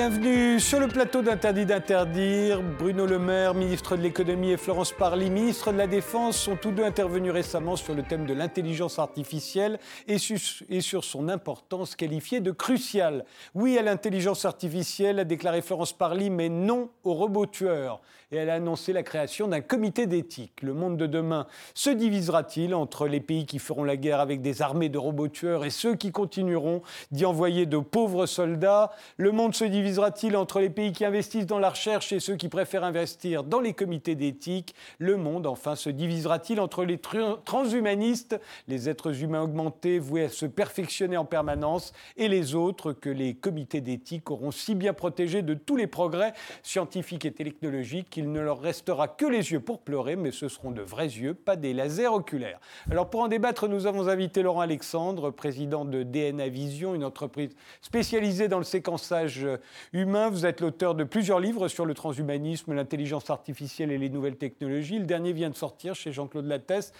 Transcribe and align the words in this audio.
Bienvenue 0.00 0.58
sur 0.60 0.80
le 0.80 0.88
plateau 0.88 1.20
d'Interdit 1.20 1.66
d'interdire. 1.66 2.62
Bruno 2.62 3.04
Le 3.04 3.18
Maire, 3.18 3.52
ministre 3.52 3.98
de 3.98 4.02
l'économie, 4.02 4.52
et 4.52 4.56
Florence 4.56 4.92
Parly, 4.92 5.28
ministre 5.28 5.72
de 5.72 5.76
la 5.76 5.86
Défense, 5.86 6.38
sont 6.38 6.56
tous 6.56 6.70
deux 6.70 6.84
intervenus 6.84 7.30
récemment 7.30 7.76
sur 7.76 7.94
le 7.94 8.02
thème 8.02 8.24
de 8.24 8.32
l'intelligence 8.32 8.98
artificielle 8.98 9.78
et, 10.08 10.16
sur 10.16 11.04
son 11.04 11.28
importance 11.28 11.96
qualifiée 11.96 12.40
de 12.40 12.50
cruciale. 12.50 13.26
Oui 13.54 13.76
à 13.76 13.82
l'intelligence 13.82 14.46
artificielle, 14.46 15.18
a 15.18 15.24
déclaré 15.24 15.60
Florence 15.60 15.92
Parly, 15.92 16.30
mais 16.30 16.48
non 16.48 16.88
aux 17.04 17.12
robots 17.12 17.44
tueurs 17.44 18.00
et 18.32 18.36
elle 18.36 18.50
a 18.50 18.54
annoncé 18.54 18.92
la 18.92 19.02
création 19.02 19.48
d'un 19.48 19.60
comité 19.60 20.06
d'éthique. 20.06 20.62
Le 20.62 20.74
monde 20.74 20.96
de 20.96 21.06
demain 21.06 21.46
se 21.74 21.90
divisera-t-il 21.90 22.74
entre 22.74 23.06
les 23.06 23.20
pays 23.20 23.46
qui 23.46 23.58
feront 23.58 23.84
la 23.84 23.96
guerre 23.96 24.20
avec 24.20 24.40
des 24.42 24.62
armées 24.62 24.88
de 24.88 24.98
robots 24.98 25.28
tueurs 25.28 25.64
et 25.64 25.70
ceux 25.70 25.96
qui 25.96 26.12
continueront 26.12 26.82
d'y 27.10 27.24
envoyer 27.24 27.66
de 27.66 27.78
pauvres 27.78 28.26
soldats? 28.26 28.92
Le 29.16 29.32
monde 29.32 29.54
se 29.54 29.64
divisera-t-il 29.64 30.36
entre 30.36 30.60
les 30.60 30.70
pays 30.70 30.92
qui 30.92 31.04
investissent 31.04 31.46
dans 31.46 31.58
la 31.58 31.70
recherche 31.70 32.12
et 32.12 32.20
ceux 32.20 32.36
qui 32.36 32.48
préfèrent 32.48 32.84
investir 32.84 33.42
dans 33.42 33.60
les 33.60 33.72
comités 33.72 34.14
d'éthique? 34.14 34.74
Le 34.98 35.16
monde, 35.16 35.46
enfin, 35.46 35.74
se 35.74 35.90
divisera-t-il 35.90 36.60
entre 36.60 36.84
les 36.84 36.98
transhumanistes, 36.98 38.40
les 38.68 38.88
êtres 38.88 39.22
humains 39.22 39.42
augmentés 39.42 39.98
voués 39.98 40.24
à 40.24 40.28
se 40.28 40.46
perfectionner 40.46 41.16
en 41.16 41.24
permanence, 41.24 41.92
et 42.16 42.28
les 42.28 42.54
autres 42.54 42.92
que 42.92 43.10
les 43.10 43.34
comités 43.34 43.80
d'éthique 43.80 44.30
auront 44.30 44.50
si 44.50 44.74
bien 44.74 44.92
protégés 44.92 45.42
de 45.42 45.54
tous 45.54 45.76
les 45.76 45.86
progrès 45.86 46.32
scientifiques 46.62 47.24
et 47.24 47.32
technologiques 47.32 48.19
il 48.20 48.32
ne 48.32 48.40
leur 48.40 48.60
restera 48.60 49.08
que 49.08 49.24
les 49.24 49.52
yeux 49.52 49.60
pour 49.60 49.80
pleurer, 49.80 50.14
mais 50.14 50.30
ce 50.30 50.48
seront 50.48 50.70
de 50.70 50.82
vrais 50.82 51.06
yeux, 51.06 51.32
pas 51.32 51.56
des 51.56 51.72
lasers 51.72 52.06
oculaires. 52.06 52.60
Alors 52.90 53.08
pour 53.08 53.20
en 53.20 53.28
débattre, 53.28 53.66
nous 53.66 53.86
avons 53.86 54.08
invité 54.08 54.42
Laurent 54.42 54.60
Alexandre, 54.60 55.30
président 55.30 55.86
de 55.86 56.02
DNA 56.02 56.48
Vision, 56.50 56.94
une 56.94 57.04
entreprise 57.04 57.50
spécialisée 57.80 58.48
dans 58.48 58.58
le 58.58 58.64
séquençage 58.64 59.46
humain. 59.94 60.28
Vous 60.28 60.44
êtes 60.44 60.60
l'auteur 60.60 60.94
de 60.94 61.04
plusieurs 61.04 61.40
livres 61.40 61.68
sur 61.68 61.86
le 61.86 61.94
transhumanisme, 61.94 62.74
l'intelligence 62.74 63.30
artificielle 63.30 63.90
et 63.90 63.96
les 63.96 64.10
nouvelles 64.10 64.36
technologies. 64.36 64.98
Le 64.98 65.06
dernier 65.06 65.32
vient 65.32 65.48
de 65.48 65.56
sortir 65.56 65.94
chez 65.94 66.12
Jean-Claude 66.12 66.46
Lattès. 66.46 66.92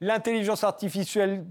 L'intelligence 0.00 0.62
artificielle, 0.62 1.44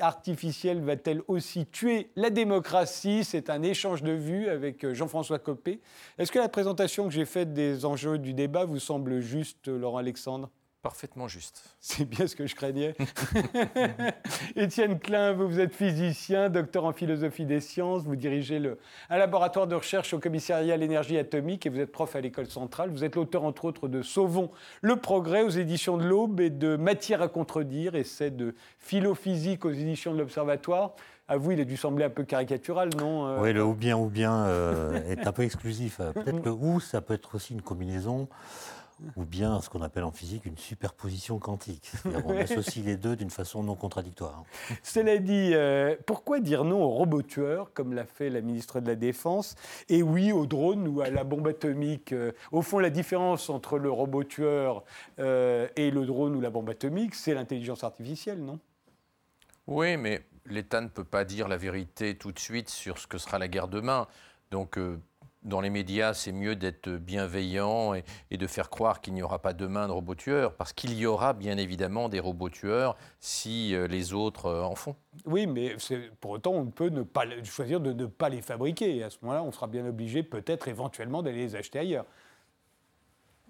artificielle 0.00 0.80
va-t-elle 0.80 1.22
aussi 1.28 1.66
tuer 1.66 2.10
la 2.16 2.30
démocratie? 2.30 3.22
C'est 3.22 3.50
un 3.50 3.62
échange 3.62 4.02
de 4.02 4.12
vues 4.12 4.48
avec 4.48 4.92
Jean-François 4.92 5.38
Copé. 5.38 5.80
Est-ce 6.18 6.32
que 6.32 6.40
la 6.40 6.48
présentation 6.48 7.06
que 7.06 7.14
j'ai 7.14 7.24
faite 7.24 7.52
des 7.52 7.84
enjeux 7.84 8.18
du 8.18 8.34
débat 8.34 8.63
vous 8.64 8.78
semble 8.78 9.20
juste, 9.20 9.68
Laurent 9.68 9.98
Alexandre? 9.98 10.50
Parfaitement 10.84 11.28
juste. 11.28 11.64
C'est 11.80 12.04
bien 12.04 12.26
ce 12.26 12.36
que 12.36 12.46
je 12.46 12.54
craignais. 12.54 12.94
Étienne 14.56 14.98
Klein, 14.98 15.32
vous, 15.32 15.58
êtes 15.58 15.74
physicien, 15.74 16.50
docteur 16.50 16.84
en 16.84 16.92
philosophie 16.92 17.46
des 17.46 17.60
sciences, 17.60 18.02
vous 18.02 18.16
dirigez 18.16 18.58
le, 18.58 18.78
un 19.08 19.16
laboratoire 19.16 19.66
de 19.66 19.74
recherche 19.74 20.12
au 20.12 20.18
commissariat 20.18 20.74
à 20.74 20.76
l'énergie 20.76 21.16
atomique 21.16 21.64
et 21.64 21.70
vous 21.70 21.80
êtes 21.80 21.90
prof 21.90 22.14
à 22.14 22.20
l'école 22.20 22.48
centrale. 22.48 22.90
Vous 22.90 23.02
êtes 23.02 23.16
l'auteur, 23.16 23.44
entre 23.44 23.64
autres, 23.64 23.88
de 23.88 24.02
Sauvons 24.02 24.50
le 24.82 24.96
progrès 24.96 25.42
aux 25.42 25.48
éditions 25.48 25.96
de 25.96 26.04
l'Aube 26.04 26.38
et 26.40 26.50
de 26.50 26.76
Matière 26.76 27.22
à 27.22 27.28
contredire, 27.28 27.94
essai 27.94 28.30
de 28.30 28.54
philo-physique 28.78 29.64
aux 29.64 29.72
éditions 29.72 30.12
de 30.12 30.18
l'Observatoire. 30.18 30.96
À 31.26 31.36
vous, 31.36 31.52
il 31.52 31.60
a 31.60 31.64
dû 31.64 31.76
sembler 31.76 32.04
un 32.04 32.10
peu 32.10 32.24
caricatural, 32.24 32.90
non 32.98 33.26
euh 33.26 33.38
Oui, 33.40 33.52
le 33.52 33.64
ou 33.64 33.74
bien 33.74 33.96
ou 33.96 34.08
bien 34.08 34.44
euh, 34.44 35.02
est 35.08 35.26
un 35.26 35.32
peu 35.32 35.42
exclusif. 35.42 35.98
Peut-être 36.14 36.42
que 36.42 36.50
ou, 36.50 36.80
ça 36.80 37.00
peut 37.00 37.14
être 37.14 37.34
aussi 37.34 37.54
une 37.54 37.62
combinaison 37.62 38.28
ou 39.16 39.24
bien 39.24 39.60
ce 39.60 39.68
qu'on 39.68 39.82
appelle 39.82 40.04
en 40.04 40.12
physique 40.12 40.46
une 40.46 40.56
superposition 40.56 41.38
quantique. 41.38 41.92
On 42.26 42.36
associe 42.36 42.84
les 42.84 42.96
deux 42.96 43.16
d'une 43.16 43.30
façon 43.30 43.62
non 43.62 43.74
contradictoire. 43.74 44.44
Cela 44.82 45.18
dit, 45.18 45.50
euh, 45.52 45.96
pourquoi 46.06 46.40
dire 46.40 46.64
non 46.64 46.82
aux 46.82 46.90
robots 46.90 47.22
tueurs, 47.22 47.72
comme 47.72 47.92
l'a 47.92 48.04
fait 48.04 48.30
la 48.30 48.40
ministre 48.40 48.80
de 48.80 48.86
la 48.86 48.94
Défense, 48.94 49.56
et 49.88 50.02
oui 50.02 50.32
aux 50.32 50.46
drones 50.46 50.86
ou 50.88 51.00
à 51.00 51.10
la 51.10 51.24
bombe 51.24 51.48
atomique 51.48 52.12
euh, 52.12 52.32
Au 52.52 52.62
fond, 52.62 52.78
la 52.78 52.90
différence 52.90 53.50
entre 53.50 53.78
le 53.78 53.90
robot 53.90 54.24
tueur 54.24 54.84
euh, 55.18 55.68
et 55.76 55.90
le 55.90 56.06
drone 56.06 56.36
ou 56.36 56.40
la 56.40 56.50
bombe 56.50 56.70
atomique, 56.70 57.14
c'est 57.14 57.34
l'intelligence 57.34 57.84
artificielle, 57.84 58.38
non? 58.38 58.58
Oui, 59.66 59.96
mais 59.96 60.22
l'État 60.46 60.80
ne 60.80 60.88
peut 60.88 61.04
pas 61.04 61.24
dire 61.24 61.48
la 61.48 61.56
vérité 61.56 62.16
tout 62.16 62.32
de 62.32 62.38
suite 62.38 62.68
sur 62.68 62.98
ce 62.98 63.06
que 63.06 63.18
sera 63.18 63.38
la 63.38 63.48
guerre 63.48 63.68
demain. 63.68 64.06
Donc, 64.50 64.78
dans 65.44 65.60
les 65.60 65.70
médias, 65.70 66.14
c'est 66.14 66.32
mieux 66.32 66.56
d'être 66.56 66.88
bienveillant 66.88 67.94
et, 67.94 68.36
de 68.36 68.46
faire 68.46 68.70
croire 68.70 69.00
qu'il 69.00 69.12
n'y 69.14 69.22
aura 69.22 69.40
pas 69.40 69.52
demain 69.52 69.86
de 69.86 69.92
robots 69.92 70.14
tueurs, 70.14 70.54
parce 70.54 70.72
qu'il 70.72 70.94
y 70.94 71.06
aura 71.06 71.34
bien 71.34 71.58
évidemment 71.58 72.08
des 72.08 72.18
robots 72.18 72.48
tueurs 72.48 72.96
si 73.20 73.74
euh, 73.74 73.86
les 73.86 74.12
autres 74.12 74.46
euh, 74.46 74.62
en 74.62 74.74
font. 74.74 74.96
Oui, 75.26 75.46
mais 75.46 75.76
pour 76.20 76.32
autant, 76.32 76.52
on 76.52 76.66
peut 76.66 76.88
ne 76.88 77.02
pas, 77.02 77.24
choisir 77.44 77.80
de 77.80 77.92
ne 77.92 78.06
pas 78.06 78.30
les 78.30 78.40
fabriquer. 78.40 78.96
Et 78.96 79.02
à 79.02 79.10
ce 79.10 79.18
moment-là, 79.22 79.42
on 79.42 79.52
sera 79.52 79.66
bien 79.66 79.86
obligé, 79.86 80.22
peut-être 80.22 80.68
éventuellement, 80.68 81.22
d'aller 81.22 81.38
les 81.38 81.56
acheter 81.56 81.78
ailleurs. 81.78 82.06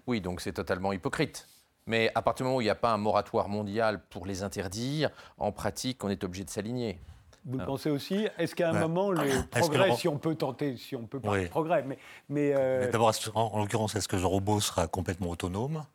Oui, 0.05 0.21
donc 0.21 0.41
c'est 0.41 0.53
totalement 0.53 0.91
hypocrite. 0.91 1.47
Mais 1.87 2.11
à 2.15 2.21
partir 2.21 2.43
du 2.43 2.47
moment 2.47 2.57
où 2.57 2.61
il 2.61 2.65
n'y 2.65 2.69
a 2.69 2.75
pas 2.75 2.91
un 2.91 2.97
moratoire 2.97 3.47
mondial 3.47 4.01
pour 4.09 4.25
les 4.25 4.41
interdire, 4.41 5.11
en 5.37 5.51
pratique, 5.51 6.03
on 6.03 6.09
est 6.09 6.23
obligé 6.23 6.43
de 6.43 6.49
s'aligner. 6.49 6.99
Vous 7.45 7.59
le 7.59 7.65
pensez 7.65 7.91
aussi 7.91 8.27
Est-ce 8.39 8.55
qu'à 8.55 8.71
un 8.71 8.79
moment, 8.79 9.11
le 9.11 9.47
progrès, 9.49 9.95
si 9.95 10.07
on 10.07 10.17
peut 10.17 10.33
tenter, 10.33 10.77
si 10.77 10.95
on 10.95 11.05
peut 11.05 11.19
parler 11.19 11.43
de 11.43 11.49
progrès, 11.49 11.83
mais... 11.83 11.99
mais, 12.27 12.53
euh, 12.55 12.91
D'abord, 12.91 13.13
en, 13.35 13.59
l'occurrence, 13.59 13.95
est-ce 13.95 14.07
que 14.07 14.15
le 14.15 14.25
robot 14.25 14.59
sera 14.59 14.87
complètement 14.87 15.29
autonome? 15.29 15.85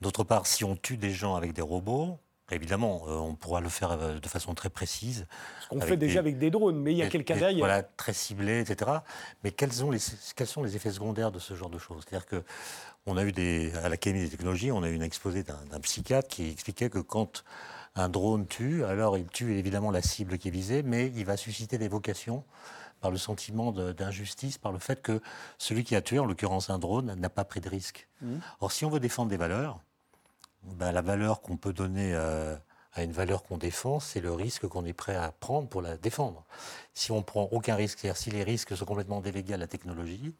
D'autre 0.00 0.24
part, 0.24 0.46
si 0.46 0.64
on 0.64 0.74
tue 0.74 0.96
des 0.96 1.10
gens 1.10 1.36
avec 1.36 1.52
des 1.52 1.62
robots, 1.62 2.18
Évidemment, 2.50 3.02
euh, 3.06 3.16
on 3.16 3.34
pourra 3.34 3.60
le 3.60 3.68
faire 3.68 3.92
euh, 3.92 4.18
de 4.18 4.28
façon 4.28 4.54
très 4.54 4.70
précise. 4.70 5.26
Ce 5.60 5.68
qu'on 5.68 5.80
fait 5.80 5.98
déjà 5.98 6.20
avec 6.20 6.38
des 6.38 6.50
drones, 6.50 6.80
mais 6.80 6.92
il 6.92 6.98
y 6.98 7.02
a 7.02 7.08
quelqu'un 7.08 7.36
derrière. 7.36 7.58
Voilà, 7.58 7.82
très 7.82 8.14
ciblé, 8.14 8.60
etc. 8.60 8.90
Mais 9.44 9.50
quels, 9.50 9.70
les, 9.70 9.98
quels, 10.34 10.46
sont 10.46 10.62
les 10.62 10.74
effets 10.74 10.90
secondaires 10.90 11.30
de 11.30 11.38
ce 11.38 11.54
genre 11.54 11.68
de 11.68 11.78
choses? 11.78 12.04
C'est-à-dire 12.08 12.26
que 12.26 12.42
on 13.06 13.16
a 13.16 13.24
eu 13.24 13.32
des, 13.32 13.72
à 13.84 13.88
l'Académie 13.88 14.24
des 14.24 14.30
technologies, 14.30 14.72
on 14.72 14.82
a 14.82 14.88
eu 14.88 14.94
une 14.94 15.02
exposé 15.02 15.42
d'un 15.42 15.80
psychiatre 15.80 16.28
qui 16.28 16.50
expliquait 16.50 16.90
que 16.90 16.98
quand 16.98 17.44
un 17.94 18.08
drone 18.08 18.46
tue, 18.46 18.84
alors 18.84 19.18
il 19.18 19.26
tue 19.26 19.56
évidemment 19.56 19.90
la 19.90 20.02
cible 20.02 20.38
qui 20.38 20.48
est 20.48 20.50
visée, 20.52 20.82
mais 20.82 21.12
il 21.16 21.24
va 21.24 21.36
susciter 21.36 21.78
des 21.78 21.88
vocations 21.88 22.44
par 23.00 23.10
le 23.10 23.16
sentiment 23.16 23.72
d'injustice, 23.72 24.58
par 24.58 24.72
le 24.72 24.78
fait 24.78 25.00
que 25.00 25.20
celui 25.56 25.84
qui 25.84 25.94
a 25.96 26.02
tué, 26.02 26.18
en 26.18 26.24
l'occurrence 26.24 26.70
un 26.70 26.78
drone, 26.78 27.14
n'a 27.14 27.30
pas 27.30 27.44
pris 27.44 27.60
de 27.60 27.68
risque. 27.68 28.08
Mmh. 28.20 28.36
Or, 28.60 28.72
si 28.72 28.84
on 28.84 28.90
veut 28.90 29.00
défendre 29.00 29.30
des 29.30 29.36
valeurs, 29.36 29.80
ben, 30.76 30.92
la 30.92 31.02
valeur 31.02 31.40
qu'on 31.40 31.56
peut 31.56 31.72
donner 31.72 32.12
euh, 32.14 32.56
à 32.92 33.02
une 33.02 33.12
valeur 33.12 33.42
qu'on 33.42 33.58
défend, 33.58 34.00
c'est 34.00 34.20
le 34.20 34.32
risque 34.32 34.66
qu'on 34.66 34.84
est 34.84 34.92
prêt 34.92 35.16
à 35.16 35.32
prendre 35.32 35.68
pour 35.68 35.82
la 35.82 35.96
défendre. 35.96 36.44
Si 36.94 37.12
on 37.12 37.22
prend 37.22 37.48
aucun 37.52 37.74
risque, 37.74 37.98
c'est-à-dire 38.00 38.16
si 38.16 38.30
les 38.30 38.42
risques 38.42 38.76
sont 38.76 38.84
complètement 38.84 39.20
délégués 39.20 39.54
à 39.54 39.58
la 39.58 39.66
technologie, 39.66 40.34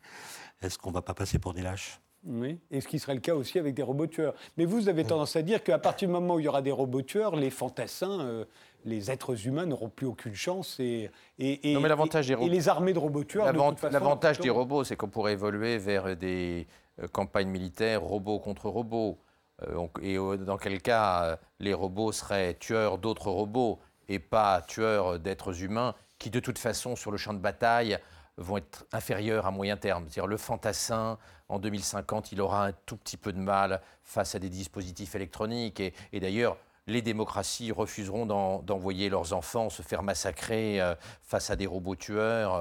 est-ce 0.63 0.79
qu'on 0.79 0.91
ne 0.91 0.95
va 0.95 1.03
pas 1.03 1.15
passer 1.15 1.39
pour 1.39 1.55
des 1.55 1.63
lâches? 1.63 2.01
Oui, 2.27 2.59
et 2.71 2.81
ce 2.81 2.89
qui 2.89 2.99
serait 2.99 3.15
le 3.15 3.21
cas 3.21 3.35
aussi 3.35 3.59
avec 3.59 3.75
des 3.75 3.83
robots 3.83 4.09
tueurs. 4.09 4.35
Mais 4.57 4.65
vous 4.65 4.89
avez 4.89 5.05
tendance 5.05 5.37
à 5.37 5.43
dire 5.43 5.63
qu'à 5.63 5.79
partir 5.79 6.09
du 6.09 6.13
moment 6.13 6.35
où 6.35 6.41
il 6.41 6.45
y 6.47 6.49
aura 6.49 6.63
des 6.63 6.73
robots 6.73 7.03
tueurs, 7.03 7.37
les 7.37 7.51
fantassins, 7.51 8.21
euh, 8.21 8.45
les 8.85 9.11
êtres 9.11 9.47
humains 9.47 9.67
n'auront 9.67 9.89
plus 9.89 10.07
aucune 10.07 10.35
chance. 10.35 10.81
Et, 10.81 11.11
et, 11.39 11.75
non, 11.75 11.81
mais 11.81 11.89
l'avantage 11.89 12.27
des 12.27 12.35
robots... 12.35 12.47
et 12.49 12.51
les 12.51 12.69
armées 12.69 12.93
de 12.93 12.99
robots 12.99 13.25
tueurs. 13.25 13.53
L'avantage 13.91 14.41
des 14.41 14.51
robots, 14.51 14.83
c'est 14.83 14.97
qu'on 14.97 15.09
pourrait 15.09 15.35
évoluer 15.35 15.79
vers 15.79 16.17
des 16.17 16.67
euh, 17.01 17.07
campagnes 17.07 17.49
militaires 17.49 18.03
robots 18.03 18.41
contre 18.41 18.69
robots. 18.69 19.19
Euh, 19.67 19.87
et 20.03 20.17
dans 20.39 20.57
quel 20.57 20.81
cas 20.81 21.39
les 21.59 21.75
robots 21.75 22.13
seraient 22.13 22.55
tueurs 22.55 22.99
d'autres 22.99 23.31
robots 23.31 23.81
et 24.09 24.19
pas 24.19 24.63
tueurs 24.63 25.19
d'êtres 25.19 25.63
humains 25.63 25.95
qui, 26.19 26.31
de 26.31 26.41
toute 26.41 26.59
façon, 26.59 26.97
sur 26.97 27.11
le 27.11 27.17
champ 27.17 27.35
de 27.35 27.39
bataille, 27.39 27.99
vont 28.37 28.59
être 28.59 28.87
inférieurs 28.93 29.47
à 29.47 29.51
moyen 29.51 29.77
terme. 29.77 30.05
C'est-à-dire 30.05 30.27
le 30.27 30.37
fantassin, 30.37 31.19
en 31.49 31.59
2050, 31.59 32.33
il 32.33 32.41
aura 32.41 32.67
un 32.67 32.73
tout 32.73 32.97
petit 32.97 33.17
peu 33.17 33.33
de 33.33 33.39
mal 33.39 33.81
face 34.05 34.35
à 34.35 34.39
des 34.39 34.49
dispositifs 34.49 35.15
électroniques. 35.15 35.81
Et, 35.81 36.21
d'ailleurs, 36.21 36.57
les 36.89 37.03
démocraties 37.03 37.71
refuseront 37.71 38.27
d'envoyer 38.27 39.09
leurs 39.11 39.33
enfants 39.33 39.71
se 39.71 39.83
faire 39.83 40.03
massacrer 40.03 40.81
euh, 40.81 40.95
face 41.23 41.51
à 41.51 41.57
des 41.57 41.67
robots 41.67 41.95
tueurs. 41.95 42.55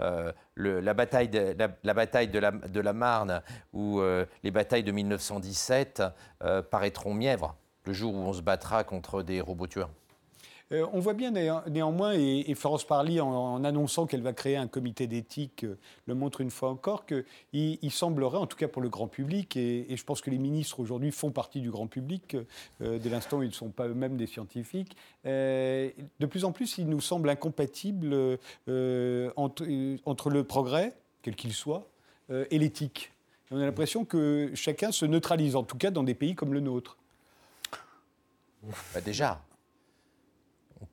Euh, 0.00 0.32
euh, 0.56 0.80
la 0.80 0.94
bataille, 0.94 1.28
de 1.28 1.56
la, 1.82 1.94
bataille 1.94 2.28
de, 2.28 2.38
la, 2.38 2.52
de 2.52 2.80
la 2.80 2.92
Marne 2.92 3.42
ou 3.72 4.02
les 4.42 4.50
batailles 4.50 4.84
de 4.84 4.92
1917 4.92 6.02
paraîtront 6.70 7.14
mièvres 7.14 7.56
le 7.86 7.92
jour 7.92 8.14
où 8.14 8.18
on 8.18 8.32
se 8.32 8.42
battra 8.42 8.84
contre 8.84 9.22
des 9.22 9.40
robots 9.40 9.66
tueurs. 9.66 9.90
Euh, 10.72 10.86
on 10.92 11.00
voit 11.00 11.12
bien 11.12 11.30
néanmoins, 11.30 12.12
et, 12.14 12.54
Florence 12.54 12.84
Parly, 12.84 13.20
en, 13.20 13.62
annonçant 13.64 14.06
qu'elle 14.06 14.22
va 14.22 14.32
créer 14.32 14.56
un 14.56 14.66
comité 14.66 15.06
d'éthique, 15.06 15.64
euh, 15.64 15.76
le 16.06 16.14
montre 16.14 16.40
une 16.40 16.50
fois 16.50 16.70
encore, 16.70 17.04
qu'il 17.04 17.24
il 17.52 17.90
semblerait, 17.90 18.38
en 18.38 18.46
tout 18.46 18.56
cas 18.56 18.68
pour 18.68 18.80
le 18.80 18.88
grand 18.88 19.06
public, 19.06 19.56
et, 19.56 19.86
je 19.94 20.04
pense 20.04 20.20
que 20.20 20.30
les 20.30 20.38
ministres 20.38 20.80
aujourd'hui 20.80 21.10
font 21.10 21.30
partie 21.30 21.60
du 21.60 21.70
grand 21.70 21.86
public, 21.86 22.36
euh, 22.80 22.98
dès 22.98 23.10
l'instant 23.10 23.38
où 23.38 23.42
ils 23.42 23.48
ne 23.48 23.54
sont 23.54 23.68
pas 23.68 23.86
eux-mêmes 23.86 24.16
des 24.16 24.26
scientifiques, 24.26 24.96
de 25.24 26.26
plus 26.28 26.44
en 26.44 26.52
plus, 26.52 26.78
il 26.78 26.88
nous 26.88 27.00
semble 27.00 27.28
incompatible 27.28 28.38
entre, 29.36 29.66
entre, 30.04 30.30
le 30.30 30.44
progrès, 30.44 30.94
quel 31.22 31.36
qu'il 31.36 31.52
soit, 31.52 31.88
et 32.30 32.58
l'éthique. 32.58 33.12
On 33.50 33.58
a 33.58 33.64
l'impression 33.64 34.04
que 34.04 34.50
chacun 34.54 34.92
se 34.92 35.04
neutralise, 35.04 35.56
en 35.56 35.62
tout 35.62 35.76
cas 35.76 35.90
dans 35.90 36.02
des 36.02 36.14
pays 36.14 36.34
comme 36.34 36.54
le 36.54 36.60
nôtre. 36.60 36.96
Bah 38.94 39.00
déjà, 39.00 39.40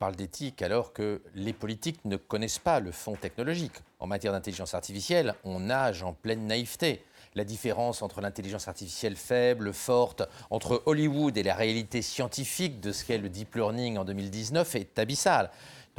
parle 0.00 0.16
d'éthique 0.16 0.62
alors 0.62 0.94
que 0.94 1.20
les 1.34 1.52
politiques 1.52 2.02
ne 2.06 2.16
connaissent 2.16 2.58
pas 2.58 2.80
le 2.80 2.90
fond 2.90 3.16
technologique. 3.16 3.74
En 4.00 4.06
matière 4.06 4.32
d'intelligence 4.32 4.72
artificielle, 4.72 5.34
on 5.44 5.60
nage 5.60 6.02
en 6.02 6.14
pleine 6.14 6.46
naïveté. 6.46 7.04
La 7.34 7.44
différence 7.44 8.00
entre 8.00 8.22
l'intelligence 8.22 8.66
artificielle 8.66 9.14
faible, 9.14 9.74
forte, 9.74 10.22
entre 10.48 10.82
Hollywood 10.86 11.36
et 11.36 11.42
la 11.42 11.54
réalité 11.54 12.00
scientifique 12.00 12.80
de 12.80 12.92
ce 12.92 13.04
qu'est 13.04 13.18
le 13.18 13.28
deep 13.28 13.54
learning 13.54 13.98
en 13.98 14.04
2019 14.04 14.74
est 14.74 14.98
abyssale. 14.98 15.50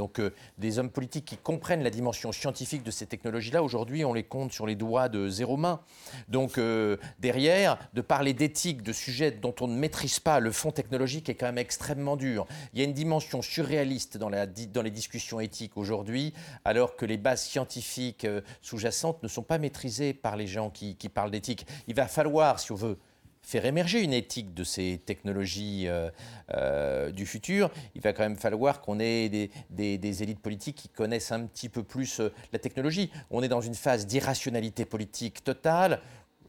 Donc 0.02 0.18
euh, 0.18 0.32
des 0.58 0.80
hommes 0.80 0.90
politiques 0.90 1.26
qui 1.26 1.38
comprennent 1.38 1.84
la 1.84 1.92
dimension 1.92 2.32
scientifique 2.32 2.82
de 2.82 2.90
ces 2.90 3.06
technologies-là, 3.06 3.62
aujourd'hui, 3.62 4.04
on 4.04 4.14
les 4.14 4.24
compte 4.24 4.52
sur 4.52 4.66
les 4.66 4.74
doigts 4.74 5.10
de 5.10 5.30
zéro 5.30 5.58
main. 5.58 5.80
Donc 6.28 6.58
euh, 6.58 6.98
derrière, 7.20 7.78
de 7.94 8.02
parler 8.02 8.34
d'éthique, 8.34 8.82
de 8.82 8.94
sujets 8.94 9.30
dont 9.30 9.54
on 9.62 9.68
ne 9.68 9.76
maîtrise 9.76 10.20
pas 10.20 10.40
le 10.40 10.52
fond 10.52 10.72
technologique 10.72 11.30
est 11.30 11.36
quand 11.36 11.46
même 11.46 11.60
extrêmement 11.60 12.18
dur. 12.18 12.48
Il 12.74 12.80
y 12.80 12.82
a 12.82 12.86
une 12.86 12.94
dimension 12.94 13.44
surréaliste 13.44 14.18
dans, 14.18 14.30
les 14.30 14.90
discussions 14.90 15.40
éthiques 15.40 15.78
aujourd'hui, 15.78 16.34
alors 16.66 16.96
que 16.96 17.06
les 17.06 17.18
bases 17.18 17.44
scientifiques 17.44 18.26
euh, 18.26 18.42
sous-jacentes 18.64 19.22
ne 19.22 19.28
sont 19.28 19.44
pas 19.44 19.60
maîtrisées 19.60 20.16
par 20.16 20.36
les 20.36 20.48
gens 20.48 20.72
qui 20.72 20.96
parlent 21.14 21.30
d'éthique. 21.30 21.68
Il 21.88 21.94
va 21.94 22.08
falloir, 22.08 22.60
si 22.60 22.72
on 22.72 22.76
veut, 22.76 22.98
faire 23.42 23.66
émerger 23.66 24.02
une 24.02 24.14
éthique 24.14 24.54
de 24.54 24.64
ces 24.64 25.02
technologies 25.06 25.88
euh, 25.88 26.10
euh, 26.54 27.12
du 27.12 27.26
futur, 27.26 27.70
il 27.96 28.02
va 28.02 28.14
quand 28.14 28.24
même 28.24 28.38
falloir 28.38 28.82
qu'on 28.82 29.00
ait 29.00 29.30
des, 29.70 30.24
élites 30.24 30.40
politiques 30.40 30.78
qui 30.78 30.90
connaissent 30.90 31.32
un 31.32 31.46
petit 31.46 31.70
peu 31.70 31.84
plus 31.84 32.20
euh, 32.20 32.32
la 32.54 32.60
technologie. 32.60 33.12
On 33.30 33.44
est 33.44 33.48
dans 33.48 33.62
une 33.62 33.76
phase 33.76 34.06
d'irrationalité 34.08 34.86
politique 34.86 35.44
totale. 35.44 36.02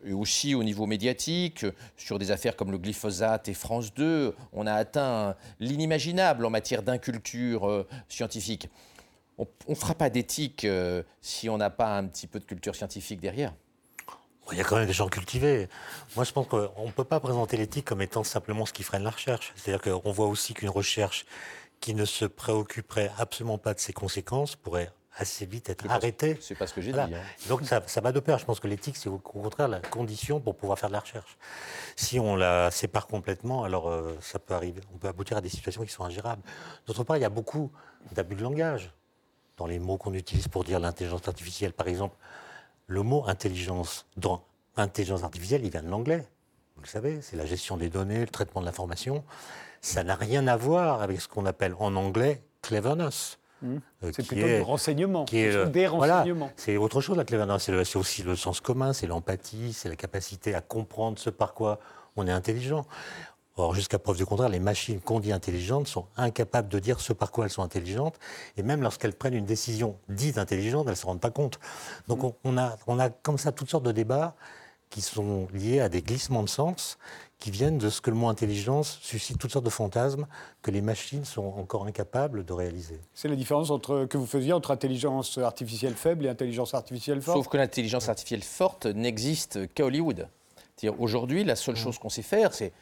Et 0.05 0.13
aussi 0.13 0.57
au 0.57 0.65
niveau 0.65 0.87
médiatique, 0.87 1.65
sur 1.97 2.19
des 2.19 2.33
affaires 2.33 2.57
comme 2.57 2.73
le 2.73 2.79
glyphosate 2.79 3.49
et 3.49 3.55
France 3.55 3.95
2, 3.95 4.35
on 4.53 4.67
a 4.67 4.73
atteint 4.73 5.37
l'inimaginable 5.61 6.45
en 6.45 6.51
matière 6.51 6.83
d'inculture 6.83 7.87
scientifique. 8.09 8.69
On 9.39 9.47
ne 9.69 9.75
fera 9.77 9.95
pas 9.95 10.11
d'éthique 10.11 10.67
si 11.21 11.49
on 11.49 11.57
n'a 11.57 11.71
pas 11.71 11.97
un 11.99 12.09
petit 12.09 12.27
peu 12.27 12.41
de 12.41 12.45
culture 12.45 12.75
scientifique 12.75 13.21
derrière. 13.21 13.55
Il 14.51 14.59
y 14.59 14.61
a 14.61 14.65
quand 14.65 14.77
même 14.77 14.87
des 14.87 14.93
gens 14.93 15.09
cultivés. 15.09 15.69
Moi, 16.17 16.25
je 16.25 16.33
pense 16.33 16.49
qu'on 16.49 16.87
ne 16.87 16.91
peut 16.91 17.05
pas 17.05 17.21
présenter 17.21 17.57
l'éthique 17.57 17.87
comme 17.87 18.03
étant 18.03 18.25
simplement 18.25 18.67
ce 18.67 18.73
qui 18.73 18.83
freine 18.83 19.05
la 19.05 19.11
recherche. 19.11 19.53
C'est-à-dire 19.57 19.81
qu'on 19.81 20.13
voit 20.13 20.27
aussi 20.27 20.53
qu'une 20.53 20.69
recherche 20.69 21.25
qui 21.81 21.95
ne 21.95 22.05
se 22.05 22.25
préoccuperait 22.25 23.11
absolument 23.19 23.59
pas 23.59 23.75
de 23.75 23.81
ses 23.81 23.93
conséquences 23.93 24.57
pourrait 24.57 24.93
assez 25.17 25.47
vite 25.47 25.69
être 25.69 25.89
arrêtée. 25.91 26.39
C'est 26.41 26.55
pas 26.55 26.67
ce 26.67 26.75
que 26.75 26.81
j'ai 26.81 26.93
dit. 26.93 26.99
Hein. 26.99 27.11
Donc 27.49 27.63
ça, 27.65 27.83
ça 27.87 28.01
va 28.01 28.13
de 28.13 28.21
pair. 28.21 28.39
Je 28.39 28.45
pense 28.45 28.61
que 28.61 28.69
l'éthique, 28.69 28.97
c'est 28.97 29.09
au 29.09 29.19
contraire 29.19 29.69
la 29.69 29.81
condition 29.81 30.41
pour 30.41 30.57
pouvoir 30.57 30.79
faire 30.79 30.89
de 30.89 30.95
la 30.95 31.01
recherche. 31.01 31.37
Si 31.97 32.19
on 32.19 32.37
la 32.37 32.71
sépare 32.71 33.07
complètement, 33.07 33.65
alors 33.65 33.89
euh, 33.89 34.17
ça 34.21 34.39
peut 34.39 34.55
arriver. 34.55 34.81
On 34.95 34.99
peut 34.99 35.09
aboutir 35.09 35.37
à 35.37 35.41
des 35.41 35.51
situations 35.51 35.85
qui 35.85 35.93
sont 35.93 36.05
ingérables. 36.05 36.43
D'autre 36.87 37.05
part, 37.05 37.17
il 37.17 37.21
y 37.21 37.27
a 37.27 37.31
beaucoup 37.31 37.71
d'abus 38.13 38.37
de 38.37 38.43
langage 38.43 38.93
dans 39.59 39.67
les 39.67 39.79
mots 39.79 39.99
qu'on 39.99 40.15
utilise 40.15 40.49
pour 40.49 40.65
dire 40.65 40.81
l'intelligence 40.81 41.29
artificielle. 41.29 41.73
Par 41.73 41.89
exemple, 41.89 42.17
le 42.87 43.03
mot 43.03 43.25
intelligence, 43.27 44.07
dans 44.17 44.45
intelligence 44.77 45.23
artificielle, 45.23 45.65
il 45.65 45.71
vient 45.71 45.83
de 45.83 45.89
l'anglais. 45.89 46.27
Vous 46.77 46.83
le 46.83 46.89
savez, 46.89 47.21
c'est 47.23 47.37
la 47.37 47.47
gestion 47.47 47.77
des 47.77 47.89
données, 47.89 48.21
le 48.21 48.27
traitement 48.27 48.61
de 48.61 48.67
l'information. 48.67 49.25
Ça 49.81 50.05
n'a 50.05 50.15
rien 50.15 50.47
à 50.47 50.57
voir 50.57 51.03
avec 51.03 51.21
ce 51.21 51.29
qu'on 51.29 51.47
appelle 51.47 51.75
en 51.79 51.95
anglais 51.97 52.43
cleverness. 52.63 53.39
Mmh. 53.63 53.77
Euh, 54.03 54.11
c'est 54.15 54.27
plutôt 54.27 54.47
du 54.47 54.61
renseignement, 54.61 55.25
qui 55.25 55.39
est, 55.39 55.67
des 55.67 55.87
renseignements. 55.87 56.51
c'est 56.57 56.77
autre 56.77 57.01
chose 57.01 57.17
la 57.17 57.25
cleverness, 57.25 57.63
c'est 57.63 57.97
aussi 57.97 58.23
le 58.23 58.35
sens 58.35 58.61
commun, 58.61 58.93
c'est 58.93 59.07
l'empathie, 59.07 59.73
c'est 59.73 59.89
la 59.89 59.95
capacité 59.95 60.55
à 60.55 60.61
comprendre 60.61 61.19
ce 61.19 61.31
par 61.31 61.55
quoi 61.55 61.79
on 62.17 62.27
est 62.27 62.33
intelligent. 62.33 62.87
Or, 63.57 63.75
jusqu'à 63.75 63.99
preuve 63.99 64.17
du 64.17 64.25
contraire, 64.25 64.49
les 64.49 64.61
machines 64.61 65.01
qu'on 65.01 65.21
dit 65.21 65.33
intelligentes 65.33 65.87
sont 65.87 66.07
incapables 66.17 66.69
de 66.69 66.79
dire 66.79 67.01
ce 67.01 67.13
par 67.13 67.31
quoi 67.31 67.45
elles 67.45 67.51
sont 67.51 67.63
intelligentes. 67.63 68.19
Et 68.57 68.63
même 68.63 68.83
lorsqu'elles 68.83 69.13
prennent 69.13 69.35
une 69.35 69.45
décision 69.45 69.97
dite 70.09 70.39
intelligente, 70.39 70.87
elles 70.87 70.93
ne 70.93 70.97
se 70.97 71.07
rendent 71.07 71.21
pas 71.21 71.31
compte. 71.31 71.61
Donc, 72.09 72.23
mm. 72.23 72.33
on, 72.45 72.59
a, 72.59 72.77
on 72.87 72.99
a 72.99 73.11
comme 73.11 73.37
ça 73.37 73.53
toutes 73.53 73.69
sortes 73.69 73.85
de 73.85 73.93
débats 73.93 74.35
qui 74.89 75.01
sont 75.01 75.49
liés 75.53 75.81
à 75.81 75.89
des 75.89 76.03
glissements 76.03 76.43
de 76.43 76.49
sens 76.49 76.99
qui 77.39 77.51
viennent 77.51 77.79
de 77.79 77.91
ce 77.91 78.01
que 78.01 78.11
le 78.11 78.17
mot 78.17 78.29
intelligence 78.29 78.99
suscite 79.03 79.39
toutes 79.39 79.51
sortes 79.51 79.65
de 79.65 79.71
fantasmes 79.71 80.27
que 80.63 80.71
les 80.71 80.81
machines 80.81 81.25
sont 81.25 81.55
encore 81.59 81.87
incapables 81.87 82.45
de 82.45 82.53
réaliser. 82.53 83.01
C'est 83.15 83.27
la 83.27 83.35
différence 83.35 83.71
entre, 83.71 84.05
que 84.05 84.17
vous 84.17 84.27
faisiez 84.27 84.53
entre 84.53 84.71
intelligence 84.71 85.39
artificielle 85.39 85.95
faible 85.95 86.27
et 86.27 86.29
intelligence 86.29 86.73
artificielle 86.75 87.21
forte 87.21 87.39
Sauf 87.39 87.49
que 87.49 87.57
l'intelligence 87.57 88.09
artificielle 88.09 88.45
forte 88.45 88.87
n'existe 88.87 89.73
qu'à 89.75 89.85
Hollywood. 89.85 90.29
Aujourd'hui, 90.99 91.43
la 91.45 91.57
seule 91.57 91.75
mm. 91.75 91.79
chose 91.79 91.99
qu'on 91.99 92.09
sait 92.09 92.23
faire, 92.23 92.55
c'est 92.55 92.73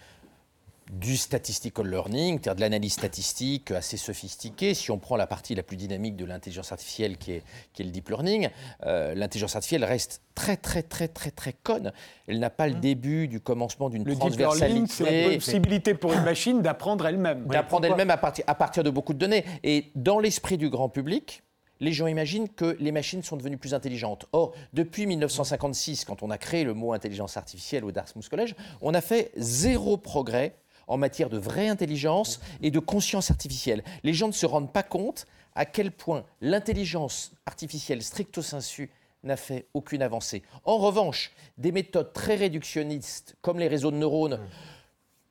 du 0.90 1.16
statistical 1.16 1.86
learning, 1.86 2.34
c'est-à-dire 2.34 2.56
de 2.56 2.60
l'analyse 2.60 2.94
statistique 2.94 3.70
assez 3.70 3.96
sophistiquée. 3.96 4.74
Si 4.74 4.90
on 4.90 4.98
prend 4.98 5.16
la 5.16 5.26
partie 5.26 5.54
la 5.54 5.62
plus 5.62 5.76
dynamique 5.76 6.16
de 6.16 6.24
l'intelligence 6.24 6.72
artificielle 6.72 7.16
qui 7.16 7.32
est, 7.32 7.42
qui 7.72 7.82
est, 7.82 7.84
le 7.84 7.92
deep 7.92 8.08
learning, 8.08 8.48
euh, 8.86 9.14
l'intelligence 9.14 9.54
artificielle 9.54 9.84
reste 9.84 10.22
très 10.34 10.56
très 10.56 10.82
très 10.82 11.06
très 11.06 11.30
très 11.30 11.52
conne. 11.52 11.92
Elle 12.26 12.40
n'a 12.40 12.50
pas 12.50 12.66
le 12.66 12.74
mmh. 12.74 12.80
début 12.80 13.28
du 13.28 13.40
commencement 13.40 13.88
d'une 13.88 14.04
transversalité. 14.04 14.44
Le 14.44 14.50
deep 14.50 14.68
learning, 14.68 14.86
c'est 14.88 15.28
la 15.28 15.34
possibilité 15.34 15.94
pour 15.94 16.12
une 16.12 16.24
machine 16.24 16.60
d'apprendre 16.60 17.06
elle-même. 17.06 17.46
D'apprendre 17.46 17.86
elle-même 17.86 18.10
à 18.10 18.16
partir, 18.16 18.44
à 18.48 18.54
partir 18.56 18.82
de 18.82 18.90
beaucoup 18.90 19.12
de 19.12 19.18
données. 19.18 19.44
Et 19.62 19.92
dans 19.94 20.18
l'esprit 20.18 20.58
du 20.58 20.70
grand 20.70 20.88
public, 20.88 21.42
les 21.78 21.92
gens 21.92 22.06
imaginent 22.08 22.48
que 22.48 22.76
les 22.78 22.92
machines 22.92 23.22
sont 23.22 23.36
devenues 23.36 23.58
plus 23.58 23.74
intelligentes. 23.74 24.26
Or, 24.32 24.52
depuis 24.72 25.06
1956, 25.06 26.04
quand 26.04 26.22
on 26.22 26.30
a 26.30 26.36
créé 26.36 26.64
le 26.64 26.74
mot 26.74 26.92
intelligence 26.92 27.36
artificielle 27.36 27.84
au 27.84 27.92
Dartmouth 27.92 28.28
College, 28.28 28.54
on 28.82 28.92
a 28.92 29.00
fait 29.00 29.32
zéro 29.36 29.96
progrès 29.96 30.56
en 30.86 30.96
matière 30.96 31.30
de 31.30 31.38
vraie 31.38 31.68
intelligence 31.68 32.40
et 32.62 32.70
de 32.70 32.78
conscience 32.78 33.30
artificielle. 33.30 33.84
Les 34.02 34.14
gens 34.14 34.28
ne 34.28 34.32
se 34.32 34.46
rendent 34.46 34.72
pas 34.72 34.82
compte 34.82 35.26
à 35.54 35.64
quel 35.64 35.90
point 35.90 36.24
l'intelligence 36.40 37.32
artificielle 37.46 38.02
stricto 38.02 38.42
sensu 38.42 38.90
n'a 39.22 39.36
fait 39.36 39.66
aucune 39.74 40.02
avancée. 40.02 40.42
En 40.64 40.78
revanche, 40.78 41.32
des 41.58 41.72
méthodes 41.72 42.12
très 42.12 42.36
réductionnistes, 42.36 43.36
comme 43.42 43.58
les 43.58 43.68
réseaux 43.68 43.90
de 43.90 43.96
neurones, 43.96 44.40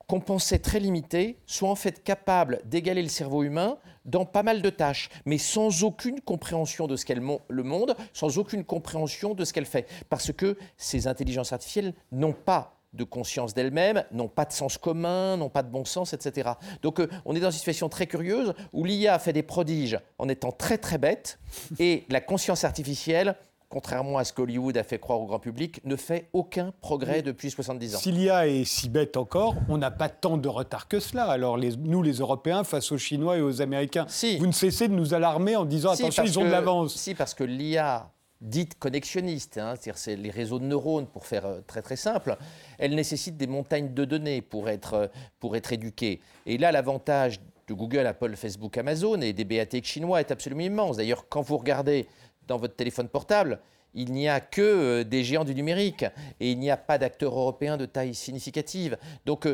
qu'on 0.08 0.20
pensait 0.20 0.60
très 0.60 0.80
limitées, 0.80 1.38
sont 1.46 1.68
en 1.68 1.76
fait 1.76 2.04
capables 2.04 2.62
d'égaler 2.66 3.04
le 3.04 3.10
cerveau 3.10 3.44
humain 3.44 3.78
dans 4.06 4.26
pas 4.26 4.42
mal 4.42 4.62
de 4.62 4.70
tâches, 4.72 5.10
mais 5.26 5.38
sans 5.38 5.84
aucune 5.84 6.20
compréhension 6.20 6.88
de 6.88 6.96
ce 6.96 7.06
qu'est 7.06 7.16
le 7.16 7.64
monde, 7.64 7.96
sans 8.12 8.40
aucune 8.40 8.64
compréhension 8.64 9.36
de 9.36 9.46
ce 9.46 9.54
qu'elle 9.54 9.68
fait. 9.68 9.88
Parce 10.10 10.32
que 10.32 10.58
ces 10.78 11.08
intelligences 11.08 11.54
artificielles 11.54 11.94
n'ont 12.12 12.34
pas 12.34 12.79
de 12.94 13.04
conscience 13.04 13.54
d'elle-même, 13.54 14.04
n'ont 14.12 14.28
pas 14.28 14.46
de 14.46 14.52
sens 14.52 14.78
commun, 14.78 15.38
n'ont 15.38 15.50
pas 15.50 15.64
de 15.64 15.70
bon 15.70 15.86
sens, 15.86 16.14
etc. 16.14 16.52
Donc 16.82 17.00
euh, 17.00 17.08
on 17.26 17.36
est 17.36 17.40
dans 17.40 17.52
une 17.52 17.58
situation 17.58 17.90
très 17.90 18.08
curieuse 18.08 18.54
où 18.74 18.84
l'IA 18.84 19.20
fait 19.20 19.34
des 19.34 19.44
prodiges 19.44 20.00
en 20.18 20.28
étant 20.28 20.52
très 20.52 20.78
très 20.78 20.98
bête 20.98 21.40
et 21.80 22.06
la 22.10 22.22
conscience 22.22 22.64
artificielle 22.64 23.36
contrairement 23.70 24.18
à 24.18 24.24
ce 24.24 24.34
qu'Hollywood 24.34 24.76
a 24.78 24.84
fait 24.84 25.00
croire 25.00 25.22
au 25.22 25.28
grand 25.28 25.40
public, 25.40 25.80
ne 25.86 25.96
fait 25.96 26.28
aucun 26.34 26.74
progrès 26.82 27.22
depuis 27.22 27.52
70 27.52 27.96
ans. 27.96 28.00
Si 28.00 28.12
l'IA 28.12 28.48
est 28.48 28.66
si 28.66 28.90
bête 28.90 29.16
encore, 29.16 29.56
on 29.70 29.78
n'a 29.78 29.92
pas 29.92 30.10
tant 30.10 30.38
de 30.38 30.48
retard 30.48 30.88
que 30.88 31.00
cela. 31.00 31.26
Alors 31.26 31.58
nous, 31.58 32.02
les 32.02 32.14
Européens, 32.14 32.64
face 32.64 32.92
aux 32.92 32.98
Chinois 32.98 33.38
et 33.38 33.42
aux 33.42 33.62
Américains, 33.62 34.08
vous 34.40 34.48
ne 34.48 34.52
cessez 34.52 34.88
de 34.88 34.94
nous 34.94 35.14
alarmer 35.14 35.56
en 35.56 35.66
disant 35.66 35.92
attention, 35.92 36.24
ils 36.24 36.40
ont 36.40 36.46
de 36.46 36.50
l'avance. 36.50 36.96
Si, 36.96 37.14
parce 37.14 37.36
que 37.36 37.44
l'IA 37.44 38.10
dite 38.42 38.80
connexionniste, 38.80 39.58
hein, 39.58 39.76
c'est-à-dire 39.80 40.24
les 40.24 40.30
réseaux 40.30 40.60
de 40.60 40.66
neurones 40.66 41.08
pour 41.08 41.26
faire 41.26 41.46
euh, 41.46 41.60
très 41.68 41.82
très 41.82 41.98
simple, 41.98 42.38
elle 42.78 42.96
nécessite 42.96 43.36
des 43.38 43.48
montagnes 43.48 43.94
de 43.94 44.06
données 44.06 44.42
pour 44.42 44.70
être, 44.70 44.94
euh, 44.94 45.08
pour 45.40 45.56
être 45.56 45.74
éduquée. 45.74 46.22
Et 46.46 46.58
là, 46.58 46.72
l'avantage 46.72 47.40
de 47.68 47.74
Google, 47.74 48.08
Apple, 48.08 48.36
Facebook, 48.36 48.78
Amazon 48.78 49.20
et 49.22 49.34
des 49.34 49.44
BATX 49.44 49.86
chinois 49.86 50.22
est 50.22 50.32
absolument 50.32 50.62
immense. 50.62 50.98
D'ailleurs, 50.98 51.28
quand 51.28 51.42
vous 51.42 51.58
regardez 51.58 52.08
dans 52.48 52.58
votre 52.58 52.76
téléphone 52.76 53.10
portable, 53.10 53.60
il 53.94 54.14
n'y 54.14 54.30
a 54.30 54.40
que 54.40 54.62
euh, 54.62 55.04
des 55.04 55.24
géants 55.24 55.44
du 55.44 55.54
numérique 55.54 56.06
et 56.40 56.52
il 56.52 56.60
n'y 56.60 56.72
a 56.72 56.78
pas 56.78 56.98
d'acteurs 56.98 57.38
européens 57.38 57.76
de 57.76 57.86
taille 57.86 58.16
significative. 58.16 58.98
Donc, 59.26 59.48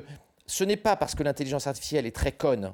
ce 0.46 0.63
n'est 0.63 0.77
pas 0.77 0.96
parce 0.96 1.15
que 1.15 1.24
l'intelligence 1.24 1.65
artificielle 1.65 2.06
est 2.06 2.15
très 2.15 2.32
conne 2.32 2.72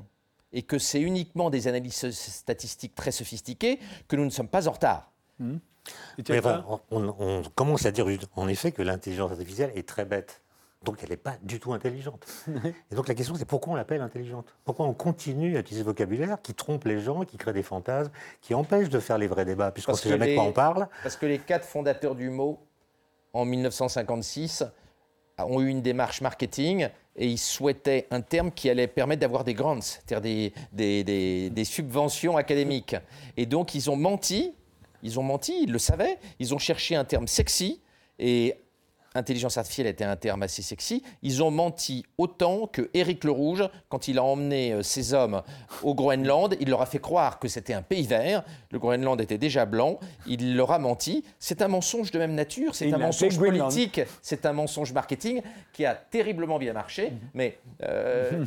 et 0.51 0.63
que 0.63 0.77
c'est 0.77 0.99
uniquement 0.99 1.49
des 1.49 1.69
analyses 1.69 2.11
statistiques 2.11 2.95
très 2.95 3.11
sophistiquées 3.11 3.79
que 4.09 4.17
nous 4.17 4.25
ne 4.25 4.29
sommes 4.29 4.49
pas 4.49 4.67
en 4.67 4.71
retard. 4.71 5.09
Mmh 5.39 5.55
on, 6.91 7.43
commence 7.55 7.85
à 7.85 7.91
dire 7.91 8.05
en 8.35 8.47
effet 8.47 8.71
que 8.71 8.81
l'intelligence 8.81 9.31
artificielle 9.31 9.71
est 9.75 9.87
très 9.87 10.05
bête. 10.05 10.41
Donc 10.83 10.97
elle 11.03 11.09
n'est 11.09 11.17
pas 11.17 11.35
du 11.43 11.59
tout 11.59 11.73
intelligente. 11.73 12.25
Et 12.91 12.95
donc 12.95 13.07
la 13.07 13.13
question 13.13 13.35
c'est 13.35 13.45
pourquoi 13.45 13.73
on 13.73 13.75
l'appelle 13.75 14.01
intelligente? 14.01 14.55
Pourquoi 14.63 14.87
on 14.87 14.93
continue 14.93 15.55
à 15.55 15.59
utiliser 15.59 15.83
ce 15.83 15.85
vocabulaire 15.85 16.41
qui 16.41 16.55
trompe 16.55 16.85
les 16.85 16.99
gens, 16.99 17.23
qui 17.23 17.37
crée 17.37 17.53
des 17.53 17.61
fantasmes, 17.61 18.11
qui 18.41 18.55
empêche 18.55 18.89
de 18.89 18.99
faire 18.99 19.19
les 19.19 19.27
vrais 19.27 19.45
débats, 19.45 19.71
puisqu'on 19.71 19.91
ne 19.91 19.97
sait 19.97 20.09
jamais 20.09 20.31
de 20.31 20.35
quoi 20.35 20.43
on 20.45 20.53
parle? 20.53 20.87
Parce 21.03 21.17
que 21.17 21.27
les 21.27 21.37
quatre 21.37 21.65
fondateurs 21.65 22.15
du 22.15 22.31
mot, 22.31 22.59
en 23.33 23.45
1956, 23.45 24.65
ont 25.37 25.61
eu 25.61 25.67
une 25.67 25.81
démarche 25.81 26.21
marketing 26.21 26.89
et 27.15 27.27
ils 27.27 27.37
souhaitaient 27.37 28.07
un 28.09 28.21
terme 28.21 28.51
qui 28.51 28.69
allait 28.69 28.87
permettre 28.87 29.21
d'avoir 29.21 29.43
des 29.43 29.53
grants, 29.53 29.81
c'est-à-dire 29.81 30.51
des 30.71 31.63
subventions 31.63 32.37
académiques. 32.37 32.95
Et 33.37 33.45
donc 33.45 33.75
ils 33.75 33.91
ont 33.91 33.95
menti 33.95 34.55
ils 35.03 35.19
ont 35.19 35.23
menti, 35.23 35.63
ils 35.63 35.71
le 35.71 35.79
savaient. 35.79 36.17
Ils 36.39 36.53
ont 36.53 36.59
cherché 36.59 36.95
un 36.95 37.05
terme 37.05 37.27
sexy 37.27 37.81
et 38.19 38.55
intelligence 39.15 39.57
artificielle 39.57 39.87
était 39.87 40.03
un 40.03 40.15
terme 40.15 40.43
assez 40.43 40.61
sexy, 40.61 41.03
ils 41.21 41.43
ont 41.43 41.51
menti 41.51 42.05
autant 42.17 42.67
que 42.67 42.89
Éric 42.93 43.23
le 43.23 43.31
Rouge, 43.31 43.67
quand 43.89 44.07
il 44.07 44.17
a 44.17 44.23
emmené 44.23 44.73
euh, 44.73 44.83
ses 44.83 45.13
hommes 45.13 45.41
au 45.83 45.93
Groenland, 45.93 46.55
il 46.59 46.69
leur 46.69 46.81
a 46.81 46.85
fait 46.85 46.99
croire 46.99 47.39
que 47.39 47.47
c'était 47.47 47.73
un 47.73 47.81
pays 47.81 48.07
vert. 48.07 48.43
Le 48.71 48.79
Groenland 48.79 49.19
était 49.19 49.37
déjà 49.37 49.65
blanc. 49.65 49.99
Il 50.27 50.55
leur 50.55 50.71
a 50.71 50.79
menti. 50.79 51.23
C'est 51.39 51.61
un 51.61 51.67
mensonge 51.67 52.11
de 52.11 52.19
même 52.19 52.33
nature. 52.33 52.75
C'est 52.75 52.93
un 52.93 52.97
mensonge 52.97 53.37
politique. 53.37 54.01
C'est 54.21 54.45
un 54.45 54.53
mensonge 54.53 54.93
marketing 54.93 55.41
qui 55.73 55.85
a 55.85 55.95
terriblement 55.95 56.59
bien 56.59 56.73
marché. 56.73 57.13
Mais 57.33 57.57
euh, 57.83 58.45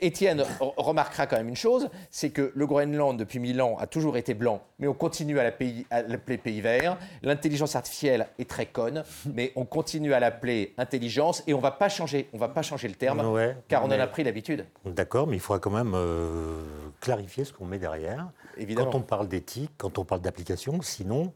Étienne 0.00 0.44
remarquera 0.60 1.26
quand 1.26 1.36
même 1.36 1.48
une 1.48 1.56
chose, 1.56 1.88
c'est 2.10 2.30
que 2.30 2.52
le 2.54 2.66
Groenland, 2.66 3.18
depuis 3.18 3.40
mille 3.40 3.60
ans, 3.60 3.76
a 3.78 3.86
toujours 3.86 4.16
été 4.16 4.32
blanc, 4.34 4.62
mais 4.78 4.86
on 4.86 4.94
continue 4.94 5.38
à 5.38 5.44
l'appeler 5.44 6.38
pays 6.38 6.60
vert. 6.60 6.96
L'intelligence 7.22 7.74
artificielle 7.74 8.28
est 8.38 8.48
très 8.48 8.66
conne, 8.66 9.02
mais 9.26 9.52
on 9.56 9.64
continue 9.64 9.83
à 10.12 10.20
l'appeler 10.20 10.74
intelligence 10.78 11.42
et 11.46 11.54
on 11.54 11.60
va 11.60 11.70
pas 11.70 11.88
changer, 11.88 12.28
on 12.32 12.38
va 12.38 12.48
pas 12.48 12.62
changer 12.62 12.88
le 12.88 12.94
terme, 12.94 13.22
car 13.68 13.84
on 13.84 13.86
en 13.86 13.90
a 13.90 14.06
pris 14.06 14.24
l'habitude. 14.24 14.66
D'accord, 14.84 15.26
mais 15.26 15.36
il 15.36 15.40
faudra 15.40 15.58
quand 15.58 15.70
même 15.70 15.92
euh, 15.94 16.62
clarifier 17.00 17.44
ce 17.44 17.52
qu'on 17.52 17.66
met 17.66 17.78
derrière. 17.78 18.28
Évidemment. 18.56 18.90
Quand 18.90 18.98
on 18.98 19.02
parle 19.02 19.28
d'éthique, 19.28 19.70
quand 19.78 19.98
on 19.98 20.04
parle 20.04 20.20
d'application, 20.20 20.80
sinon 20.82 21.32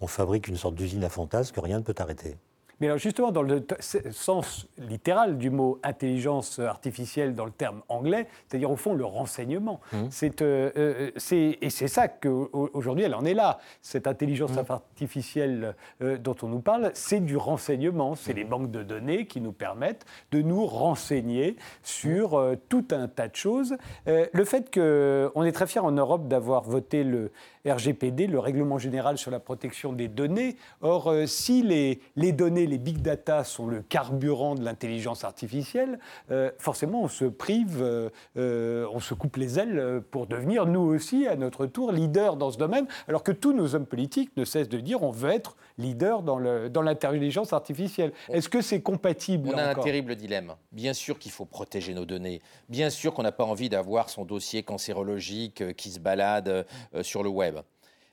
on 0.00 0.06
fabrique 0.06 0.48
une 0.48 0.56
sorte 0.56 0.74
d'usine 0.74 1.04
à 1.04 1.08
fantasmes 1.08 1.54
que 1.54 1.60
rien 1.60 1.78
ne 1.78 1.84
peut 1.84 1.94
arrêter. 1.98 2.36
Mais 2.80 2.86
alors 2.86 2.98
justement, 2.98 3.32
dans 3.32 3.42
le 3.42 3.64
sens 4.10 4.68
littéral 4.78 5.38
du 5.38 5.50
mot 5.50 5.78
intelligence 5.82 6.58
artificielle 6.58 7.34
dans 7.34 7.44
le 7.44 7.50
terme 7.50 7.82
anglais, 7.88 8.26
c'est-à-dire 8.46 8.70
au 8.70 8.76
fond 8.76 8.94
le 8.94 9.04
renseignement. 9.04 9.80
Mmh. 9.92 9.96
Euh, 10.42 10.70
euh, 10.76 11.10
c'est, 11.16 11.58
et 11.60 11.70
c'est 11.70 11.88
ça 11.88 12.08
qu'aujourd'hui 12.08 13.04
elle 13.04 13.14
en 13.14 13.24
est 13.24 13.34
là. 13.34 13.58
Cette 13.82 14.06
intelligence 14.06 14.52
mmh. 14.52 14.64
artificielle 14.72 15.74
euh, 16.02 16.18
dont 16.18 16.36
on 16.42 16.48
nous 16.48 16.60
parle, 16.60 16.90
c'est 16.94 17.20
du 17.20 17.36
renseignement. 17.36 18.14
C'est 18.14 18.32
les 18.32 18.44
banques 18.44 18.70
de 18.70 18.82
données 18.82 19.26
qui 19.26 19.40
nous 19.40 19.52
permettent 19.52 20.06
de 20.30 20.42
nous 20.42 20.64
renseigner 20.66 21.56
sur 21.82 22.40
tout 22.68 22.86
un 22.92 23.08
tas 23.08 23.28
de 23.28 23.36
choses. 23.36 23.76
le 24.06 24.44
fait 24.44 24.72
qu'on 24.72 25.44
est 25.44 25.52
très 25.52 25.66
fier 25.66 25.84
en 25.84 25.92
Europe 25.92 26.28
d'avoir 26.28 26.62
voté 26.62 27.04
le 27.04 27.32
RGPD, 27.70 28.26
le 28.26 28.38
Règlement 28.38 28.78
général 28.78 29.18
sur 29.18 29.30
la 29.30 29.40
protection 29.40 29.92
des 29.92 30.08
données. 30.08 30.56
Or, 30.80 31.08
euh, 31.08 31.26
si 31.26 31.62
les, 31.62 32.00
les, 32.16 32.32
données, 32.32 32.66
les 32.66 32.78
big 32.78 33.00
data 33.02 33.44
sont 33.44 33.66
le 33.66 33.82
carburant 33.82 34.54
de 34.54 34.64
l'intelligence 34.64 35.24
artificielle, 35.24 35.98
euh, 36.30 36.50
forcément 36.58 37.02
on 37.02 37.08
se 37.08 37.24
prive, 37.24 37.82
euh, 37.82 38.86
on 38.92 39.00
se 39.00 39.14
coupe 39.14 39.36
les 39.36 39.58
ailes 39.58 40.02
pour 40.10 40.26
devenir 40.26 40.66
nous 40.66 40.80
aussi, 40.80 41.26
à 41.26 41.36
notre 41.36 41.66
tour, 41.66 41.92
leader 41.92 42.36
dans 42.36 42.50
ce 42.50 42.58
domaine, 42.58 42.86
alors 43.06 43.22
que 43.22 43.32
tous 43.32 43.52
nos 43.52 43.74
hommes 43.74 43.86
politiques 43.86 44.36
ne 44.36 44.44
cessent 44.44 44.68
de 44.68 44.78
dire 44.78 45.02
on 45.02 45.10
veut 45.10 45.30
être 45.30 45.56
leader 45.78 46.22
dans 46.22 46.38
l'intelligence 46.38 47.50
dans 47.50 47.56
artificielle. 47.56 48.12
Est-ce 48.28 48.48
que 48.48 48.60
c'est 48.60 48.80
compatible 48.80 49.50
On 49.54 49.58
a 49.58 49.70
un 49.70 49.74
terrible 49.74 50.16
dilemme. 50.16 50.54
Bien 50.72 50.92
sûr 50.92 51.18
qu'il 51.18 51.32
faut 51.32 51.44
protéger 51.44 51.94
nos 51.94 52.04
données. 52.04 52.40
Bien 52.68 52.90
sûr 52.90 53.14
qu'on 53.14 53.22
n'a 53.22 53.32
pas 53.32 53.44
envie 53.44 53.68
d'avoir 53.68 54.10
son 54.10 54.24
dossier 54.24 54.62
cancérologique 54.62 55.76
qui 55.76 55.90
se 55.90 56.00
balade 56.00 56.66
sur 57.02 57.22
le 57.22 57.28
web. 57.28 57.57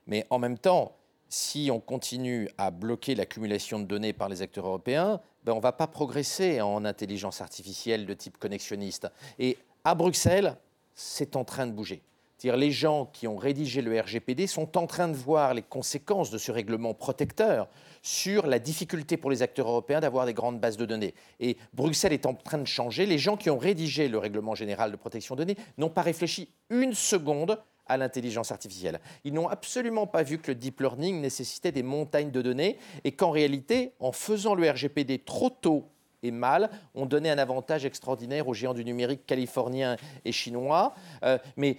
Mais 0.08 0.26
en 0.30 0.40
même 0.40 0.58
temps, 0.58 0.96
si 1.30 1.70
on 1.72 1.80
continue 1.80 2.50
à 2.58 2.72
bloquer 2.72 3.16
l'accumulation 3.16 3.80
de 3.80 3.86
données 3.86 4.14
par 4.14 4.30
les 4.30 4.42
acteurs 4.42 4.68
européens, 4.68 5.20
ben 5.44 5.54
on 5.54 5.58
ne 5.58 5.62
va 5.62 5.72
pas 5.72 5.88
progresser 5.88 6.62
en 6.62 6.86
intelligence 6.86 7.42
artificielle 7.42 8.06
de 8.06 8.14
type 8.14 8.38
connexionniste. 8.38 9.08
Et 9.40 9.58
à 9.84 9.96
Bruxelles, 9.96 10.58
c'est 10.94 11.36
en 11.36 11.44
train 11.44 11.68
de 11.68 11.72
bouger. 11.72 12.02
-dire 12.40 12.56
les 12.56 12.72
gens 12.72 13.06
qui 13.12 13.28
ont 13.28 13.38
rédigé 13.38 13.82
le 13.82 14.00
RGPD 14.00 14.48
sont 14.48 14.78
en 14.78 14.88
train 14.88 15.08
de 15.08 15.16
voir 15.16 15.54
les 15.54 15.62
conséquences 15.62 16.32
de 16.32 16.38
ce 16.38 16.52
règlement 16.52 16.94
protecteur 16.94 17.68
sur 18.02 18.46
la 18.46 18.60
difficulté 18.60 19.18
pour 19.18 19.32
les 19.32 19.42
acteurs 19.42 19.68
européens 19.68 20.00
d'avoir 20.00 20.26
des 20.26 20.34
grandes 20.34 20.60
bases 20.60 20.78
de 20.78 20.86
données. 20.86 21.16
Et 21.40 21.58
Bruxelles 21.74 22.14
est 22.14 22.26
en 22.26 22.34
train 22.34 22.60
de 22.60 22.68
changer. 22.68 23.06
Les 23.06 23.18
gens 23.18 23.38
qui 23.38 23.50
ont 23.50 23.58
rédigé 23.58 24.08
le 24.10 24.18
règlement 24.18 24.56
général 24.56 24.92
de 24.92 24.98
protection 24.98 25.36
de 25.36 25.44
données 25.44 25.58
n'ont 25.78 25.90
pas 25.90 26.02
réfléchi 26.02 26.50
une 26.70 26.94
seconde 26.94 27.58
à 27.88 27.98
l'intelligence 27.98 28.52
artificielle. 28.52 29.00
Ils 29.24 29.34
n'ont 29.34 29.48
absolument 29.48 30.08
pas 30.08 30.24
vu 30.24 30.38
que 30.38 30.52
le 30.52 30.56
deep 30.56 30.80
learning 30.80 31.22
nécessitait 31.22 31.72
des 31.72 31.84
montagnes 31.84 32.32
de 32.32 32.42
données 32.42 32.78
et 33.04 33.12
qu'en 33.12 33.32
réalité, 33.32 33.94
en 34.00 34.12
faisant 34.12 34.56
le 34.56 34.70
RGPD 34.70 35.20
trop 35.20 35.50
tôt 35.50 35.90
et 36.24 36.32
mal, 36.32 36.70
on 36.96 37.06
donnait 37.06 37.30
un 37.30 37.38
avantage 37.38 37.86
extraordinaire 37.86 38.48
aux 38.48 38.54
géants 38.54 38.74
du 38.74 38.84
numérique 38.84 39.26
californiens 39.26 39.96
et 40.24 40.32
chinois. 40.32 40.96
Euh, 41.24 41.38
mais 41.56 41.78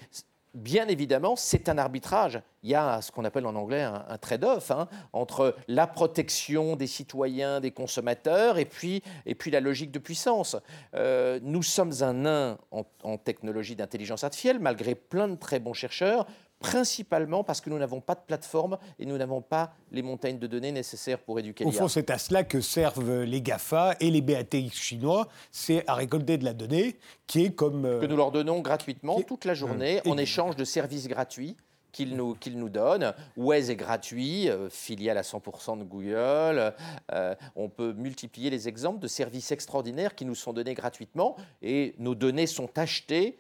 bien 0.57 0.89
évidemment, 0.89 1.37
c'est 1.37 1.69
un 1.69 1.79
arbitrage. 1.79 2.41
Il 2.63 2.71
y 2.71 2.75
a 2.75 3.01
ce 3.01 3.13
qu'on 3.13 3.25
appelle 3.25 3.47
en 3.47 3.55
anglais 3.55 3.83
un, 3.83 4.19
trade-off 4.19 4.71
hein, 4.71 4.89
entre 5.13 5.55
la 5.69 5.87
protection 5.87 6.75
des 6.75 6.87
citoyens, 6.87 7.61
des 7.61 7.71
consommateurs, 7.71 8.59
et 8.59 8.65
puis, 8.65 9.03
et 9.27 9.35
puis 9.35 9.51
la 9.51 9.61
logique 9.61 9.93
de 9.93 9.99
puissance. 9.99 10.57
Euh, 10.95 11.39
nous 11.43 11.63
sommes 11.63 11.93
un 12.01 12.15
nain 12.15 12.59
en 12.71 13.19
technologie 13.19 13.77
d'intelligence 13.77 14.25
artificielle, 14.25 14.59
malgré 14.59 14.95
plein 14.95 15.29
de 15.29 15.37
très 15.37 15.61
bons 15.61 15.75
chercheurs 15.75 16.27
principalement 16.67 17.45
parce 17.45 17.61
que 17.61 17.71
nous 17.71 17.79
n'avons 17.79 18.01
pas 18.01 18.15
de 18.15 18.21
plateforme 18.27 18.79
et 18.99 19.07
nous 19.07 19.17
n'avons 19.17 19.41
pas 19.41 19.75
les 19.93 20.03
montagnes 20.03 20.39
de 20.39 20.47
données 20.47 20.73
nécessaires 20.73 21.19
pour 21.19 21.39
éduquer 21.39 21.65
Au 21.65 21.71
fond, 21.71 21.89
c'est 21.89 22.11
à 22.11 22.19
cela 22.19 22.45
que 22.45 22.61
servent 22.61 23.23
les 23.23 23.41
GAFA 23.41 23.97
et 24.01 24.11
les 24.11 24.21
BATX 24.21 24.75
chinois, 24.75 25.29
c'est 25.51 25.85
à 25.87 25.95
récolter 25.95 26.39
de 26.39 26.45
la 26.45 26.53
donnée 26.53 26.97
qui 27.27 27.45
est 27.45 27.51
comme... 27.51 27.85
Euh, 27.85 28.01
que 28.01 28.07
nous 28.07 28.17
leur 28.17 28.33
donnons 28.33 28.61
gratuitement 28.61 29.21
toute 29.23 29.45
la 29.45 29.55
journée 29.55 30.01
en 30.07 30.19
échange 30.19 30.57
de 30.57 30.65
services 30.65 31.09
gratuits 31.09 31.57
qu'ils 31.97 32.15
nous, 32.15 32.37
nous 32.55 32.69
donnent. 32.69 33.15
Waze 33.37 33.71
est 33.71 33.77
gratuit, 33.77 34.51
euh, 34.51 34.69
filiale 34.69 35.17
à 35.17 35.23
100% 35.23 35.79
de 35.79 35.85
Google. 35.85 36.75
Euh, 37.13 37.35
on 37.55 37.71
peut 37.71 37.95
multiplier 37.95 38.51
les 38.51 38.69
exemples 38.69 38.99
de 38.99 39.09
services 39.09 39.51
extraordinaires 39.51 40.15
qui 40.15 40.27
nous 40.27 40.35
sont 40.35 40.53
donnés 40.53 40.75
gratuitement 40.75 41.37
et 41.63 41.95
nos 41.99 42.15
données 42.15 42.47
sont 42.47 42.69
achetées 42.77 43.39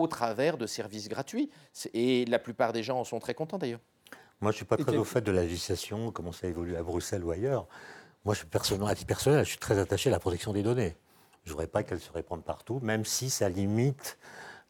au 0.00 0.06
travers 0.06 0.56
de 0.56 0.66
services 0.66 1.08
gratuits. 1.08 1.50
Et 1.94 2.24
la 2.26 2.38
plupart 2.38 2.72
des 2.72 2.82
gens 2.82 2.98
en 3.00 3.04
sont 3.04 3.18
très 3.18 3.34
contents 3.34 3.58
d'ailleurs. 3.58 3.80
Moi, 4.40 4.52
je 4.52 4.54
ne 4.54 4.56
suis 4.56 4.64
pas 4.64 4.76
très 4.76 4.96
au 4.96 5.04
fait 5.04 5.20
de 5.20 5.32
la 5.32 5.42
législation, 5.42 6.10
comment 6.12 6.32
ça 6.32 6.46
évolue 6.46 6.76
à 6.76 6.82
Bruxelles 6.82 7.22
ou 7.22 7.30
ailleurs. 7.30 7.66
Moi, 8.24 8.34
je 8.34 8.40
suis 8.40 8.48
personnellement, 8.48 8.86
à 8.86 8.94
titre 8.94 9.06
personnel, 9.06 9.44
je 9.44 9.50
suis 9.50 9.58
très 9.58 9.78
attaché 9.78 10.08
à 10.08 10.12
la 10.12 10.18
protection 10.18 10.52
des 10.52 10.62
données. 10.62 10.96
Je 11.44 11.50
ne 11.50 11.52
voudrais 11.52 11.66
pas 11.66 11.82
qu'elles 11.82 12.00
se 12.00 12.12
répandent 12.12 12.44
partout, 12.44 12.80
même 12.82 13.04
si 13.04 13.30
ça 13.30 13.48
limite 13.48 14.18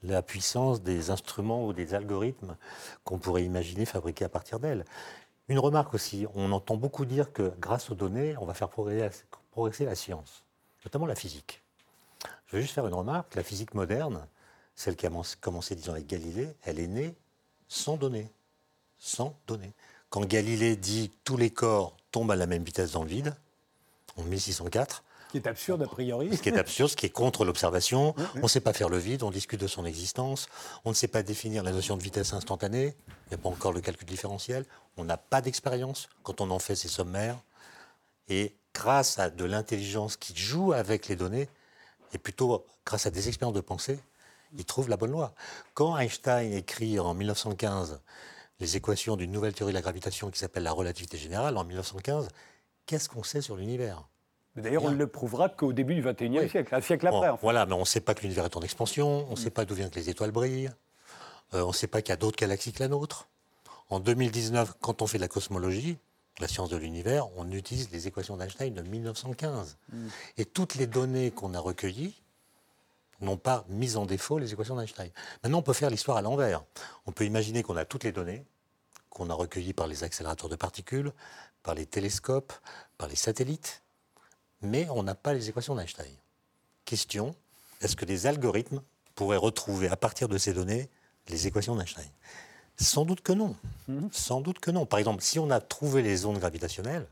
la 0.02 0.22
puissance 0.22 0.82
des 0.82 1.10
instruments 1.10 1.66
ou 1.66 1.72
des 1.72 1.94
algorithmes 1.94 2.56
qu'on 3.04 3.18
pourrait 3.18 3.44
imaginer 3.44 3.84
fabriquer 3.84 4.25
à 4.25 4.28
partir 4.28 4.58
d'elles. 4.58 4.84
Une 5.49 5.58
remarque 5.58 5.94
aussi, 5.94 6.26
on 6.34 6.52
entend 6.52 6.76
beaucoup 6.76 7.04
dire 7.04 7.32
que 7.32 7.52
grâce 7.58 7.90
aux 7.90 7.94
données, 7.94 8.37
on 8.40 8.46
va 8.46 8.54
faire 8.54 8.68
progresser 8.70 9.84
la 9.84 9.94
science, 9.94 10.44
notamment 10.84 11.06
la 11.06 11.16
physique. 11.16 11.62
Je 12.46 12.56
veux 12.56 12.62
juste 12.62 12.75
faire 12.75 12.87
une 12.87 12.94
remarque, 12.94 13.34
la 13.34 13.42
physique 13.42 13.75
moderne, 13.75 14.26
celle 14.80 14.96
qui 14.96 15.06
a 15.06 15.10
commencé, 15.42 15.75
disons, 15.75 15.92
avec 15.92 16.06
Galilée, 16.06 16.49
elle 16.64 16.78
est 16.78 16.87
née 16.87 17.14
sans 17.68 17.99
données. 17.99 18.30
Sans 18.99 19.37
données. 19.46 19.75
Quand 20.08 20.25
Galilée 20.25 20.75
dit 20.75 21.10
tous 21.22 21.37
les 21.37 21.50
corps 21.50 21.99
tombent 22.10 22.30
à 22.30 22.37
la 22.37 22.46
même 22.46 22.64
vitesse 22.64 22.92
dans 22.92 23.02
le 23.02 23.10
vide, 23.10 23.37
en 24.16 24.22
1604, 24.22 25.04
ce 25.26 25.32
qui 25.32 25.37
est 25.37 25.46
absurde 25.46 25.82
a 25.82 25.87
priori. 25.87 26.34
Ce 26.34 26.40
qui 26.40 26.49
est 26.49 26.56
absurde, 26.56 26.90
ce 26.90 26.96
qui 26.96 27.04
est 27.04 27.10
contre 27.10 27.44
l'observation. 27.44 28.14
On 28.37 28.40
ne 28.44 28.49
sait 28.49 28.60
pas 28.60 28.72
faire 28.72 28.88
le 28.88 28.96
vide, 28.96 29.22
on 29.22 29.30
discute 29.30 29.60
de 29.60 29.66
son 29.66 29.84
existence. 29.84 30.49
On 30.87 30.90
ne 30.90 30.94
sait 30.94 31.08
pas 31.08 31.22
définir 31.22 31.62
la 31.62 31.72
notion 31.72 31.99
de 31.99 32.02
vitesse 32.02 32.32
instantanée. 32.32 32.96
Il 33.26 33.28
n'y 33.28 33.34
a 33.34 33.38
pas 33.38 33.50
encore 33.50 33.75
le 33.75 33.82
calcul 33.82 34.08
différentiel. 34.08 34.64
On 34.96 35.04
n'a 35.04 35.18
pas 35.18 35.42
d'expérience 35.42 36.08
quand 36.22 36.40
on 36.40 36.50
en 36.50 36.58
fait 36.58 36.75
ses 36.75 36.88
sommaires. 36.88 37.38
Et 38.28 38.56
grâce 38.75 39.18
à 39.18 39.28
de 39.28 39.44
l'intelligence 39.44 40.16
qui 40.16 40.34
joue 40.34 40.72
avec 40.72 41.06
les 41.06 41.16
données, 41.16 41.49
et 42.12 42.18
plutôt 42.18 42.64
grâce 42.84 43.06
à 43.06 43.10
des 43.10 43.28
expériences 43.28 43.54
de 43.54 43.60
pensée, 43.60 44.00
il 44.57 44.64
trouve 44.64 44.88
la 44.88 44.97
bonne 44.97 45.11
loi. 45.11 45.35
Quand 45.75 45.97
Einstein 45.97 46.52
écrit 46.52 46.99
en 46.99 47.14
1915 47.14 48.00
les 48.61 48.76
équations 48.76 49.16
d'une 49.16 49.33
nouvelle 49.33 49.54
théorie 49.54 49.73
de 49.73 49.78
la 49.78 49.83
gravitation 49.83 50.30
qui 50.30 50.38
s'appelle 50.38 50.62
la 50.62 50.73
relativité 50.73 51.16
générale, 51.16 51.57
en 51.57 51.64
1915, 51.64 52.28
qu'est-ce 52.87 53.09
qu'on 53.09 53.23
sait 53.23 53.40
sur 53.40 53.57
l'univers? 53.57 54.07
D'ailleurs, 54.57 54.85
on 54.85 54.90
ne 54.90 54.97
le 54.97 55.07
prouvera 55.07 55.49
qu'au 55.49 55.73
début 55.73 55.95
du 55.95 56.02
XXIe 56.02 56.49
siècle, 56.49 56.75
un 56.75 56.80
siècle 56.80 57.07
après. 57.07 57.30
Voilà, 57.40 57.66
mais 57.66 57.75
on 57.75 57.80
ne 57.80 57.85
sait 57.85 58.00
pas 58.00 58.14
que 58.14 58.23
l'univers 58.23 58.45
est 58.45 58.57
en 58.57 58.61
expansion, 58.61 59.26
on 59.28 59.33
ne 59.33 59.37
sait 59.37 59.50
pas 59.50 59.64
d'où 59.64 59.75
vient 59.75 59.88
que 59.88 59.95
les 59.95 60.11
étoiles 60.11 60.33
brillent, 60.33 60.71
euh, 61.54 61.62
on 61.62 61.69
ne 61.69 61.73
sait 61.73 61.87
pas 61.87 62.02
qu'il 62.02 62.11
y 62.11 62.12
a 62.12 62.16
d'autres 62.16 62.38
galaxies 62.38 62.73
que 62.73 62.83
la 62.83 62.88
nôtre. 62.88 63.28
En 63.88 64.00
2019, 64.00 64.75
quand 64.80 65.02
on 65.02 65.07
fait 65.07 65.19
de 65.19 65.23
la 65.23 65.28
cosmologie, 65.28 65.99
la 66.40 66.49
science 66.49 66.69
de 66.69 66.76
l'univers, 66.76 67.28
on 67.37 67.50
utilise 67.50 67.90
les 67.90 68.07
équations 68.09 68.37
d'Einstein 68.37 68.75
de 68.75 68.83
1915. 68.83 69.78
Mm. 69.92 70.09
Et 70.38 70.45
toutes 70.45 70.75
les 70.75 70.87
données 70.87 71.30
qu'on 71.30 71.54
a 71.54 71.61
recueillies, 71.61 72.21
n'ont 73.20 73.36
pas 73.36 73.64
mis 73.68 73.96
en 73.96 74.06
défaut 74.06 74.38
les 74.38 74.52
équations 74.52 74.76
d'Einstein. 74.76 75.10
Maintenant, 75.42 75.58
on 75.58 75.62
peut 75.62 75.72
faire 75.72 75.90
l'histoire 75.90 76.16
à 76.16 76.22
l'envers. 76.22 76.62
On 77.06 77.12
peut 77.12 77.24
imaginer 77.24 77.62
qu'on 77.62 77.76
a 77.76 77.84
toutes 77.84 78.04
les 78.04 78.12
données 78.12 78.44
qu'on 79.10 79.28
a 79.28 79.34
recueillies 79.34 79.74
par 79.74 79.86
les 79.86 80.04
accélérateurs 80.04 80.48
de 80.48 80.56
particules, 80.56 81.12
par 81.62 81.74
les 81.74 81.84
télescopes, 81.84 82.52
par 82.96 83.08
les 83.08 83.16
satellites, 83.16 83.82
mais 84.62 84.88
on 84.90 85.02
n'a 85.02 85.14
pas 85.14 85.34
les 85.34 85.48
équations 85.48 85.74
d'Einstein. 85.74 86.14
Question, 86.84 87.34
est-ce 87.80 87.96
que 87.96 88.04
les 88.04 88.26
algorithmes 88.26 88.80
pourraient 89.14 89.36
retrouver 89.36 89.88
à 89.88 89.96
partir 89.96 90.28
de 90.28 90.38
ces 90.38 90.54
données 90.54 90.88
les 91.28 91.46
équations 91.46 91.76
d'Einstein? 91.76 92.08
Sans 92.76 93.04
doute 93.04 93.20
que 93.20 93.32
non. 93.32 93.56
Mhm. 93.88 94.08
Sans 94.12 94.40
doute 94.40 94.58
que 94.58 94.70
non. 94.70 94.86
Par 94.86 94.98
exemple, 94.98 95.22
si 95.22 95.38
on 95.38 95.50
a 95.50 95.60
trouvé 95.60 96.02
les 96.02 96.24
ondes 96.24 96.38
gravitationnelles 96.38 97.06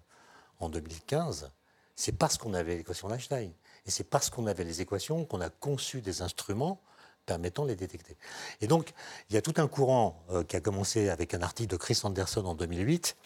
en 0.61 0.71
2015, 0.71 1.51
c'est 1.95 2.13
parce 2.13 2.39
qu'on 2.39 2.55
avait 2.55 2.77
l'équation 2.77 3.09
d'Einstein. 3.09 3.53
Et 3.87 3.91
c'est 3.91 4.05
parce 4.05 4.31
qu'on 4.31 4.47
avait 4.47 4.65
les 4.65 4.81
équations 4.81 5.25
qu'on 5.25 5.41
a 5.41 5.51
conçu 5.51 6.01
des 6.01 6.23
instruments 6.23 6.81
permettant 7.27 7.65
de 7.65 7.69
les 7.69 7.77
détecter. 7.77 8.17
Et 8.61 8.67
donc, 8.67 8.93
il 9.29 9.35
y 9.35 9.37
a 9.37 9.43
tout 9.43 9.55
un 9.59 9.69
courant 9.69 10.25
euh, 10.31 10.45
qui 10.45 10.57
a 10.57 10.61
commencé 10.61 11.11
avec 11.11 11.35
un 11.35 11.43
article 11.43 11.71
de 11.71 11.77
Chris 11.77 12.01
Anderson 12.03 12.45
en 12.47 12.55
2008, 12.55 13.17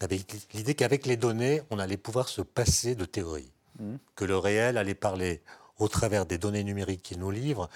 avec 0.00 0.32
l'idée 0.52 0.74
qu'avec 0.74 1.06
les 1.06 1.16
données, 1.16 1.62
on 1.70 1.78
allait 1.80 1.96
pouvoir 1.96 2.28
se 2.28 2.40
passer 2.40 2.94
de 2.94 3.04
théorie, 3.04 3.52
mmh. 3.80 3.96
que 4.14 4.24
le 4.24 4.38
réel 4.38 4.78
allait 4.78 4.94
parler 4.94 5.42
au 5.78 5.88
travers 5.88 6.24
des 6.24 6.38
données 6.38 6.62
numériques 6.62 7.02
qu'il 7.02 7.18
nous 7.18 7.32
livre 7.32 7.68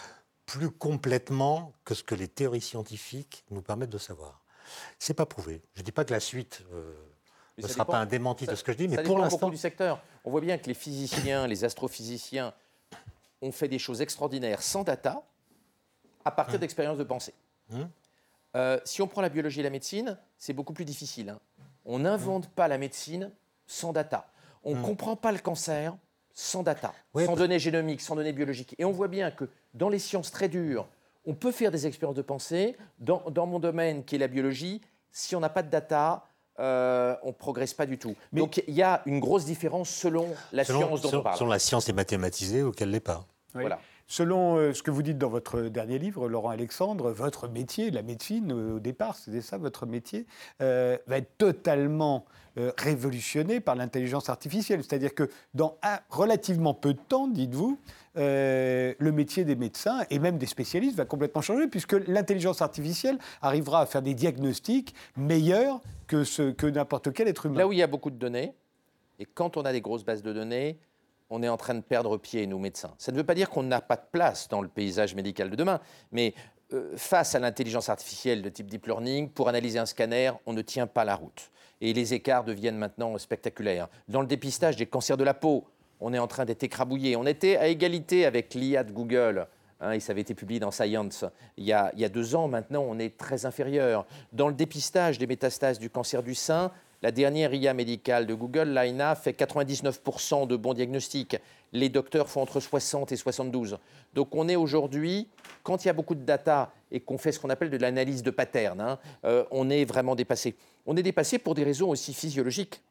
plus 0.46 0.70
complètement 0.70 1.72
que 1.84 1.94
ce 1.94 2.02
que 2.02 2.14
les 2.14 2.28
théories 2.28 2.60
scientifiques 2.60 3.44
nous 3.50 3.62
permettent 3.62 3.90
de 3.90 3.98
savoir. 3.98 4.42
C'est 4.98 5.14
pas 5.14 5.26
prouvé. 5.26 5.62
Je 5.74 5.80
ne 5.80 5.84
dis 5.84 5.92
pas 5.92 6.04
que 6.04 6.12
la 6.12 6.20
suite 6.20 6.62
euh, 6.72 6.94
ne 7.58 7.66
sera 7.66 7.84
pas 7.84 7.98
un 7.98 8.06
démenti 8.06 8.46
de 8.46 8.54
ce 8.54 8.64
que 8.64 8.72
je 8.72 8.78
dis, 8.78 8.88
mais 8.88 9.02
pour 9.02 9.18
l'instant. 9.18 9.50
du 9.50 9.56
secteur. 9.56 10.02
On 10.24 10.30
voit 10.30 10.40
bien 10.40 10.58
que 10.58 10.66
les 10.66 10.74
physiciens, 10.74 11.46
les 11.46 11.64
astrophysiciens 11.64 12.54
ont 13.40 13.52
fait 13.52 13.68
des 13.68 13.78
choses 13.78 14.00
extraordinaires 14.00 14.62
sans 14.62 14.84
data, 14.84 15.22
à 16.24 16.30
partir 16.30 16.56
mmh. 16.56 16.60
d'expériences 16.60 16.98
de 16.98 17.04
pensée. 17.04 17.34
Mmh. 17.70 17.82
Euh, 18.54 18.78
si 18.84 19.02
on 19.02 19.08
prend 19.08 19.20
la 19.20 19.28
biologie 19.28 19.60
et 19.60 19.62
la 19.62 19.70
médecine, 19.70 20.16
c'est 20.38 20.52
beaucoup 20.52 20.72
plus 20.72 20.84
difficile. 20.84 21.30
Hein. 21.30 21.40
On 21.84 22.00
n'invente 22.00 22.48
pas 22.48 22.68
la 22.68 22.78
médecine 22.78 23.30
sans 23.66 23.92
data. 23.92 24.28
On 24.64 24.76
ne 24.76 24.82
comprend 24.82 25.16
pas 25.16 25.32
le 25.32 25.38
cancer 25.38 25.96
sans 26.34 26.62
data, 26.62 26.94
sans 27.14 27.34
données 27.34 27.58
génomiques, 27.58 28.00
sans 28.00 28.14
données 28.14 28.32
biologiques. 28.32 28.74
Et 28.78 28.84
on 28.84 28.92
voit 28.92 29.08
bien 29.08 29.30
que 29.30 29.48
dans 29.74 29.88
les 29.88 29.98
sciences 29.98 30.30
très 30.30 30.48
dures, 30.48 30.88
on 31.26 31.34
peut 31.34 31.52
faire 31.52 31.70
des 31.70 31.86
expériences 31.86 32.16
de 32.16 32.22
pensée. 32.22 32.76
Dans, 32.98 33.46
mon 33.46 33.58
domaine, 33.58 34.04
qui 34.04 34.16
est 34.16 34.18
la 34.18 34.28
biologie, 34.28 34.80
si 35.10 35.36
on 35.36 35.40
n'a 35.40 35.48
pas 35.48 35.62
de 35.62 35.70
data, 35.70 36.24
euh, 36.62 37.16
on 37.22 37.28
ne 37.28 37.32
progresse 37.32 37.74
pas 37.74 37.86
du 37.86 37.98
tout. 37.98 38.14
Donc 38.32 38.62
il 38.68 38.74
y 38.74 38.82
a 38.82 39.02
une 39.06 39.20
grosse 39.20 39.44
différence 39.44 39.90
selon 39.90 40.28
la 40.52 40.64
science 40.64 41.02
dont 41.02 41.18
on 41.18 41.22
parle. 41.22 41.36
Selon 41.36 41.50
la 41.50 41.58
science 41.58 41.88
est 41.88 41.92
mathématisée 41.92 42.62
ou 42.62 42.70
qu'elle 42.70 42.88
ne 42.88 42.94
l'est 42.94 43.00
pas. 43.00 43.26
Voilà. 43.52 43.80
Selon 44.06 44.56
euh, 44.56 44.72
ce 44.72 44.82
que 44.82 44.90
vous 44.90 45.02
dites 45.02 45.18
dans 45.18 45.28
votre 45.28 45.62
dernier 45.62 45.98
livre, 45.98 46.28
Laurent 46.28 46.50
Alexandre, 46.50 47.10
votre 47.12 47.48
métier, 47.48 47.90
la 47.90 48.02
médecine, 48.02 48.52
au 48.52 48.78
départ, 48.78 49.16
c'était 49.16 49.40
ça 49.40 49.58
votre 49.58 49.86
métier, 49.86 50.26
euh, 50.60 50.98
va 51.06 51.18
être 51.18 51.36
totalement 51.38 52.24
euh, 52.58 52.72
révolutionné 52.76 53.60
par 53.60 53.74
l'intelligence 53.74 54.28
artificielle. 54.28 54.82
C'est-à-dire 54.82 55.14
que 55.14 55.30
dans 55.54 55.78
un, 55.82 55.98
relativement 56.10 56.74
peu 56.74 56.94
de 56.94 57.00
temps, 57.00 57.28
dites-vous, 57.28 57.78
le 58.14 59.10
métier 59.10 59.44
des 59.44 59.56
médecins 59.56 60.00
et 60.10 60.18
même 60.18 60.36
des 60.36 60.46
spécialistes 60.46 60.96
va 60.96 61.06
complètement 61.06 61.40
changer, 61.40 61.66
puisque 61.66 61.94
l'intelligence 61.94 62.60
artificielle 62.60 63.16
arrivera 63.40 63.80
à 63.80 63.86
faire 63.86 64.02
des 64.02 64.12
diagnostics 64.12 64.94
meilleurs 65.16 65.80
que 66.06 66.66
n'importe 66.68 67.12
quel 67.14 67.28
être 67.28 67.46
humain. 67.46 67.56
Là 67.56 67.66
où 67.66 67.72
il 67.72 67.78
y 67.78 67.82
a 67.82 67.86
beaucoup 67.86 68.10
de 68.10 68.16
données, 68.16 68.52
et 69.18 69.24
quand 69.24 69.56
on 69.56 69.62
a 69.62 69.72
des 69.72 69.80
grosses 69.80 70.04
bases 70.04 70.22
de 70.22 70.32
données, 70.32 70.78
on 71.32 71.42
est 71.42 71.48
en 71.48 71.56
train 71.56 71.74
de 71.74 71.80
perdre 71.80 72.18
pied, 72.18 72.46
nous 72.46 72.58
médecins. 72.58 72.94
Ça 72.98 73.10
ne 73.10 73.16
veut 73.16 73.24
pas 73.24 73.34
dire 73.34 73.48
qu'on 73.48 73.62
n'a 73.62 73.80
pas 73.80 73.96
de 73.96 74.04
place 74.12 74.48
dans 74.48 74.60
le 74.60 74.68
paysage 74.68 75.14
médical 75.14 75.48
de 75.48 75.56
demain, 75.56 75.80
mais 76.12 76.34
euh, 76.74 76.92
face 76.96 77.34
à 77.34 77.38
l'intelligence 77.38 77.88
artificielle 77.88 78.42
de 78.42 78.50
type 78.50 78.66
deep 78.66 78.86
learning, 78.86 79.30
pour 79.30 79.48
analyser 79.48 79.78
un 79.78 79.86
scanner, 79.86 80.32
on 80.44 80.52
ne 80.52 80.60
tient 80.60 80.86
pas 80.86 81.04
la 81.04 81.16
route. 81.16 81.50
Et 81.80 81.94
les 81.94 82.12
écarts 82.12 82.44
deviennent 82.44 82.76
maintenant 82.76 83.16
spectaculaires. 83.16 83.88
Dans 84.08 84.20
le 84.20 84.26
dépistage 84.26 84.76
des 84.76 84.84
cancers 84.84 85.16
de 85.16 85.24
la 85.24 85.32
peau, 85.32 85.64
on 86.00 86.12
est 86.12 86.18
en 86.18 86.26
train 86.26 86.44
d'être 86.44 86.64
écrabouillé. 86.64 87.16
On 87.16 87.24
était 87.24 87.56
à 87.56 87.66
égalité 87.66 88.26
avec 88.26 88.52
l'IA 88.52 88.84
de 88.84 88.92
Google. 88.92 89.46
Hein, 89.80 89.92
et 89.92 90.00
ça 90.00 90.12
avait 90.12 90.20
été 90.20 90.34
publié 90.34 90.60
dans 90.60 90.70
Science 90.70 91.24
il 91.56 91.64
y, 91.64 91.72
a, 91.72 91.90
il 91.94 92.00
y 92.00 92.04
a 92.04 92.08
deux 92.10 92.36
ans. 92.36 92.46
Maintenant, 92.46 92.84
on 92.86 92.98
est 92.98 93.16
très 93.16 93.46
inférieur. 93.46 94.06
Dans 94.32 94.48
le 94.48 94.54
dépistage 94.54 95.18
des 95.18 95.26
métastases 95.26 95.78
du 95.78 95.88
cancer 95.88 96.22
du 96.22 96.34
sein, 96.34 96.70
la 97.02 97.10
dernière 97.10 97.52
IA 97.52 97.74
médicale 97.74 98.26
de 98.26 98.34
Google, 98.34 98.68
l'AINA, 98.68 99.16
fait 99.16 99.32
99% 99.32 100.46
de 100.46 100.56
bons 100.56 100.72
diagnostics. 100.72 101.36
Les 101.72 101.88
docteurs 101.88 102.28
font 102.28 102.42
entre 102.42 102.60
60 102.60 103.10
et 103.10 103.16
72. 103.16 103.78
Donc 104.14 104.34
on 104.34 104.48
est 104.48 104.56
aujourd'hui, 104.56 105.28
quand 105.64 105.84
il 105.84 105.88
y 105.88 105.90
a 105.90 105.94
beaucoup 105.94 106.14
de 106.14 106.24
data 106.24 106.72
et 106.92 107.00
qu'on 107.00 107.18
fait 107.18 107.32
ce 107.32 107.40
qu'on 107.40 107.50
appelle 107.50 107.70
de 107.70 107.76
l'analyse 107.76 108.22
de 108.22 108.30
pattern, 108.30 108.80
hein, 108.80 108.98
euh, 109.24 109.44
on 109.50 109.68
est 109.68 109.84
vraiment 109.84 110.14
dépassé. 110.14 110.54
On 110.86 110.96
est 110.96 111.02
dépassé 111.02 111.38
pour 111.38 111.54
des 111.54 111.64
raisons 111.64 111.88
aussi 111.88 112.14
physiologiques. 112.14 112.82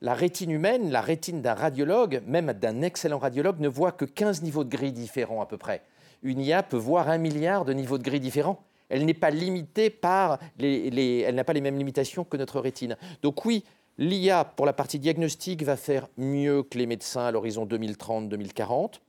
La 0.00 0.14
rétine 0.14 0.50
humaine, 0.50 0.90
la 0.90 1.00
rétine 1.00 1.42
d'un 1.42 1.54
radiologue, 1.54 2.22
même 2.26 2.52
d'un 2.52 2.80
excellent 2.80 3.18
radiologue, 3.18 3.58
ne 3.58 3.68
voit 3.68 3.92
que 3.92 4.04
15 4.04 4.42
niveaux 4.42 4.64
de 4.64 4.70
gris 4.70 4.92
différents 4.92 5.42
à 5.42 5.46
peu 5.46 5.58
près. 5.58 5.82
Une 6.22 6.40
IA 6.40 6.62
peut 6.62 6.76
voir 6.76 7.08
un 7.08 7.18
milliard 7.18 7.64
de 7.64 7.72
niveaux 7.72 7.98
de 7.98 8.02
gris 8.02 8.20
différents 8.20 8.62
elle 8.90 9.06
n'est 9.06 9.14
pas 9.14 9.30
limitée 9.30 9.88
par 9.88 10.38
les, 10.58 11.24
elle 11.26 11.34
n'a 11.34 11.44
pas 11.44 11.52
les 11.52 11.60
mêmes 11.60 11.78
limitations 11.78 12.24
que 12.24 12.36
notre 12.36 12.60
rétine. 12.60 12.96
Donc 13.22 13.44
oui, 13.44 13.64
l'IA 13.96 14.44
pour 14.44 14.66
la 14.66 14.72
partie 14.72 14.98
diagnostique 14.98 15.62
va 15.62 15.76
faire 15.76 16.08
mieux 16.16 16.62
que 16.62 16.76
les 16.76 16.86
médecins 16.86 17.24
à 17.24 17.30
l'horizon 17.30 17.64
2030-2040. 17.66 19.00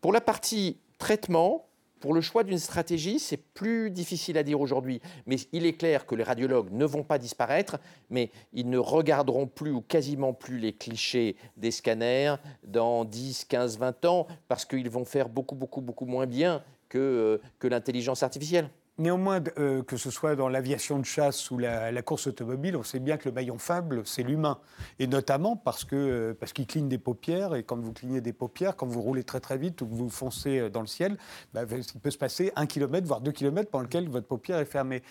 Pour 0.00 0.12
la 0.12 0.20
partie 0.20 0.78
traitement, 0.98 1.68
pour 2.00 2.14
le 2.14 2.20
choix 2.20 2.44
d'une 2.44 2.58
stratégie, 2.58 3.18
c'est 3.18 3.36
plus 3.36 3.90
difficile 3.90 4.38
à 4.38 4.42
dire 4.42 4.60
aujourd'hui, 4.60 5.00
mais 5.26 5.36
il 5.52 5.66
est 5.66 5.72
clair 5.72 6.06
que 6.06 6.14
les 6.14 6.22
radiologues 6.22 6.70
ne 6.70 6.84
vont 6.84 7.02
pas 7.02 7.18
disparaître, 7.18 7.78
mais 8.10 8.30
ils 8.52 8.70
ne 8.70 8.78
regarderont 8.78 9.46
plus 9.46 9.72
ou 9.72 9.80
quasiment 9.80 10.32
plus 10.32 10.58
les 10.58 10.72
clichés 10.72 11.36
des 11.56 11.70
scanners 11.70 12.36
dans 12.64 13.04
10, 13.04 13.46
15, 13.46 13.78
20 13.78 14.04
ans, 14.04 14.26
parce 14.46 14.64
qu'ils 14.64 14.90
vont 14.90 15.04
faire 15.04 15.28
beaucoup, 15.28 15.56
beaucoup, 15.56 15.80
beaucoup 15.80 16.06
moins 16.06 16.26
bien 16.26 16.62
que, 16.88 16.98
euh, 16.98 17.38
que 17.58 17.66
l'intelligence 17.66 18.22
artificielle. 18.22 18.70
Néanmoins, 18.98 19.40
euh, 19.58 19.84
que 19.84 19.96
ce 19.96 20.10
soit 20.10 20.34
dans 20.34 20.48
l'aviation 20.48 20.98
de 20.98 21.04
chasse 21.04 21.52
ou 21.52 21.58
la, 21.58 22.02
course 22.02 22.26
automobile, 22.26 22.76
on 22.76 22.82
sait 22.82 22.98
bien 22.98 23.16
que 23.16 23.28
le 23.28 23.34
maillon 23.34 23.56
faible, 23.56 24.02
c'est 24.04 24.24
l'humain. 24.24 24.58
Et 24.98 25.06
notamment 25.06 25.54
parce 25.54 25.84
que 25.84 25.94
euh, 25.94 26.34
parce 26.38 26.52
qu'il 26.52 26.66
cligne 26.66 26.88
des 26.88 26.98
paupières, 26.98 27.54
et 27.54 27.62
quand 27.62 27.78
vous 27.78 27.92
clignez 27.92 28.20
des 28.20 28.32
paupières, 28.32 28.74
quand 28.74 28.86
vous 28.86 29.00
roulez 29.00 29.22
très 29.22 29.38
très 29.38 29.56
vite 29.56 29.80
ou 29.82 29.86
que 29.86 29.94
vous 29.94 30.08
foncez 30.08 30.58
euh, 30.58 30.68
dans 30.68 30.80
le 30.80 30.88
ciel, 30.88 31.16
bah, 31.54 31.62
il 31.70 32.00
peut 32.00 32.10
se 32.10 32.18
passer 32.18 32.52
un 32.56 32.66
kilomètre, 32.66 33.06
voire 33.06 33.20
deux 33.20 33.30
kilomètres 33.30 33.70
pendant 33.70 33.84
lequel 33.84 34.08
votre 34.08 34.26
paupière 34.26 34.58
est 34.58 34.64
fermée. 34.64 35.02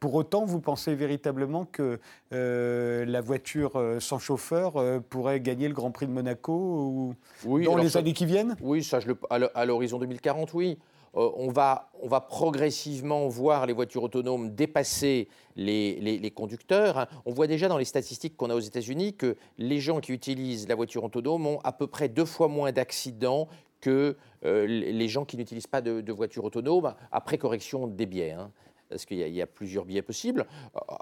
pour 0.00 0.14
autant, 0.14 0.44
vous 0.44 0.60
pensez 0.60 0.96
véritablement 0.96 1.66
que 1.66 2.00
la 2.30 3.20
voiture 3.20 3.80
sans 4.00 4.18
chauffeur 4.18 4.74
pourrait 5.08 5.40
gagner 5.40 5.68
le 5.68 5.74
Grand 5.74 5.92
Prix 5.92 6.06
de 6.06 6.12
Monaco 6.12 7.14
ou 7.44 7.60
dans 7.60 7.76
les 7.76 7.96
années 7.96 8.12
qui 8.12 8.26
viennent? 8.26 8.56
Oui, 8.60 8.82
ça, 8.82 8.98
je 9.00 9.08
le, 9.08 9.16
à 9.30 9.64
l'horizon 9.64 9.98
2040, 9.98 10.54
oui. 10.54 10.78
Euh, 11.16 11.30
on, 11.36 11.50
va, 11.50 11.90
progressivement 12.28 13.28
voir 13.28 13.66
les 13.66 13.72
voitures 13.72 14.02
autonomes 14.02 14.54
dépasser 14.54 15.28
les, 15.56 16.32
conducteurs. 16.34 17.06
On 17.24 17.32
voit 17.32 17.46
déjà 17.46 17.68
dans 17.68 17.78
les 17.78 17.84
statistiques 17.84 18.36
qu'on 18.36 18.50
a 18.50 18.54
aux 18.54 18.60
États-Unis 18.60 19.14
que 19.14 19.36
les 19.58 19.80
gens 19.80 20.00
qui 20.00 20.12
utilisent 20.12 20.68
la 20.68 20.74
voiture 20.74 21.04
autonome 21.04 21.46
ont 21.46 21.60
à 21.62 21.72
peu 21.72 21.86
près 21.86 22.08
deux 22.08 22.24
fois 22.24 22.48
moins 22.48 22.72
d'accidents 22.72 23.48
que 23.80 24.16
euh, 24.44 24.66
les 24.66 25.08
gens 25.08 25.24
qui 25.24 25.36
n'utilisent 25.36 25.66
pas 25.66 25.82
de, 25.82 26.12
voiture 26.12 26.44
autonome, 26.44 26.94
après 27.12 27.38
correction 27.38 27.86
des 27.86 28.06
biais, 28.06 28.32
hein. 28.32 28.50
parce 28.88 29.04
qu'il 29.04 29.18
y, 29.18 29.42
a 29.42 29.46
plusieurs 29.46 29.84
biais 29.84 30.02
possibles. 30.02 30.46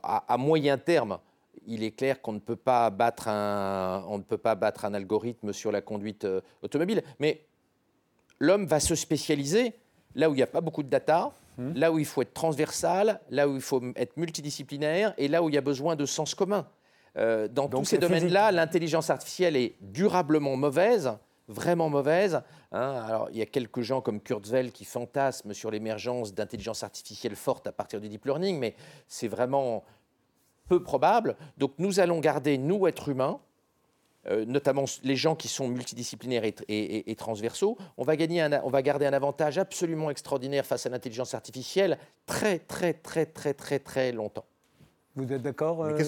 À, 0.02 0.36
moyen 0.36 0.78
terme, 0.78 1.18
il 1.66 1.84
est 1.84 1.92
clair 1.92 2.20
qu'on 2.20 2.32
ne 2.32 2.40
peut 2.40 2.56
pas 2.56 2.90
battre 2.90 3.28
un, 3.28 4.04
ne 4.10 4.22
peut 4.22 4.38
pas 4.38 4.56
battre 4.56 4.84
un 4.84 4.94
algorithme 4.94 5.52
sur 5.52 5.70
la 5.70 5.80
conduite 5.80 6.24
euh, 6.24 6.40
automobile, 6.62 7.02
mais 7.20 7.46
l'homme 8.40 8.66
va 8.66 8.80
se 8.80 8.96
spécialiser 8.96 9.74
là 10.14 10.30
où 10.30 10.34
il 10.34 10.36
n'y 10.36 10.42
a 10.42 10.46
pas 10.46 10.60
beaucoup 10.60 10.82
de 10.82 10.88
data, 10.88 11.32
hmm. 11.58 11.72
là 11.74 11.92
où 11.92 11.98
il 11.98 12.04
faut 12.04 12.22
être 12.22 12.34
transversal, 12.34 13.20
là 13.30 13.48
où 13.48 13.54
il 13.54 13.60
faut 13.60 13.82
être 13.96 14.16
multidisciplinaire 14.16 15.14
et 15.18 15.28
là 15.28 15.42
où 15.42 15.48
il 15.48 15.54
y 15.54 15.58
a 15.58 15.62
besoin 15.62 15.96
de 15.96 16.06
sens 16.06 16.34
commun. 16.34 16.66
Euh, 17.18 17.46
dans 17.48 17.68
tous 17.68 17.84
ces 17.84 17.98
domaines-là, 17.98 18.52
l'intelligence 18.52 19.10
artificielle 19.10 19.56
est 19.56 19.74
durablement 19.80 20.56
mauvaise, 20.56 21.12
vraiment 21.48 21.90
mauvaise. 21.90 22.40
Hein. 22.72 23.02
Alors, 23.06 23.28
il 23.30 23.36
y 23.36 23.42
a 23.42 23.46
quelques 23.46 23.82
gens 23.82 24.00
comme 24.00 24.20
Kurzweil 24.20 24.72
qui 24.72 24.84
fantasment 24.84 25.52
sur 25.52 25.70
l'émergence 25.70 26.32
d'intelligence 26.32 26.82
artificielle 26.82 27.36
forte 27.36 27.66
à 27.66 27.72
partir 27.72 28.00
du 28.00 28.08
deep 28.08 28.24
learning, 28.24 28.58
mais 28.58 28.74
c'est 29.08 29.28
vraiment 29.28 29.84
peu 30.68 30.82
probable. 30.82 31.36
Donc, 31.58 31.72
nous 31.78 32.00
allons 32.00 32.20
garder, 32.20 32.56
nous, 32.56 32.86
êtres 32.86 33.10
humains, 33.10 33.40
notamment 34.30 34.84
les 35.02 35.16
gens 35.16 35.34
qui 35.34 35.48
sont 35.48 35.66
multidisciplinaires 35.68 36.44
et, 36.44 37.16
transversaux, 37.16 37.76
on 37.96 38.04
va, 38.04 38.16
gagner 38.16 38.46
on 38.62 38.70
va 38.70 38.82
garder 38.82 39.06
un 39.06 39.12
avantage 39.12 39.58
absolument 39.58 40.10
extraordinaire 40.10 40.64
face 40.64 40.86
à 40.86 40.90
l'intelligence 40.90 41.34
artificielle 41.34 41.98
très, 42.26 42.58
très, 42.58 42.92
très, 42.94 43.26
très, 43.26 43.54
très, 43.54 43.78
très 43.78 44.12
longtemps. 44.12 44.44
Vous 45.14 45.30
êtes 45.30 45.42
d'accord 45.42 45.84
euh, 45.84 45.98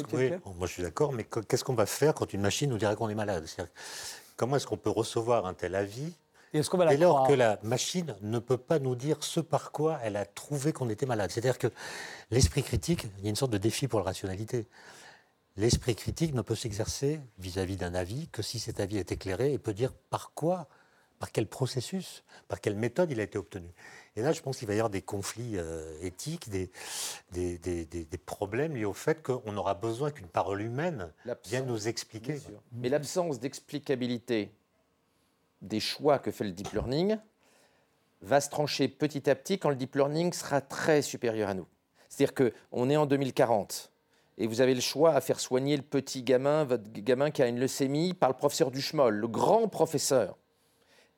Moi, 0.56 0.66
je 0.66 0.72
suis 0.72 0.82
d'accord, 0.82 1.12
mais 1.12 1.24
qu'est-ce 1.24 1.64
qu'on 1.64 1.74
va 1.74 1.86
faire 1.86 2.14
quand 2.14 2.32
une 2.32 2.40
machine 2.40 2.70
nous 2.70 2.78
dirait 2.78 2.96
qu'on 2.96 3.10
est 3.10 3.14
malade? 3.14 3.46
Comment 4.36 4.56
est-ce 4.56 4.66
qu'on 4.66 4.78
peut 4.78 4.90
recevoir 4.90 5.46
un 5.46 5.54
tel 5.54 5.74
avis 5.74 6.12
et 6.52 6.58
est-ce 6.58 6.70
qu'on 6.70 6.78
va 6.78 6.84
la 6.84 6.92
dès 6.92 6.98
lors 6.98 7.26
que 7.26 7.32
la 7.32 7.58
machine 7.64 8.14
ne 8.22 8.38
peut 8.38 8.56
pas 8.56 8.78
nous 8.78 8.94
dire 8.94 9.16
ce 9.24 9.40
par 9.40 9.72
quoi 9.72 9.98
elle 10.04 10.14
a 10.14 10.24
trouvé 10.24 10.72
qu'on 10.72 10.88
était 10.88 11.04
malade? 11.04 11.32
C'est-à-dire 11.32 11.58
que 11.58 11.66
l'esprit 12.30 12.62
critique, 12.62 13.08
il 13.18 13.24
y 13.24 13.26
a 13.26 13.30
une 13.30 13.36
sorte 13.36 13.50
de 13.50 13.58
défi 13.58 13.88
pour 13.88 13.98
la 13.98 14.04
rationalité. 14.04 14.66
L'esprit 15.56 15.94
critique 15.94 16.34
ne 16.34 16.42
peut 16.42 16.56
s'exercer 16.56 17.20
vis-à-vis 17.38 17.76
d'un 17.76 17.94
avis 17.94 18.28
que 18.28 18.42
si 18.42 18.58
cet 18.58 18.80
avis 18.80 18.98
est 18.98 19.12
éclairé 19.12 19.52
et 19.52 19.58
peut 19.58 19.72
dire 19.72 19.92
par 20.10 20.32
quoi, 20.34 20.68
par 21.20 21.30
quel 21.30 21.46
processus, 21.46 22.24
par 22.48 22.60
quelle 22.60 22.74
méthode 22.74 23.12
il 23.12 23.20
a 23.20 23.22
été 23.22 23.38
obtenu. 23.38 23.68
Et 24.16 24.22
là, 24.22 24.32
je 24.32 24.42
pense 24.42 24.58
qu'il 24.58 24.66
va 24.66 24.74
y 24.74 24.78
avoir 24.78 24.90
des 24.90 25.02
conflits 25.02 25.56
euh, 25.56 25.96
éthiques, 26.02 26.48
des, 26.48 26.70
des, 27.30 27.58
des, 27.58 27.84
des, 27.84 28.18
problèmes 28.18 28.74
liés 28.74 28.84
au 28.84 28.92
fait 28.92 29.22
qu'on 29.22 29.56
aura 29.56 29.74
besoin 29.74 30.10
qu'une 30.10 30.26
parole 30.26 30.60
humaine 30.60 31.12
vienne 31.44 31.66
nous 31.66 31.86
expliquer. 31.86 32.40
Mais 32.72 32.88
l'absence 32.88 33.38
d'explicabilité 33.38 34.52
des 35.62 35.80
choix 35.80 36.18
que 36.18 36.32
fait 36.32 36.44
le 36.44 36.52
deep 36.52 36.72
learning 36.72 37.16
va 38.22 38.40
se 38.40 38.50
trancher 38.50 38.88
petit 38.88 39.30
à 39.30 39.36
petit 39.36 39.58
quand 39.58 39.70
le 39.70 39.76
deep 39.76 39.94
learning 39.94 40.32
sera 40.32 40.60
très 40.60 41.00
supérieur 41.00 41.48
à 41.48 41.54
nous. 41.54 41.66
C'est-à-dire 42.08 42.34
qu'on 42.34 42.90
est 42.90 42.96
en 42.96 43.06
2040 43.06 43.93
et 44.38 44.46
vous 44.46 44.60
avez 44.60 44.74
le 44.74 44.80
choix 44.80 45.14
à 45.14 45.20
faire 45.20 45.40
soigner 45.40 45.76
le 45.76 45.82
petit 45.82 46.22
gamin, 46.22 46.64
votre 46.64 46.84
gamin 46.92 47.30
qui 47.30 47.42
a 47.42 47.46
une 47.46 47.60
leucémie, 47.60 48.14
par 48.14 48.28
le 48.28 48.36
professeur 48.36 48.70
Duchemol, 48.70 49.14
le 49.14 49.28
grand 49.28 49.68
professeur. 49.68 50.36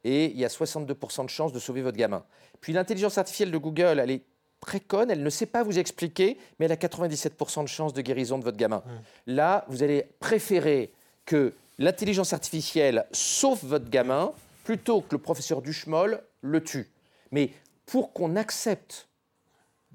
Et 0.04 0.26
il 0.26 0.38
y 0.38 0.44
a 0.44 0.48
62% 0.48 1.24
de 1.24 1.30
chances 1.30 1.52
de 1.52 1.58
sauver 1.58 1.82
votre 1.82 1.96
gamin. 1.96 2.24
Puis 2.60 2.72
l'intelligence 2.72 3.18
artificielle 3.18 3.50
de 3.50 3.58
Google, 3.58 3.98
elle 4.00 4.10
est 4.10 4.22
très 4.60 4.80
conne, 4.80 5.10
elle 5.10 5.22
ne 5.22 5.30
sait 5.30 5.46
pas 5.46 5.62
vous 5.62 5.78
expliquer, 5.78 6.38
mais 6.58 6.66
elle 6.66 6.72
a 6.72 6.76
97% 6.76 7.62
de 7.62 7.68
chances 7.68 7.92
de 7.92 8.02
guérison 8.02 8.38
de 8.38 8.44
votre 8.44 8.56
gamin. 8.56 8.82
Là, 9.26 9.64
vous 9.68 9.82
allez 9.82 10.06
préférer 10.20 10.92
que 11.24 11.54
l'intelligence 11.78 12.32
artificielle 12.32 13.06
sauve 13.12 13.60
votre 13.64 13.90
gamin 13.90 14.32
plutôt 14.64 15.00
que 15.00 15.14
le 15.14 15.18
professeur 15.18 15.62
Duchemol 15.62 16.22
le 16.40 16.62
tue. 16.62 16.90
Mais 17.30 17.50
pour 17.86 18.12
qu'on 18.12 18.36
accepte 18.36 19.08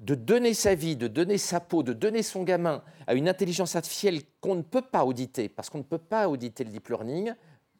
de 0.02 0.14
donner 0.16 0.52
sa 0.52 0.74
vie, 0.74 0.96
de 0.96 1.06
donner 1.06 1.38
sa 1.38 1.60
peau, 1.60 1.82
de 1.82 1.92
donner 1.92 2.22
son 2.22 2.42
gamin 2.42 2.82
à 3.06 3.14
une 3.14 3.28
intelligence 3.28 3.76
artificielle 3.76 4.20
qu'on 4.40 4.56
ne 4.56 4.62
peut 4.62 4.82
pas 4.82 5.04
auditer, 5.04 5.48
parce 5.48 5.70
qu'on 5.70 5.78
ne 5.78 5.84
peut 5.84 5.98
pas 5.98 6.28
auditer 6.28 6.64
le 6.64 6.70
deep 6.70 6.88
learning 6.88 7.32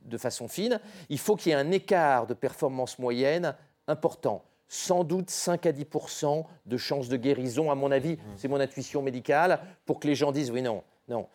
de 0.04 0.18
façon 0.18 0.48
fine, 0.48 0.80
il 1.08 1.18
faut 1.18 1.36
qu'il 1.36 1.50
y 1.50 1.52
ait 1.52 1.58
un 1.58 1.70
écart 1.70 2.26
de 2.26 2.34
performance 2.34 2.98
moyenne 2.98 3.54
important. 3.88 4.44
Sans 4.68 5.04
doute 5.04 5.30
5 5.30 5.66
à 5.66 5.72
10% 5.72 6.44
de 6.64 6.76
chances 6.76 7.08
de 7.08 7.16
guérison, 7.16 7.70
à 7.70 7.74
mon 7.74 7.90
avis, 7.90 8.14
mmh. 8.14 8.20
c'est 8.36 8.48
mon 8.48 8.60
intuition 8.60 9.02
médicale, 9.02 9.60
pour 9.84 10.00
que 10.00 10.06
les 10.06 10.14
gens 10.14 10.32
disent 10.32 10.50
oui, 10.50 10.62
non, 10.62 10.82
non, 11.08 11.28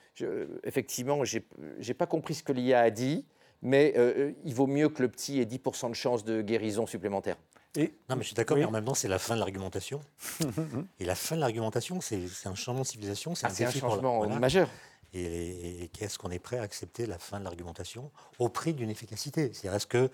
effectivement, 0.64 1.24
je 1.24 1.40
n'ai 1.86 1.94
pas 1.94 2.08
compris 2.08 2.34
ce 2.34 2.44
que 2.44 2.52
l'IA 2.52 2.80
a 2.80 2.90
dit, 2.90 3.26
mais 3.62 3.94
euh, 3.98 4.14
euh, 4.18 4.32
il 4.46 4.54
vaut 4.54 4.68
mieux 4.68 4.90
que 4.90 5.02
le 5.02 5.10
petit 5.10 5.40
ait 5.40 5.46
10% 5.46 5.90
de 5.90 5.96
chances 5.96 6.24
de 6.24 6.42
guérison 6.42 6.86
supplémentaire. 6.86 7.38
Non, 8.10 8.16
mais 8.16 8.22
je 8.22 8.28
suis 8.28 8.36
d'accord, 8.36 8.58
mais 8.58 8.66
en 8.66 8.72
même 8.72 8.86
temps, 8.86 8.94
c'est 8.94 9.08
la 9.08 9.20
fin 9.20 9.36
de 9.36 9.40
l'argumentation. 9.40 10.02
et 11.00 11.06
la 11.06 11.16
fin 11.16 11.36
de 11.36 11.42
l'argumentation, 11.42 12.02
c'est 12.02 12.26
un 12.46 12.56
changement 12.56 12.82
de 12.82 12.88
civilisation, 12.88 13.36
c'est 13.36 13.46
un, 13.46 13.68
ah, 13.68 13.72
changement 13.72 14.28
majeur. 14.40 14.70
Et, 15.14 15.90
qu'est-ce 15.94 16.18
qu'on 16.18 16.32
est 16.32 16.40
prêt 16.40 16.58
à 16.58 16.64
accepter 16.64 17.06
la 17.06 17.18
fin 17.18 17.40
de 17.40 17.44
l'argumentation 17.44 18.12
au 18.40 18.50
prix 18.50 18.74
d'une 18.74 18.90
efficacité? 18.90 19.52
C'est-à-dire, 19.54 19.76
est-ce 19.76 19.88
que 19.88 20.10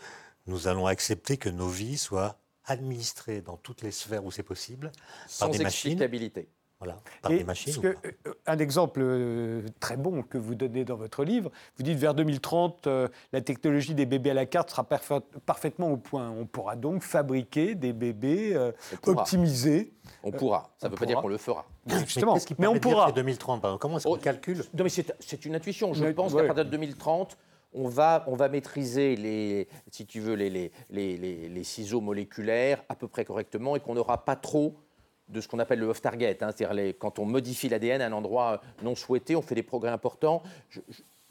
nous 0.46 0.68
allons 0.68 0.88
accepter 0.88 1.38
que 1.38 1.50
nos 1.50 1.68
vies 1.68 1.98
soient 1.98 2.38
administrées 2.66 3.42
dans 3.42 3.58
toutes 3.58 3.82
les 3.82 3.92
sphères 3.92 4.24
où 4.24 4.32
c'est 4.32 4.44
possible 4.44 4.92
par 5.40 5.50
des 5.50 5.60
machines 5.60 6.00
euh, 7.30 7.94
un 8.46 8.58
exemple 8.60 9.02
euh, 9.02 9.62
très 9.80 9.98
bon 9.98 10.24
que 10.24 10.38
vous 10.38 10.56
donnez 10.56 10.86
dans 10.86 10.96
votre 10.96 11.24
livre, 11.24 11.52
vous 11.78 11.84
dites 11.84 11.98
vers 11.98 12.14
2030, 12.14 12.88
euh, 12.88 13.08
la 13.32 13.42
technologie 13.42 13.94
des 13.94 14.06
bébés 14.06 14.32
à 14.32 14.34
la 14.34 14.46
carte 14.46 14.70
sera 14.70 14.84
parfaitement 15.46 15.92
au 15.92 15.98
point. 15.98 16.30
On 16.30 16.46
pourra 16.46 16.76
donc 16.76 17.04
fabriquer 17.04 17.76
des 17.76 17.94
bébés 17.94 18.58
optimisés. 19.06 19.94
On 20.24 20.32
pourra. 20.32 20.70
Ça 20.78 20.88
ne 20.88 20.92
veut 20.92 20.98
pas 20.98 21.06
dire 21.06 21.22
qu'on 21.22 21.28
le 21.28 21.38
fera. 21.38 21.66
Justement. 21.88 22.38
Mais, 22.58 22.68
on 22.68 22.80
pourra. 22.80 23.12
2030, 23.12 23.80
Comment 23.80 23.98
est-ce 23.98 24.06
qu'on 24.06 24.14
oh, 24.14 24.18
calcule? 24.18 24.64
Non, 24.74 24.84
mais 24.84 24.90
c'est 24.90 25.46
une 25.46 25.56
intuition. 25.56 25.94
Je 25.94 26.06
pense 26.06 26.34
qu'à 26.34 26.44
partir 26.44 26.66
de 26.66 26.70
2030, 26.70 27.38
on 27.74 27.88
va, 27.88 28.24
on 28.28 28.36
va 28.36 28.50
maîtriser 28.50 29.16
les, 29.16 29.68
si 29.90 30.06
tu 30.06 30.20
veux, 30.20 30.36
les, 30.36 30.50
les, 30.50 30.72
les, 30.90 31.18
les 31.18 31.64
ciseaux 31.64 32.02
moléculaires 32.02 32.84
à 32.90 32.96
peu 32.96 33.08
près 33.08 33.26
correctement 33.26 33.76
et 33.76 33.80
qu'on 33.80 33.96
n'aura 33.96 34.24
pas 34.26 34.36
trop 34.36 34.76
de 35.30 35.42
ce 35.42 35.48
qu'on 35.48 35.60
appelle 35.60 35.80
le 35.80 35.88
off-target, 35.88 36.38
hein, 36.42 36.50
c'est-à-dire 36.56 36.94
quand 37.00 37.20
on 37.20 37.26
modifie 37.26 37.70
l'ADN 37.70 38.02
à 38.02 38.08
un 38.08 38.12
endroit 38.12 38.62
non 38.82 38.96
souhaité, 38.96 39.36
on 39.36 39.42
fait 39.42 39.56
des 39.56 39.64
progrès 39.64 39.92
importants. 39.92 40.44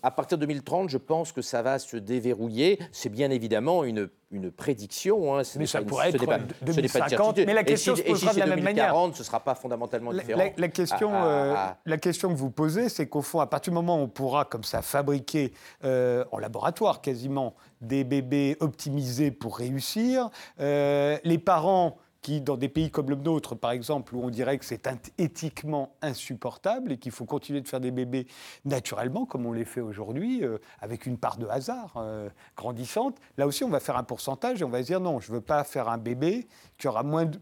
à 0.03 0.11
partir 0.11 0.39
de 0.39 0.47
2030, 0.47 0.89
je 0.89 0.99
pense 0.99 1.31
que 1.33 1.43
ça 1.43 1.63
va 1.63 1.79
se 1.79 1.97
déverrouiller. 1.97 2.79
C'est 2.91 3.09
bien 3.09 3.31
évidemment 3.31 3.85
une, 3.85 4.09
une 4.33 4.51
prédiction. 4.51 5.39
Hein. 5.39 5.43
mais 5.57 5.67
ça 5.67 5.83
pourrait 5.83 6.09
être 6.09 6.27
pas, 6.27 6.39
2050. 6.63 7.39
mais 7.47 7.55
la 7.55 7.63
question 7.63 7.95
se 7.95 8.03
posera 8.03 8.35
de 8.35 8.41
la 8.41 8.47
même 8.47 8.65
manière. 8.65 8.95
ce 9.13 9.19
ne 9.21 9.25
sera 9.25 9.41
pas 9.41 9.55
fondamentalement 9.55 10.13
différent. 10.13 10.43
La, 10.57 10.69
question, 10.69 11.11
euh, 11.15 11.55
la 11.87 11.99
question 11.99 12.31
que 12.31 12.39
vous 12.39 12.51
posez, 12.51 12.89
c'est 12.89 13.07
qu'au 13.07 13.23
fond, 13.23 13.41
à 13.41 13.47
partir 13.47 13.73
du 13.73 13.75
moment 13.75 13.99
où 13.99 14.05
on 14.05 14.09
pourra 14.09 14.45
comme 14.45 14.65
ça 14.65 14.83
fabriquer 14.83 15.53
euh, 15.85 16.25
en 16.33 16.39
laboratoire 16.39 17.01
quasiment 17.01 17.55
des 17.81 18.05
bébés 18.05 18.57
optimisés 18.61 19.31
pour 19.31 19.59
réussir, 19.59 20.31
euh, 20.61 21.19
les 21.25 21.39
parents 21.39 21.99
qui, 22.23 22.41
dans 22.41 22.57
des 22.57 22.69
pays 22.69 22.91
comme 22.91 23.11
le 23.11 23.17
nôtre, 23.17 23.57
par 23.57 23.73
exemple, 23.73 24.15
où 24.15 24.23
on 24.23 24.31
dirait 24.31 24.57
que 24.57 24.65
c'est 24.65 24.89
éthiquement 25.19 25.97
insupportable 26.03 26.93
et 26.93 26.97
qu'il 26.97 27.11
faut 27.11 27.25
continuer 27.25 27.61
de 27.61 27.69
faire 27.69 27.81
des 27.81 27.91
bébés 27.91 28.27
naturellement, 28.65 29.27
comme 29.27 29.45
on 29.45 29.53
les 29.53 29.65
fait 29.65 29.81
aujourd'hui, 29.81 30.45
euh, 30.45 30.59
avec 30.81 31.07
une 31.07 31.19
part 31.19 31.37
de 31.37 31.47
hasard 31.47 31.95
euh, 31.97 32.29
grandissante, 32.57 33.17
là 33.37 33.47
aussi, 33.47 33.65
on 33.65 33.69
va 33.69 33.81
faire 33.81 33.97
un 33.97 34.05
pourcentage 34.05 34.63
et 34.63 34.65
on 34.65 34.71
va 34.71 34.83
se 34.83 34.87
dire 34.87 35.01
non, 35.01 35.19
je 35.19 35.31
ne 35.31 35.37
veux 35.37 35.43
pas 35.43 35.65
faire 35.65 35.89
un 35.89 35.99
bébé 35.99 36.47
qui 36.79 36.87
aura 36.87 37.03
moins 37.03 37.27
de 37.27 37.39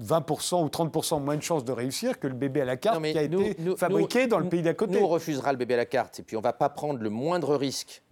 20% 0.00 0.64
ou 0.64 0.68
30% 0.68 1.22
moins 1.22 1.36
de 1.36 1.42
chances 1.42 1.64
de 1.64 1.72
réussir 1.72 2.18
que 2.18 2.26
le 2.26 2.34
bébé 2.34 2.60
à 2.62 2.64
la 2.64 2.76
carte 2.76 3.02
qui 3.02 3.18
a 3.18 3.22
été 3.22 3.56
fabriqué 3.76 4.26
dans 4.26 4.38
le 4.38 4.48
pays 4.48 4.62
d'à 4.62 4.74
côté. 4.74 4.98
Nous, 4.98 5.04
on 5.04 5.08
refusera 5.08 5.52
le 5.52 5.58
bébé 5.58 5.74
à 5.74 5.78
la 5.78 5.86
carte 5.86 6.20
et 6.20 6.22
puis 6.22 6.36
on 6.36 6.40
ne 6.40 6.44
va 6.44 6.52
pas 6.52 6.68
prendre 6.68 7.00
le 7.00 7.10
moindre 7.10 7.56
risque 7.56 8.02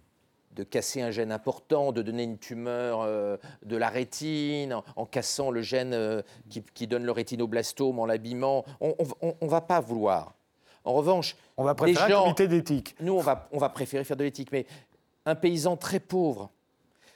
de 0.57 0.63
casser 0.63 1.01
un 1.01 1.11
gène 1.11 1.31
important, 1.31 1.91
de 1.91 2.01
donner 2.01 2.23
une 2.23 2.39
tumeur 2.39 3.01
euh, 3.01 3.37
de 3.63 3.77
la 3.77 3.89
rétine, 3.89 4.75
en, 4.95 5.05
cassant 5.05 5.51
le 5.51 5.61
gène 5.61 5.93
euh, 5.93 6.23
qui, 6.73 6.87
donne 6.87 7.05
le 7.05 7.11
rétinoblastome, 7.11 7.99
en 7.99 8.05
l'abîmant. 8.05 8.65
On 8.81 8.95
ne 9.41 9.47
va 9.47 9.61
pas 9.61 9.79
vouloir. 9.79 10.33
En 10.83 10.93
revanche, 10.93 11.35
on 11.57 11.63
va 11.63 11.75
préférer 11.75 12.13
un 12.13 12.21
comité 12.23 12.47
d'éthique. 12.47 12.95
Nous, 12.99 13.13
on 13.13 13.21
va, 13.21 13.47
on 13.51 13.59
va 13.59 13.69
préférer 13.69 14.03
faire 14.03 14.17
de 14.17 14.23
l'éthique. 14.23 14.51
Mais 14.51 14.65
un 15.25 15.35
paysan 15.35 15.77
très 15.77 15.99
pauvre, 15.99 16.49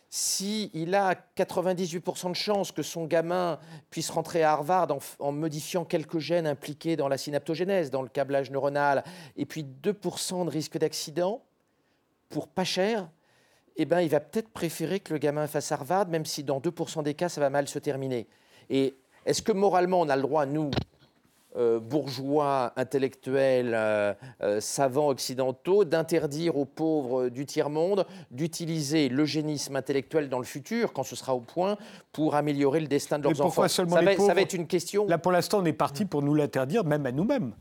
s'il 0.09 0.93
a 0.93 1.15
98% 1.35 2.29
de 2.29 2.35
chances 2.35 2.71
que 2.71 2.83
son 2.83 3.05
gamin 3.05 3.57
puisse 3.89 4.09
rentrer 4.11 4.43
à 4.43 4.51
Harvard 4.51 4.91
en, 4.91 4.99
en, 5.25 5.31
modifiant 5.31 5.83
quelques 5.85 6.19
gènes 6.19 6.47
impliqués 6.47 6.95
dans 6.95 7.07
la 7.07 7.17
synaptogénèse, 7.17 7.89
dans 7.89 8.01
le 8.03 8.09
câblage 8.09 8.51
neuronal, 8.51 9.03
et 9.35 9.45
puis 9.45 9.63
2% 9.63 10.45
de 10.45 10.49
risque 10.49 10.77
d'accident, 10.77 11.41
pour 12.29 12.47
pas 12.47 12.65
cher, 12.65 13.09
eh 13.81 13.85
ben, 13.85 14.01
il 14.01 14.09
va 14.09 14.19
peut-être 14.19 14.49
préférer 14.49 14.99
que 14.99 15.13
le 15.13 15.19
gamin 15.19 15.47
fasse 15.47 15.71
Harvard, 15.71 16.07
même 16.07 16.25
si 16.25 16.43
dans 16.43 16.59
2% 16.59 17.03
des 17.03 17.13
cas, 17.13 17.29
ça 17.29 17.41
va 17.41 17.49
mal 17.49 17.67
se 17.67 17.79
terminer. 17.79 18.27
Et 18.69 18.95
est-ce 19.25 19.41
que 19.41 19.51
moralement, 19.51 20.01
on 20.01 20.09
a 20.09 20.15
le 20.15 20.21
droit, 20.21 20.45
nous, 20.45 20.71
euh, 21.57 21.79
bourgeois, 21.79 22.71
intellectuels, 22.77 23.73
euh, 23.73 24.13
euh, 24.41 24.61
savants 24.61 25.09
occidentaux, 25.09 25.83
d'interdire 25.83 26.55
aux 26.57 26.65
pauvres 26.65 27.27
du 27.27 27.45
tiers-monde 27.45 28.05
d'utiliser 28.29 29.09
l'eugénisme 29.09 29.75
intellectuel 29.75 30.29
dans 30.29 30.39
le 30.39 30.45
futur, 30.45 30.93
quand 30.93 31.03
ce 31.03 31.15
sera 31.15 31.35
au 31.35 31.41
point, 31.41 31.77
pour 32.13 32.35
améliorer 32.35 32.79
le 32.79 32.87
destin 32.87 33.19
de 33.19 33.23
leurs 33.23 33.41
enfants? 33.41 33.67
ça 33.67 33.83
va, 33.83 34.15
ça 34.15 34.33
va 34.33 34.41
être 34.41 34.53
une 34.53 34.67
question. 34.67 35.05
Là, 35.07 35.17
pour 35.17 35.33
l'instant, 35.33 35.59
on 35.59 35.65
est 35.65 35.73
parti 35.73 36.05
pour 36.05 36.21
nous 36.21 36.35
l'interdire, 36.35 36.85
même 36.85 37.05
à 37.05 37.11
nous-mêmes. 37.11 37.53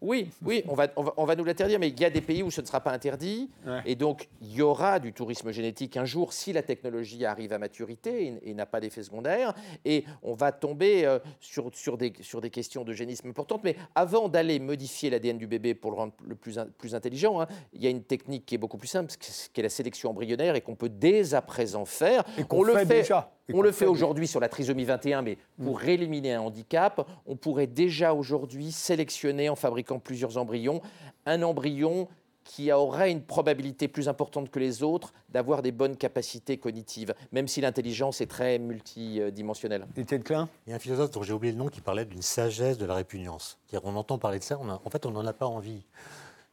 Oui, 0.00 0.30
oui, 0.44 0.62
on 0.68 0.74
va, 0.74 0.88
on 0.96 1.24
va, 1.24 1.36
nous 1.36 1.44
l'interdire, 1.44 1.78
mais 1.78 1.88
il 1.88 2.00
y 2.00 2.04
a 2.04 2.10
des 2.10 2.20
pays 2.20 2.42
où 2.42 2.50
ce 2.50 2.60
ne 2.60 2.66
sera 2.66 2.80
pas 2.80 2.92
interdit. 2.92 3.50
Et 3.84 3.94
donc, 3.94 4.28
il 4.40 4.52
y 4.52 4.62
aura 4.62 4.98
du 4.98 5.12
tourisme 5.12 5.50
génétique 5.50 5.96
un 5.96 6.04
jour 6.04 6.32
si 6.32 6.52
la 6.52 6.62
technologie 6.62 7.24
arrive 7.24 7.52
à 7.52 7.58
maturité 7.58 8.40
et, 8.42 8.54
n'a 8.54 8.66
pas 8.66 8.80
d'effet 8.80 9.02
secondaire. 9.02 9.54
Et 9.84 10.04
on 10.22 10.34
va 10.34 10.50
tomber 10.50 11.06
euh, 11.06 11.18
sur, 11.40 11.70
sur, 11.74 11.96
des, 11.96 12.12
sur 12.20 12.40
des 12.40 12.50
questions 12.50 12.82
de 12.82 12.92
génisme 12.92 13.28
importantes. 13.28 13.62
Mais 13.62 13.76
avant 13.94 14.28
d'aller 14.28 14.58
modifier 14.58 15.10
l'ADN 15.10 15.38
du 15.38 15.46
bébé 15.46 15.74
pour 15.74 15.92
le 15.92 15.96
rendre 15.96 16.12
le 16.26 16.34
plus, 16.34 16.58
plus 16.76 16.94
intelligent, 16.94 17.40
hein, 17.40 17.46
il 17.72 17.82
y 17.82 17.86
a 17.86 17.90
une 17.90 18.02
technique 18.02 18.46
qui 18.46 18.56
est 18.56 18.58
beaucoup 18.58 18.78
plus 18.78 18.88
simple, 18.88 19.12
qui 19.18 19.60
est 19.60 19.62
la 19.62 19.68
sélection 19.68 20.10
embryonnaire 20.10 20.56
et 20.56 20.60
qu'on 20.60 20.74
peut 20.74 20.88
dès 20.88 21.34
à 21.34 21.42
présent 21.42 21.84
faire. 21.84 22.24
Et 22.36 22.44
qu'on 22.44 22.62
le 22.62 22.74
fait 22.74 22.86
déjà. 22.86 23.37
On 23.52 23.62
le 23.62 23.72
fait 23.72 23.86
aujourd'hui 23.86 24.26
sur 24.26 24.40
la 24.40 24.48
trisomie 24.48 24.84
21, 24.84 25.22
mais 25.22 25.38
pour 25.62 25.80
mm. 25.80 25.88
éliminer 25.88 26.34
un 26.34 26.42
handicap, 26.42 27.06
on 27.26 27.36
pourrait 27.36 27.66
déjà 27.66 28.12
aujourd'hui 28.12 28.72
sélectionner 28.72 29.48
en 29.48 29.56
fabriquant 29.56 29.98
plusieurs 29.98 30.36
embryons 30.36 30.82
un 31.24 31.42
embryon 31.42 32.08
qui 32.44 32.72
aurait 32.72 33.10
une 33.10 33.22
probabilité 33.22 33.88
plus 33.88 34.08
importante 34.08 34.50
que 34.50 34.58
les 34.58 34.82
autres 34.82 35.12
d'avoir 35.28 35.60
des 35.60 35.70
bonnes 35.70 35.96
capacités 35.96 36.56
cognitives, 36.56 37.14
même 37.30 37.46
si 37.46 37.60
l'intelligence 37.60 38.22
est 38.22 38.26
très 38.26 38.58
multidimensionnelle. 38.58 39.86
Étienne 39.96 40.22
Klein? 40.22 40.48
Il 40.66 40.70
y 40.70 40.72
a 40.72 40.76
un 40.76 40.78
philosophe 40.78 41.10
dont 41.10 41.22
j'ai 41.22 41.34
oublié 41.34 41.52
le 41.52 41.58
nom 41.58 41.68
qui 41.68 41.82
parlait 41.82 42.06
d'une 42.06 42.22
sagesse 42.22 42.78
de 42.78 42.86
la 42.86 42.94
répugnance. 42.94 43.58
On 43.84 43.94
entend 43.96 44.18
parler 44.18 44.38
de 44.38 44.44
ça, 44.44 44.58
en 44.58 44.90
fait 44.90 45.04
on 45.04 45.10
n'en 45.10 45.26
a 45.26 45.34
pas 45.34 45.46
envie. 45.46 45.84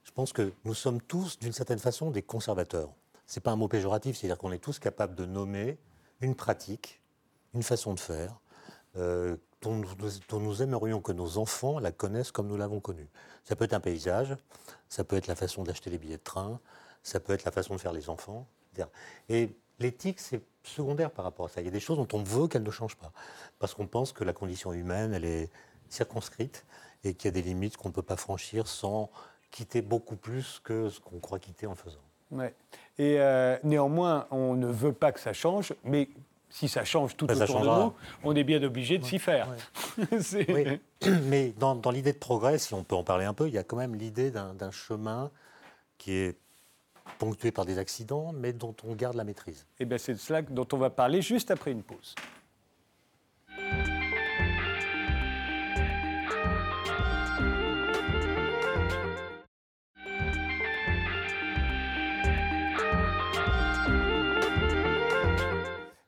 Je 0.03 0.11
pense 0.11 0.33
que 0.33 0.51
nous 0.65 0.73
sommes 0.73 1.01
tous, 1.01 1.39
d'une 1.39 1.53
certaine 1.53 1.79
façon, 1.79 2.11
des 2.11 2.21
conservateurs. 2.21 2.89
Ce 3.25 3.39
n'est 3.39 3.41
pas 3.41 3.51
un 3.51 3.55
mot 3.55 3.69
péjoratif, 3.69 4.17
c'est-à-dire 4.17 4.37
qu'on 4.37 4.51
est 4.51 4.59
tous 4.59 4.79
capables 4.79 5.15
de 5.15 5.25
nommer 5.25 5.77
une 6.21 6.35
pratique, 6.35 7.01
une 7.53 7.63
façon 7.63 7.93
de 7.93 7.99
faire, 7.99 8.39
euh, 8.97 9.37
dont, 9.61 9.81
nous, 10.39 10.61
aimerions 10.61 11.01
que 11.01 11.11
nos 11.11 11.37
enfants 11.37 11.79
la 11.79 11.91
connaissent 11.91 12.31
comme 12.31 12.47
nous 12.47 12.57
l'avons 12.57 12.79
connue. 12.79 13.09
Ça 13.43 13.55
peut 13.55 13.65
être 13.65 13.73
un 13.73 13.79
paysage, 13.79 14.35
ça 14.89 15.03
peut 15.03 15.15
être 15.15 15.27
la 15.27 15.35
façon 15.35 15.63
d'acheter 15.63 15.89
les 15.89 15.97
billets 15.97 16.17
de 16.17 16.23
train, 16.23 16.59
ça 17.03 17.19
peut 17.19 17.33
être 17.33 17.43
la 17.43 17.51
façon 17.51 17.75
de 17.75 17.79
faire 17.79 17.93
les 17.93 18.09
enfants. 18.09 18.47
Et 19.29 19.55
l'éthique, 19.79 20.19
c'est 20.19 20.41
secondaire 20.63 21.11
par 21.11 21.25
rapport 21.25 21.45
à 21.45 21.49
ça. 21.49 21.61
Il 21.61 21.65
y 21.65 21.67
a 21.67 21.71
des 21.71 21.79
choses 21.79 21.97
dont 21.97 22.17
on 22.17 22.23
veut 22.23 22.47
qu'elles 22.47 22.63
ne 22.63 22.71
changent 22.71 22.97
pas. 22.97 23.11
Parce 23.59 23.73
qu'on 23.73 23.87
pense 23.87 24.11
que 24.11 24.23
la 24.23 24.33
condition 24.33 24.73
humaine, 24.73 25.13
elle 25.13 25.25
est 25.25 25.49
circonscrite 25.89 26.65
et 27.03 27.13
qu'il 27.13 27.27
y 27.27 27.29
a 27.29 27.31
des 27.31 27.41
limites 27.41 27.77
qu'on 27.77 27.89
ne 27.89 27.93
peut 27.93 28.01
pas 28.01 28.17
franchir 28.17 28.67
sans 28.67 29.09
quitter 29.51 29.81
beaucoup 29.81 30.15
plus 30.15 30.59
que 30.63 30.89
ce 30.89 30.99
qu'on 30.99 31.19
croit 31.19 31.39
quitter 31.39 31.67
en 31.67 31.75
faisant. 31.75 31.99
Ouais. 32.31 32.53
Et 32.97 33.17
euh, 33.19 33.57
néanmoins, 33.63 34.27
on 34.31 34.55
ne 34.55 34.67
veut 34.67 34.93
pas 34.93 35.11
que 35.11 35.19
ça 35.19 35.33
change, 35.33 35.73
mais 35.83 36.09
si 36.49 36.69
ça 36.69 36.85
change 36.85 37.17
tout 37.17 37.25
Ben, 37.25 37.41
autour 37.41 37.59
de 37.59 37.65
nous, 37.65 37.93
on 38.23 38.35
est 38.35 38.45
bien 38.45 38.63
obligé 38.63 38.97
de 38.97 39.03
s'y 39.05 39.19
faire. 39.19 39.49
Oui, 39.97 40.79
mais 41.23 41.53
dans, 41.57 41.75
dans 41.75 41.91
l'idée 41.91 42.13
de 42.13 42.17
progrès, 42.17 42.57
si 42.57 42.73
on 42.73 42.83
peut 42.83 42.95
en 42.95 43.03
parler 43.03 43.25
un 43.25 43.33
peu, 43.33 43.47
il 43.47 43.53
y 43.53 43.57
a 43.57 43.63
quand 43.63 43.77
même 43.77 43.95
l'idée 43.95 44.31
d'un 44.31 44.71
chemin 44.71 45.31
qui 45.97 46.13
est 46.13 46.37
ponctué 47.17 47.51
par 47.51 47.65
des 47.65 47.77
accidents, 47.77 48.31
mais 48.33 48.53
dont 48.53 48.75
on 48.83 48.95
garde 48.95 49.15
la 49.15 49.23
maîtrise. 49.23 49.65
Eh 49.79 49.85
bien, 49.85 49.97
c'est 49.97 50.13
de 50.13 50.17
cela 50.19 50.41
dont 50.41 50.67
on 50.73 50.77
va 50.77 50.89
parler 50.89 51.21
juste 51.21 51.51
après 51.51 51.71
une 51.71 51.83
pause. 51.83 52.15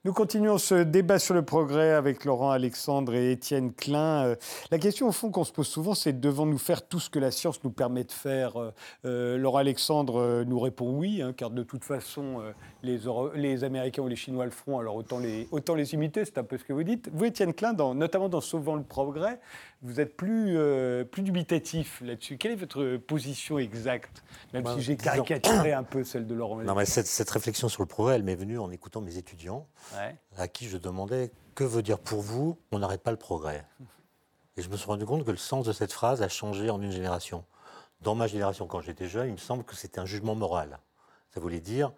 Nous 0.07 0.13
continuons 0.13 0.57
ce 0.57 0.83
débat 0.83 1.19
sur 1.19 1.33
le 1.33 1.41
progrès 1.41 1.91
avec 1.91 2.23
Laurent 2.23 2.51
Alexandre 2.51 3.13
et 3.13 3.33
Étienne 3.33 3.73
Klein. 3.73 4.23
Euh, 4.23 4.35
La 4.71 4.77
question 4.77 5.09
au 5.09 5.11
fond 5.11 5.31
qu'on 5.31 5.43
se 5.43 5.51
pose 5.51 5.67
souvent, 5.67 5.95
c'est 5.95 6.17
devons-nous 6.17 6.57
faire 6.57 6.87
tout 6.87 7.01
ce 7.01 7.09
que 7.09 7.19
la 7.19 7.29
science 7.29 7.61
nous 7.65 7.71
permet 7.71 8.05
de 8.05 8.13
faire? 8.13 8.55
Euh, 8.55 8.71
euh, 9.03 9.37
Laurent 9.37 9.57
Alexandre 9.57 10.45
nous 10.47 10.61
répond 10.61 10.91
oui, 10.91 11.21
hein, 11.21 11.33
car 11.35 11.49
de 11.49 11.61
toute 11.61 11.83
façon, 11.83 12.41
les, 12.83 13.63
Américains 13.65 14.01
ou 14.01 14.07
les 14.07 14.15
Chinois 14.15 14.45
le 14.45 14.51
feront, 14.51 14.79
alors 14.79 14.95
autant 14.95 15.19
les, 15.19 15.93
imiter, 15.93 16.23
c'est 16.23 16.37
un 16.37 16.45
peu 16.45 16.57
ce 16.57 16.63
que 16.63 16.71
vous 16.71 16.83
dites. 16.83 17.09
Vous, 17.11 17.25
Étienne 17.25 17.53
Klein, 17.53 17.73
notamment 17.73 18.29
dans 18.29 18.39
Sauvant 18.39 18.75
le 18.75 18.83
progrès, 18.83 19.41
vous 19.83 19.99
êtes 19.99 20.17
plus, 20.17 20.57
euh, 20.57 21.03
plus 21.03 21.21
dubitatif 21.21 22.01
là-dessus. 22.01 22.37
Quelle 22.37 22.53
est 22.53 22.55
votre 22.55 22.97
position 22.97 23.59
exacte? 23.59 24.23
Même 24.53 24.63
Bah, 24.63 24.73
si 24.75 24.81
j'ai 24.81 24.97
caricaturé 24.97 25.73
un 25.73 25.83
peu 25.83 26.03
celle 26.03 26.25
de 26.25 26.33
Laurent 26.33 26.57
Non, 26.63 26.75
mais 26.75 26.85
cette, 26.85 27.05
cette 27.07 27.29
réflexion 27.29 27.69
sur 27.69 27.83
le 27.83 27.87
progrès, 27.87 28.15
elle 28.15 28.23
m'est 28.23 28.35
venue 28.35 28.57
en 28.59 28.71
écoutant 28.71 29.01
mes 29.01 29.17
étudiants, 29.17 29.67
Ouais. 29.95 30.15
à 30.37 30.47
qui 30.47 30.67
je 30.67 30.77
demandais 30.77 31.31
que 31.55 31.63
veut 31.63 31.83
dire 31.83 31.99
pour 31.99 32.21
vous 32.21 32.57
on 32.71 32.79
n'arrête 32.79 33.01
pas 33.03 33.11
le 33.11 33.17
progrès? 33.17 33.65
Et 34.57 34.61
je 34.63 34.69
me 34.69 34.77
suis 34.77 34.87
rendu 34.87 35.05
compte 35.05 35.23
que 35.23 35.31
le 35.31 35.37
sens 35.37 35.65
de 35.65 35.71
cette 35.73 35.93
phrase 35.93 36.21
a 36.23 36.29
changé 36.29 36.69
en 36.71 36.81
une 36.81 36.91
génération. 36.91 37.45
Dans 38.01 38.15
ma 38.15 38.25
génération, 38.27 38.65
quand 38.67 38.81
j'étais 38.81 39.07
jeune, 39.07 39.27
il 39.27 39.33
me 39.33 39.37
semble 39.37 39.63
que 39.63 39.75
c'était 39.75 39.99
un 39.99 40.05
jugement 40.05 40.33
moral. 40.35 40.79
Ça 41.33 41.39
voulait 41.39 41.59
dire 41.59 41.91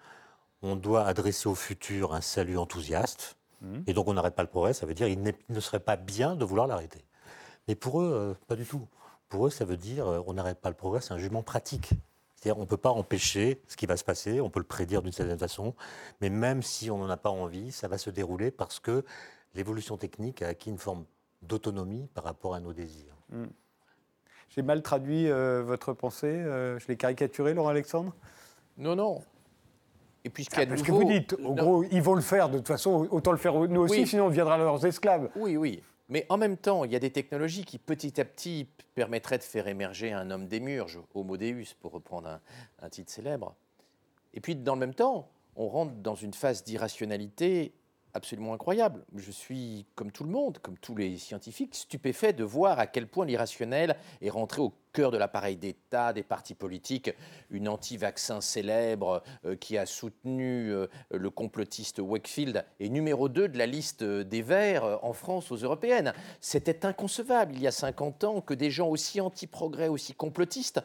on 0.61 0.75
doit 0.75 1.05
adresser 1.05 1.47
au 1.47 1.55
futur 1.55 2.13
un 2.13 2.19
salut 2.19 2.57
enthousiaste, 2.57 3.37
et 3.87 3.93
donc 3.93 4.09
on 4.09 4.13
n'arrête 4.13 4.35
pas 4.35 4.43
le 4.43 4.49
progrès, 4.49 4.73
ça 4.73 4.85
veut 4.85 4.93
dire 4.93 5.07
il 5.07 5.19
il 5.49 5.55
ne 5.55 5.59
serait 5.61 5.79
pas 5.79 5.95
bien 5.95 6.35
de 6.35 6.43
vouloir 6.43 6.67
l'arrêter. 6.67 7.05
Mais 7.69 7.75
pour 7.75 8.01
eux, 8.01 8.11
euh, 8.11 8.33
pas 8.47 8.55
du 8.55 8.65
tout. 8.65 8.81
Pour 9.29 9.45
eux, 9.45 9.51
ça 9.51 9.63
veut 9.63 9.77
dire 9.77 10.07
euh, 10.07 10.21
on 10.25 10.33
n'arrête 10.33 10.57
pas 10.59 10.69
le 10.69 10.75
progrès, 10.75 11.01
c'est 11.01 11.13
un 11.13 11.19
jugement 11.19 11.43
pratique. 11.43 11.91
C'est-à-dire 12.35 12.57
on 12.57 12.63
ne 12.63 12.67
peut 12.67 12.77
pas 12.77 12.89
empêcher 12.89 13.61
ce 13.67 13.77
qui 13.77 13.85
va 13.85 13.95
se 13.95 14.03
passer, 14.03 14.41
on 14.41 14.49
peut 14.49 14.59
le 14.59 14.65
prédire 14.65 15.03
d'une 15.03 15.11
certaine 15.11 15.37
façon, 15.37 15.75
mais 16.19 16.29
même 16.31 16.63
si 16.63 16.89
on 16.89 16.97
n'en 16.97 17.09
a 17.09 17.17
pas 17.17 17.29
envie, 17.29 17.71
ça 17.71 17.87
va 17.87 17.99
se 17.99 18.09
dérouler 18.09 18.49
parce 18.49 18.79
que 18.79 19.05
l'évolution 19.53 19.97
technique 19.97 20.41
a 20.41 20.47
acquis 20.47 20.69
une 20.71 20.79
forme 20.79 21.05
d'autonomie 21.43 22.07
par 22.15 22.23
rapport 22.23 22.55
à 22.55 22.59
nos 22.59 22.73
désirs. 22.73 23.13
J'ai 24.49 24.63
mal 24.63 24.81
traduit 24.81 25.29
euh, 25.29 25.61
votre 25.63 25.93
pensée, 25.93 26.27
euh, 26.27 26.79
je 26.79 26.87
l'ai 26.87 26.97
caricaturé, 26.97 27.53
Laurent 27.53 27.69
Alexandre? 27.69 28.15
Non, 28.79 28.95
non. 28.95 29.21
Et 30.23 30.29
puis 30.31 30.43
ce 30.45 30.49
qu'il 30.49 30.59
y 30.59 30.61
a 30.63 30.65
de 30.65 30.71
Parce 30.71 30.81
que 30.81 30.91
vous 30.91 31.03
dites, 31.03 31.33
au 31.33 31.53
Non. 31.53 31.55
gros, 31.55 31.83
ils 31.83 32.01
vont 32.01 32.15
le 32.15 32.21
faire 32.21 32.49
de 32.49 32.57
toute 32.57 32.67
façon, 32.67 33.07
autant 33.11 33.31
le 33.31 33.37
faire 33.37 33.53
nous 33.53 33.81
aussi, 33.81 33.99
Oui. 33.99 34.07
sinon 34.07 34.25
on 34.25 34.29
viendra 34.29 34.57
leurs 34.57 34.83
esclaves. 34.85 35.29
Oui, 35.35 35.55
oui. 35.55 35.83
Mais 36.09 36.25
en 36.29 36.37
même 36.37 36.57
temps, 36.57 36.83
il 36.83 36.91
y 36.91 36.95
a 36.95 36.99
des 36.99 37.11
technologies 37.11 37.63
qui, 37.63 37.77
petit 37.77 38.19
à 38.19 38.25
petit, 38.25 38.67
permettraient 38.95 39.37
de 39.37 39.43
faire 39.43 39.67
émerger 39.67 40.11
un 40.11 40.31
homme 40.31 40.47
démurge, 40.47 40.99
Homo 41.13 41.37
Deus, 41.37 41.75
pour 41.79 41.91
reprendre 41.91 42.39
un 42.81 42.89
titre 42.89 43.11
célèbre. 43.11 43.55
Et 44.33 44.41
puis, 44.41 44.55
dans 44.55 44.73
le 44.73 44.79
même 44.79 44.95
temps, 44.95 45.29
on 45.55 45.67
rentre 45.67 45.93
dans 45.93 46.15
une 46.15 46.33
phase 46.33 46.63
d'irrationalité 46.63 47.73
absolument 48.13 48.53
incroyable. 48.53 49.05
Je 49.15 49.31
suis, 49.31 49.85
comme 49.95 50.11
tout 50.11 50.23
le 50.23 50.31
monde, 50.31 50.59
comme 50.59 50.77
tous 50.77 50.95
les 50.95 51.17
scientifiques, 51.17 51.75
stupéfait 51.75 52.33
de 52.33 52.43
voir 52.43 52.79
à 52.79 52.87
quel 52.87 53.07
point 53.07 53.25
l'irrationnel 53.25 53.95
est 54.21 54.29
rentré 54.29 54.61
au 54.61 54.73
cœur 54.93 55.11
de 55.11 55.17
l'appareil 55.17 55.55
d'État, 55.55 56.13
des 56.13 56.23
partis 56.23 56.55
politiques. 56.55 57.11
Une 57.49 57.67
anti-vaccin 57.67 58.41
célèbre 58.41 59.23
euh, 59.45 59.55
qui 59.55 59.77
a 59.77 59.85
soutenu 59.85 60.71
euh, 60.71 60.87
le 61.11 61.29
complotiste 61.29 61.99
Wakefield 61.99 62.65
est 62.79 62.89
numéro 62.89 63.29
2 63.29 63.47
de 63.49 63.57
la 63.57 63.65
liste 63.65 64.01
euh, 64.01 64.23
des 64.23 64.41
Verts 64.41 65.03
en 65.03 65.13
France 65.13 65.51
aux 65.51 65.57
européennes. 65.57 66.13
C'était 66.41 66.85
inconcevable 66.85 67.53
il 67.55 67.61
y 67.61 67.67
a 67.67 67.71
50 67.71 68.23
ans 68.23 68.41
que 68.41 68.53
des 68.53 68.71
gens 68.71 68.87
aussi 68.87 69.21
anti-progrès, 69.21 69.87
aussi 69.87 70.13
complotistes 70.13 70.81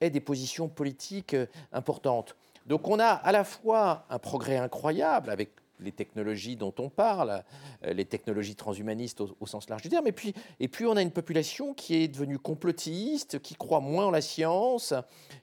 aient 0.00 0.10
des 0.10 0.20
positions 0.20 0.68
politiques 0.68 1.34
importantes. 1.72 2.36
Donc 2.66 2.86
on 2.86 3.00
a 3.00 3.06
à 3.06 3.32
la 3.32 3.44
fois 3.44 4.04
un 4.10 4.18
progrès 4.18 4.58
incroyable 4.58 5.30
avec 5.30 5.50
les 5.80 5.92
technologies 5.92 6.56
dont 6.56 6.74
on 6.78 6.88
parle, 6.88 7.42
euh, 7.84 7.92
les 7.92 8.04
technologies 8.04 8.56
transhumanistes 8.56 9.20
au, 9.20 9.36
au 9.40 9.46
sens 9.46 9.68
large 9.68 9.82
du 9.82 9.88
terme, 9.88 10.06
et 10.06 10.12
puis, 10.12 10.34
et 10.60 10.68
puis 10.68 10.86
on 10.86 10.96
a 10.96 11.02
une 11.02 11.10
population 11.10 11.74
qui 11.74 11.96
est 11.96 12.08
devenue 12.08 12.38
complotiste, 12.38 13.40
qui 13.40 13.54
croit 13.54 13.80
moins 13.80 14.06
en 14.06 14.10
la 14.10 14.20
science, 14.20 14.94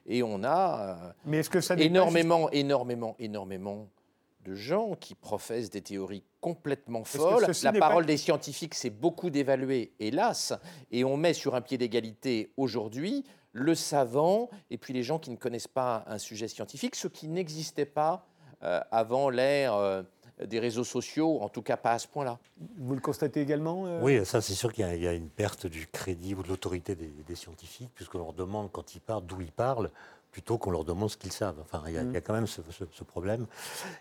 et 0.06 0.22
on 0.22 0.42
a 0.44 0.98
euh, 1.06 1.12
Mais 1.24 1.38
est-ce 1.38 1.50
que 1.50 1.60
ça 1.60 1.74
n'est 1.74 1.82
pas 1.82 1.86
énormément, 1.86 2.50
énormément, 2.50 3.16
énormément 3.18 3.88
de 4.44 4.54
gens 4.54 4.94
qui 4.94 5.14
professent 5.14 5.70
des 5.70 5.82
théories 5.82 6.22
complètement 6.40 7.02
folles. 7.02 7.46
La 7.64 7.72
pas- 7.72 7.78
parole 7.80 8.06
des 8.06 8.16
scientifiques 8.16 8.74
s'est 8.74 8.90
beaucoup 8.90 9.28
dévaluée, 9.28 9.92
hélas, 9.98 10.52
et 10.92 11.04
on 11.04 11.16
met 11.16 11.34
sur 11.34 11.54
un 11.56 11.60
pied 11.60 11.78
d'égalité 11.78 12.52
aujourd'hui 12.56 13.24
le 13.52 13.74
savant 13.74 14.50
et 14.70 14.76
puis 14.78 14.92
les 14.92 15.02
gens 15.02 15.18
qui 15.18 15.30
ne 15.30 15.36
connaissent 15.36 15.66
pas 15.66 16.04
un 16.06 16.18
sujet 16.18 16.46
scientifique, 16.46 16.94
ce 16.94 17.08
qui 17.08 17.26
n'existait 17.26 17.86
pas 17.86 18.28
euh, 18.62 18.80
avant 18.90 19.30
l'ère 19.30 19.74
euh, 19.74 20.02
des 20.44 20.58
réseaux 20.60 20.84
sociaux, 20.84 21.40
en 21.40 21.48
tout 21.48 21.62
cas 21.62 21.76
pas 21.76 21.92
à 21.92 21.98
ce 21.98 22.06
point-là. 22.08 22.38
Vous 22.78 22.94
le 22.94 23.00
constatez 23.00 23.40
également 23.40 23.86
euh 23.86 24.00
Oui, 24.02 24.24
ça 24.26 24.40
c'est 24.42 24.54
sûr 24.54 24.72
qu'il 24.72 24.84
y, 24.86 24.88
a- 24.88 24.94
il 24.94 25.02
y 25.02 25.08
a 25.08 25.14
une 25.14 25.28
perte 25.30 25.66
du 25.66 25.86
crédit 25.86 26.34
ou 26.34 26.42
de 26.42 26.48
l'autorité 26.48 26.94
des, 26.94 27.06
des 27.26 27.34
scientifiques, 27.34 27.90
puisqu'on 27.94 28.18
leur 28.18 28.32
demande 28.34 28.70
quand 28.70 28.94
ils 28.94 29.00
parlent 29.00 29.24
d'où 29.24 29.40
ils 29.40 29.52
parlent, 29.52 29.90
plutôt 30.32 30.58
qu'on 30.58 30.70
leur 30.70 30.84
demande 30.84 31.08
ce 31.08 31.16
qu'ils 31.16 31.32
savent. 31.32 31.58
Enfin, 31.62 31.82
il 31.86 31.94
y 31.94 31.98
a, 31.98 32.02
il 32.02 32.12
y 32.12 32.16
a 32.16 32.20
quand 32.20 32.34
même 32.34 32.46
ce, 32.46 32.60
ce- 32.70 32.84
ce 32.92 33.04
problème. 33.04 33.46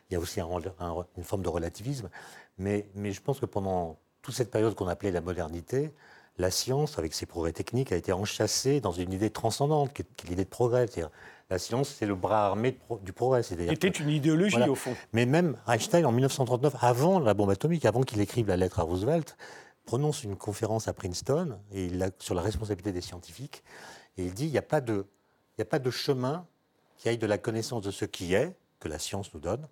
Il 0.09 0.13
y 0.13 0.17
a 0.17 0.19
aussi 0.19 0.41
un 0.41 0.45
rel- 0.45 0.73
un- 0.81 1.05
une 1.17 1.23
forme 1.23 1.41
de 1.43 1.47
relativisme. 1.49 2.09
Mais, 2.57 2.89
mais 2.95 3.13
je 3.13 3.21
pense 3.21 3.39
que 3.39 3.45
pendant 3.45 3.97
toute 4.21 4.33
cette 4.35 4.51
période 4.51 4.75
qu'on 4.75 4.87
appelait 4.87 5.11
la 5.11 5.21
modernité, 5.21 5.93
la 6.37 6.51
science, 6.51 6.99
avec 6.99 7.13
ses 7.13 7.25
progrès 7.25 7.53
techniques, 7.53 7.93
a 7.93 7.95
été 7.95 8.11
enchâssée 8.11 8.81
dans 8.81 8.91
une 8.91 9.13
idée 9.13 9.29
transcendante, 9.29 9.93
qui 9.93 10.01
est, 10.01 10.05
qui 10.17 10.27
est 10.27 10.29
l'idée 10.31 10.43
de 10.43 10.49
progrès. 10.49 10.87
La 11.49 11.59
science, 11.59 11.89
c'est 11.89 12.07
le 12.07 12.15
bras 12.15 12.47
armé 12.47 12.71
pro- 12.71 12.99
du 12.99 13.13
progrès. 13.13 13.43
C'est-à-dire 13.43 13.71
Était 13.71 13.91
que- 13.91 14.01
une 14.01 14.09
idéologie 14.09 14.55
Voilà. 14.57 14.71
au 14.71 14.75
fond. 14.75 14.95
mais 15.13 15.25
même 15.27 15.57
Einstein, 15.67 16.05
en 16.05 16.11
1939, 16.11 16.75
avant 16.81 17.19
la 17.19 17.33
bombe 17.35 17.51
atomique, 17.51 17.85
avant 17.85 18.01
qu'il 18.01 18.19
écrive 18.19 18.47
la 18.47 18.57
lettre 18.57 18.79
à 18.79 18.83
Roosevelt, 18.83 19.37
prononce 19.85 20.23
une 20.23 20.35
conférence 20.35 20.87
à 20.87 20.93
Princeton 20.93 21.59
et 21.71 21.85
il 21.85 22.01
a- 22.01 22.09
sur 22.17 22.33
la 22.33 22.41
responsabilité 22.41 22.91
des 22.91 23.01
scientifiques. 23.01 23.63
Et 24.17 24.25
il 24.25 24.33
dit 24.33 24.45
il 24.45 24.51
n'y 24.51 24.57
a, 24.57 24.63
pas 24.63 24.81
de- 24.81 25.05
il 25.53 25.59
n'y 25.59 25.61
a 25.61 25.65
pas 25.65 25.77
de 25.77 25.91
chemin 25.91 26.47
qui 26.97 27.09
aille 27.09 27.19
de 27.19 27.27
la 27.27 27.37
connaissance 27.37 27.83
de 27.83 27.91
ce 27.91 28.05
qui 28.05 28.33
est, 28.33 28.55
que 28.79 28.87
la 28.87 28.97
science 28.97 29.31
nous 29.35 29.39
donne, 29.39 29.67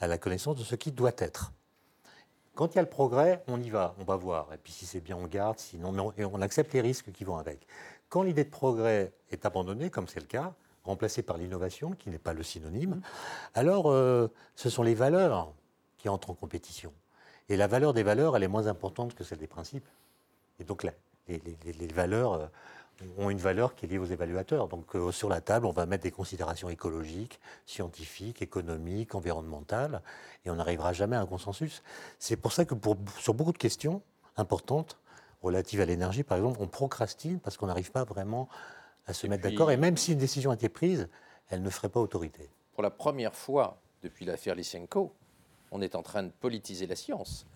à 0.00 0.06
la 0.06 0.16
connaissance 0.16 0.56
de 0.56 0.64
ce 0.64 0.76
qui 0.76 0.92
doit 0.92 1.12
être. 1.18 1.52
Quand 2.54 2.72
il 2.74 2.76
y 2.76 2.78
a 2.78 2.82
le 2.82 2.88
progrès, 2.88 3.42
on 3.48 3.60
y 3.60 3.68
va, 3.68 3.94
on 4.00 4.04
va 4.04 4.16
voir. 4.16 4.52
Et 4.54 4.56
puis 4.56 4.72
si 4.72 4.86
c'est 4.86 5.00
bien, 5.00 5.16
on 5.16 5.26
garde, 5.26 5.58
sinon, 5.58 5.92
mais 5.92 6.00
on, 6.00 6.12
et 6.16 6.24
on 6.24 6.40
accepte 6.40 6.72
les 6.72 6.80
risques 6.80 7.12
qui 7.12 7.24
vont 7.24 7.36
avec. 7.36 7.66
Quand 8.08 8.22
l'idée 8.22 8.44
de 8.44 8.50
progrès 8.50 9.12
est 9.30 9.44
abandonnée, 9.44 9.90
comme 9.90 10.08
c'est 10.08 10.20
le 10.20 10.26
cas, 10.26 10.54
remplacée 10.88 11.22
par 11.22 11.36
l'innovation, 11.36 11.92
qui 11.92 12.10
n'est 12.10 12.18
pas 12.18 12.32
le 12.32 12.42
synonyme, 12.42 13.00
alors 13.54 13.90
euh, 13.90 14.28
ce 14.56 14.70
sont 14.70 14.82
les 14.82 14.94
valeurs 14.94 15.52
qui 15.98 16.08
entrent 16.08 16.30
en 16.30 16.34
compétition. 16.34 16.92
Et 17.48 17.56
la 17.56 17.66
valeur 17.66 17.94
des 17.94 18.02
valeurs, 18.02 18.36
elle 18.36 18.42
est 18.42 18.48
moins 18.48 18.66
importante 18.66 19.14
que 19.14 19.24
celle 19.24 19.38
des 19.38 19.46
principes. 19.46 19.86
Et 20.60 20.64
donc 20.64 20.82
la- 20.82 20.92
les, 21.28 21.86
valeurs 21.88 22.32
euh, 22.34 22.46
ont 23.18 23.30
une 23.30 23.38
valeur 23.38 23.74
qui 23.74 23.86
est 23.86 23.88
liée 23.88 23.98
aux 23.98 24.06
évaluateurs. 24.06 24.68
Donc 24.68 24.96
euh, 24.96 25.12
sur 25.12 25.28
la 25.28 25.40
table, 25.40 25.66
on 25.66 25.72
va 25.72 25.86
mettre 25.86 26.02
des 26.02 26.10
considérations 26.10 26.68
écologiques, 26.68 27.40
scientifiques, 27.66 28.42
économiques, 28.42 29.14
environnementales, 29.14 30.02
et 30.44 30.50
on 30.50 30.56
n'arrivera 30.56 30.92
jamais 30.92 31.16
à 31.16 31.20
un 31.20 31.26
consensus. 31.26 31.82
C'est 32.18 32.36
pour 32.36 32.52
ça 32.52 32.64
que 32.64 32.74
sur 33.18 33.34
beaucoup 33.34 33.52
de 33.52 33.58
questions 33.58 34.02
importantes, 34.36 34.98
relatives 35.42 35.80
à 35.80 35.84
l'énergie 35.84 36.24
par 36.24 36.38
exemple, 36.38 36.58
on 36.60 36.66
procrastine 36.66 37.38
parce 37.40 37.56
qu'on 37.56 37.66
n'arrive 37.66 37.92
pas 37.92 38.04
vraiment 38.04 38.48
à 39.08 39.12
se 39.14 39.26
Et 39.26 39.30
mettre 39.30 39.42
d'accord. 39.42 39.70
Et 39.72 39.76
même 39.76 39.96
si 39.96 40.12
une 40.12 40.18
décision 40.18 40.50
a 40.50 40.54
été 40.54 40.68
prise, 40.68 41.08
elle 41.50 41.62
ne 41.62 41.70
ferait 41.70 41.88
pas 41.88 42.00
autorité. 42.00 42.48
Pour 42.74 42.82
la 42.82 42.90
première 42.90 43.34
fois 43.34 43.80
depuis 44.02 44.24
l'affaire 44.24 44.54
Lysenko, 44.54 45.12
on 45.70 45.82
est 45.82 45.94
en 45.94 46.02
train 46.02 46.22
de 46.22 46.30
politiser 46.30 46.86
la 46.86 46.96
science. 46.96 47.46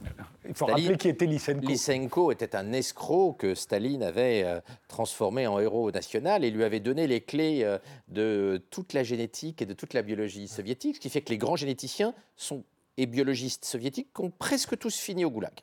Il 0.47 0.55
faut 0.55 0.67
Staline- 0.67 0.83
rappeler 0.89 0.99
qui 0.99 1.09
était 1.09 1.25
Lysenko. 1.27 1.67
Lysenko 1.67 2.33
était 2.33 2.55
un 2.57 2.73
escroc 2.73 3.35
que 3.39 3.55
Staline 3.55 4.03
avait 4.03 4.43
euh, 4.45 4.61
transformé 4.89 5.47
en 5.47 5.59
héros 5.61 5.91
national 5.91 6.45
et 6.45 6.51
lui 6.51 6.65
avait 6.65 6.81
donné 6.81 7.07
les 7.07 7.21
clés 7.23 7.63
euh, 7.65 7.79
de 8.09 8.63
toute 8.71 8.93
la 8.93 9.03
génétique 9.03 9.63
et 9.63 9.67
de 9.67 9.73
toute 9.73 9.95
la 9.95 10.03
biologie 10.03 10.49
soviétique, 10.49 10.97
ce 10.97 11.01
qui 11.01 11.09
fait 11.09 11.23
que 11.23 11.31
les 11.31 11.39
grands 11.39 11.57
généticiens 11.57 12.15
sont 12.37 12.65
et 12.99 13.07
biologistes 13.07 13.65
soviétiques 13.65 14.09
qui 14.15 14.21
ont 14.21 14.31
presque 14.31 14.77
tous 14.79 14.99
fini 14.99 15.25
au 15.25 15.31
goulag, 15.31 15.55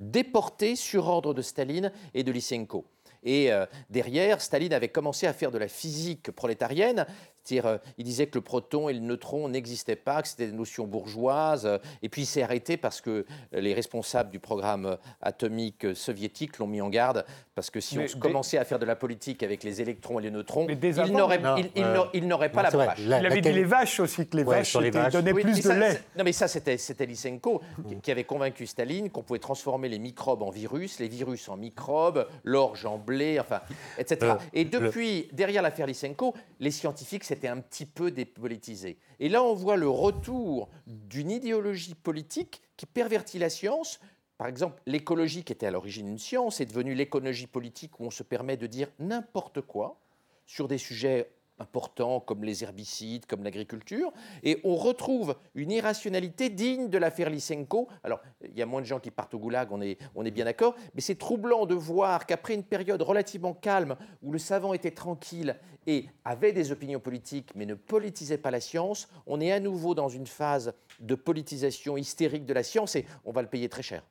déportés 0.00 0.74
sur 0.74 1.06
ordre 1.06 1.34
de 1.34 1.42
Staline 1.42 1.92
et 2.14 2.24
de 2.24 2.32
Lysenko. 2.32 2.84
Et 3.22 3.52
euh, 3.52 3.66
derrière, 3.90 4.40
Staline 4.40 4.72
avait 4.72 4.88
commencé 4.88 5.26
à 5.26 5.32
faire 5.32 5.50
de 5.50 5.58
la 5.58 5.68
physique 5.68 6.30
prolétarienne, 6.30 7.06
c'est-à-dire, 7.44 7.66
euh, 7.66 7.78
il 7.98 8.04
disait 8.04 8.26
que 8.26 8.36
le 8.38 8.40
proton 8.42 8.88
et 8.88 8.92
le 8.92 9.00
neutron 9.00 9.48
n'existaient 9.48 9.96
pas, 9.96 10.22
que 10.22 10.28
c'était 10.28 10.46
des 10.46 10.52
notions 10.52 10.86
bourgeoises. 10.86 11.66
euh, 11.66 11.78
et 12.02 12.08
puis 12.08 12.22
il 12.22 12.26
s'est 12.26 12.42
arrêté 12.42 12.76
parce 12.76 13.00
que 13.00 13.24
les 13.52 13.74
responsables 13.74 14.30
du 14.30 14.38
programme 14.38 14.86
euh, 14.86 14.96
atomique 15.20 15.84
euh, 15.84 15.94
soviétique 15.94 16.58
l'ont 16.58 16.66
mis 16.66 16.80
en 16.80 16.88
garde. 16.88 17.24
Parce 17.54 17.68
que 17.70 17.80
si 17.80 17.98
Mais 17.98 18.06
on 18.14 18.18
commençait 18.18 18.58
à 18.58 18.64
faire 18.64 18.78
de 18.78 18.86
la 18.86 18.96
politique 18.96 19.42
avec 19.42 19.62
les 19.62 19.80
électrons 19.82 20.18
et 20.18 20.22
les 20.22 20.30
neutrons, 20.30 20.66
il 20.68 21.12
n'aurait 21.12 21.38
euh, 21.38 22.48
pas 22.48 22.70
non, 22.70 22.78
la 22.78 22.94
la- 22.96 23.20
Il 23.20 23.26
avait 23.26 23.40
dit 23.40 23.52
les 23.52 23.64
vaches 23.64 24.00
aussi, 24.00 24.26
que 24.26 24.36
les 24.36 24.44
Ouais, 24.44 24.56
vaches 24.58 24.76
les 24.76 24.90
vaches. 24.90 25.12
donnaient 25.12 25.32
Oui, 25.32 25.42
plus 25.42 25.56
de 25.56 25.62
ça, 25.62 25.74
lait. 25.74 26.00
Non, 26.16 26.24
mais 26.24 26.32
ça, 26.32 26.48
c'était 26.48 26.78
c'était 26.78 27.06
Lysenko 27.06 27.60
qui, 27.88 27.96
qui 27.96 28.10
avait 28.10 28.24
convaincu 28.24 28.66
Staline 28.66 29.10
qu'on 29.10 29.22
pouvait 29.22 29.38
transformer 29.38 29.88
les 29.88 29.98
microbes 29.98 30.42
en 30.42 30.50
virus, 30.50 30.98
les 30.98 31.08
virus 31.08 31.48
en 31.48 31.56
microbes, 31.56 32.26
l'orge 32.44 32.86
en 32.86 32.98
blé, 32.98 33.38
enfin, 33.40 33.60
etc. 33.98 34.18
Euh, 34.22 34.34
Et 34.54 34.64
depuis, 34.64 35.28
derrière 35.32 35.62
l'affaire 35.62 35.86
Lysenko, 35.86 36.34
les 36.60 36.70
scientifiques 36.70 37.24
s'étaient 37.32 37.48
un 37.48 37.60
petit 37.60 37.86
peu 37.86 38.10
dépolitisés. 38.10 38.98
Et 39.18 39.28
là, 39.28 39.42
on 39.42 39.54
voit 39.54 39.76
le 39.76 39.88
retour 39.88 40.68
d'une 40.86 41.30
idéologie 41.30 41.94
politique 41.94 42.62
qui 42.76 42.84
pervertit 42.84 43.38
la 43.38 43.48
science. 43.48 44.00
Par 44.36 44.48
exemple, 44.48 44.82
l'écologie, 44.86 45.44
qui 45.44 45.52
était 45.52 45.66
à 45.66 45.70
l'origine 45.70 46.08
une 46.08 46.18
science, 46.18 46.60
est 46.60 46.66
devenue 46.66 46.94
l'écologie 46.94 47.46
politique 47.46 48.00
où 48.00 48.04
on 48.04 48.10
se 48.10 48.22
permet 48.22 48.58
de 48.58 48.66
dire 48.66 48.88
n'importe 48.98 49.62
quoi 49.62 49.98
sur 50.46 50.68
des 50.68 50.78
sujets 50.78 51.30
importants 51.58 52.20
comme 52.20 52.44
les 52.44 52.64
herbicides, 52.64 53.26
comme 53.26 53.44
l'agriculture, 53.44 54.12
et 54.42 54.60
on 54.64 54.76
retrouve 54.76 55.36
une 55.54 55.70
irrationalité 55.70 56.50
digne 56.50 56.88
de 56.88 56.98
l'affaire 56.98 57.30
Lysenko. 57.30 57.88
Alors, 58.02 58.20
il 58.42 58.56
y 58.56 58.62
a 58.62 58.66
moins 58.66 58.80
de 58.80 58.86
gens 58.86 59.00
qui 59.00 59.10
partent 59.10 59.34
au 59.34 59.38
goulag, 59.38 59.68
on 59.70 59.80
est, 59.80 59.98
on 60.14 60.24
est 60.24 60.30
bien 60.30 60.44
d'accord, 60.44 60.74
mais 60.94 61.00
c'est 61.00 61.14
troublant 61.14 61.66
de 61.66 61.74
voir 61.74 62.26
qu'après 62.26 62.54
une 62.54 62.64
période 62.64 63.02
relativement 63.02 63.54
calme, 63.54 63.96
où 64.22 64.32
le 64.32 64.38
savant 64.38 64.72
était 64.74 64.90
tranquille 64.90 65.56
et 65.86 66.06
avait 66.24 66.52
des 66.52 66.72
opinions 66.72 67.00
politiques, 67.00 67.50
mais 67.54 67.66
ne 67.66 67.74
politisait 67.74 68.38
pas 68.38 68.50
la 68.50 68.60
science, 68.60 69.08
on 69.26 69.40
est 69.40 69.52
à 69.52 69.60
nouveau 69.60 69.94
dans 69.94 70.08
une 70.08 70.26
phase 70.26 70.74
de 71.00 71.14
politisation 71.14 71.96
hystérique 71.96 72.46
de 72.46 72.54
la 72.54 72.62
science, 72.62 72.96
et 72.96 73.06
on 73.24 73.32
va 73.32 73.42
le 73.42 73.48
payer 73.48 73.68
très 73.68 73.82
cher. 73.82 74.02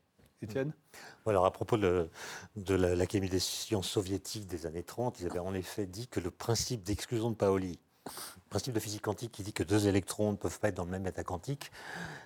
Étienne 0.42 0.74
Alors, 1.26 1.46
à 1.46 1.52
propos 1.52 1.78
de, 1.78 2.10
de 2.56 2.76
la- 2.76 2.96
l'Académie 2.96 3.30
des 3.30 3.40
sciences 3.40 3.90
soviétiques 3.90 4.48
des 4.48 4.66
années 4.66 4.84
30, 4.84 5.20
ils 5.20 5.28
avaient 5.28 5.40
en 5.40 5.54
effet 5.54 5.86
dit 5.86 6.08
que 6.08 6.20
le 6.20 6.32
principe 6.32 6.84
d'exclusion 6.84 7.30
de 7.32 7.36
Paoli, 7.36 7.80
le 8.06 8.50
principe 8.50 8.74
de 8.74 8.80
physique 8.80 9.04
quantique 9.04 9.32
qui 9.32 9.44
dit 9.44 9.54
que 9.54 9.64
deux 9.64 9.88
électrons 9.88 10.32
ne 10.32 10.36
peuvent 10.36 10.60
pas 10.60 10.70
être 10.70 10.76
dans 10.76 10.84
le 10.84 10.92
même 10.92 11.08
état 11.08 11.24
quantique, 11.24 11.72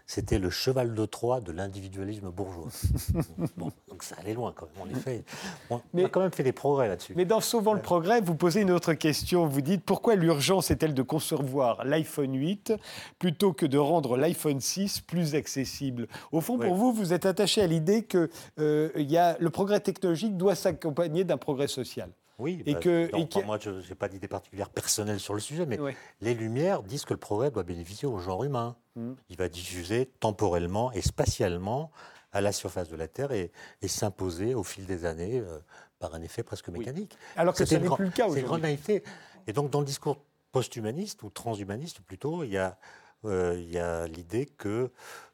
c'était 0.07 0.39
le 0.39 0.49
cheval 0.49 0.95
de 0.95 1.05
Troie 1.05 1.39
de 1.39 1.51
l'individualisme 1.51 2.29
bourgeois. 2.31 2.69
Bon, 3.57 3.71
donc 3.87 4.01
ça 4.01 4.15
allait 4.19 4.33
loin 4.33 4.51
quand 4.55 4.67
même, 4.73 4.87
en 4.87 4.97
effet. 4.97 5.23
On, 5.69 5.81
Mais- 5.93 6.05
a 6.05 6.09
quand 6.09 6.21
même 6.21 6.31
fait 6.31 6.43
des 6.43 6.51
progrès 6.51 6.87
là-dessus. 6.87 7.13
Mais 7.15 7.25
dans 7.25 7.41
Sauvant 7.41 7.73
le 7.73 7.81
progrès, 7.81 8.21
vous 8.21 8.33
posez 8.35 8.61
une 8.61 8.71
autre 8.71 8.93
question. 8.93 9.45
Vous 9.47 9.61
dites 9.61 9.83
pourquoi 9.83 10.15
l'urgence 10.15 10.71
est-elle 10.71 10.93
de 10.93 11.03
concevoir 11.03 11.83
l'iPhone 11.85 12.33
8 12.33 12.73
plutôt 13.19 13.53
que 13.53 13.65
de 13.65 13.77
rendre 13.77 14.17
l'iPhone 14.17 14.59
6 14.59 15.01
plus 15.01 15.35
accessible? 15.35 16.07
Au 16.31 16.41
fond, 16.41 16.57
pour 16.57 16.73
vous, 16.75 16.91
vous 16.91 17.13
êtes 17.13 17.25
attaché 17.25 17.61
à 17.61 17.67
l'idée 17.67 18.03
que 18.03 18.29
euh, 18.59 18.89
y 18.95 19.17
a, 19.17 19.37
le 19.39 19.49
progrès 19.51 19.79
technologique 19.79 20.37
doit 20.37 20.55
s'accompagner 20.55 21.23
d'un 21.23 21.37
progrès 21.37 21.67
social. 21.67 22.09
Oui, 22.37 22.61
Et 22.65 22.73
bah, 22.73 22.79
que- 22.79 23.09
non, 23.11 23.19
et 23.19 23.27
que- 23.29 23.39
moi 23.45 23.57
je 23.61 23.69
n'ai 23.69 23.95
pas 23.95 24.09
d'idée 24.09 24.27
particulière 24.27 24.69
personnelle 24.69 25.19
sur 25.19 25.33
le 25.33 25.39
sujet, 25.39 25.65
mais 25.65 25.79
Ouais. 25.79 25.95
les 26.21 26.33
Lumières 26.33 26.83
disent 26.83 27.05
que 27.05 27.13
le 27.13 27.19
progrès 27.19 27.49
doit 27.51 27.63
bénéficier 27.63 28.07
au 28.07 28.17
genre 28.19 28.43
humain. 28.43 28.75
Mm. 28.95 29.13
Il 29.29 29.37
va 29.37 29.47
diffuser 29.49 30.07
temporellement 30.19 30.91
et 30.91 31.01
spatialement 31.01 31.91
à 32.33 32.41
la 32.41 32.51
surface 32.51 32.89
de 32.89 32.97
la 32.97 33.07
Terre 33.07 33.31
et, 33.31 33.51
et 33.81 33.87
s'imposer 33.87 34.53
au 34.55 34.63
fil 34.63 34.85
des 34.85 35.05
années 35.05 35.39
euh, 35.39 35.59
par 35.99 36.13
un 36.15 36.21
effet 36.21 36.43
presque 36.43 36.67
mécanique. 36.69 37.17
Alors 37.37 37.53
que 37.53 37.63
ce 37.63 37.75
n'est 37.75 37.89
plus 37.89 38.05
le 38.05 38.11
cas 38.11 38.25
C'est 38.29 38.39
une 38.41 38.45
grande 38.45 38.59
aujourd'hui. 38.59 38.61
naïveté. 38.63 39.03
Et 39.47 39.53
donc 39.53 39.69
dans 39.69 39.79
le 39.79 39.85
discours 39.85 40.17
post-humaniste 40.51 41.23
ou 41.23 41.29
transhumaniste 41.29 42.01
plutôt, 42.01 42.43
il 42.43 42.51
y 42.51 42.57
a, 42.57 42.77
euh, 43.23 43.55
il 43.57 43.71
y 43.71 43.77
a 43.77 44.07
l'idée 44.07 44.45
que 44.45 44.91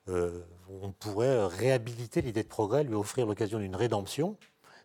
euh, 0.10 0.42
on 0.82 0.92
pourrait 0.92 1.46
réhabiliter 1.48 2.22
l'idée 2.22 2.44
de 2.44 2.48
progrès, 2.48 2.84
lui 2.84 2.94
offrir 2.96 3.26
l'occasion 3.26 3.60
d'une 3.60 3.76
rédemption. 3.76 4.38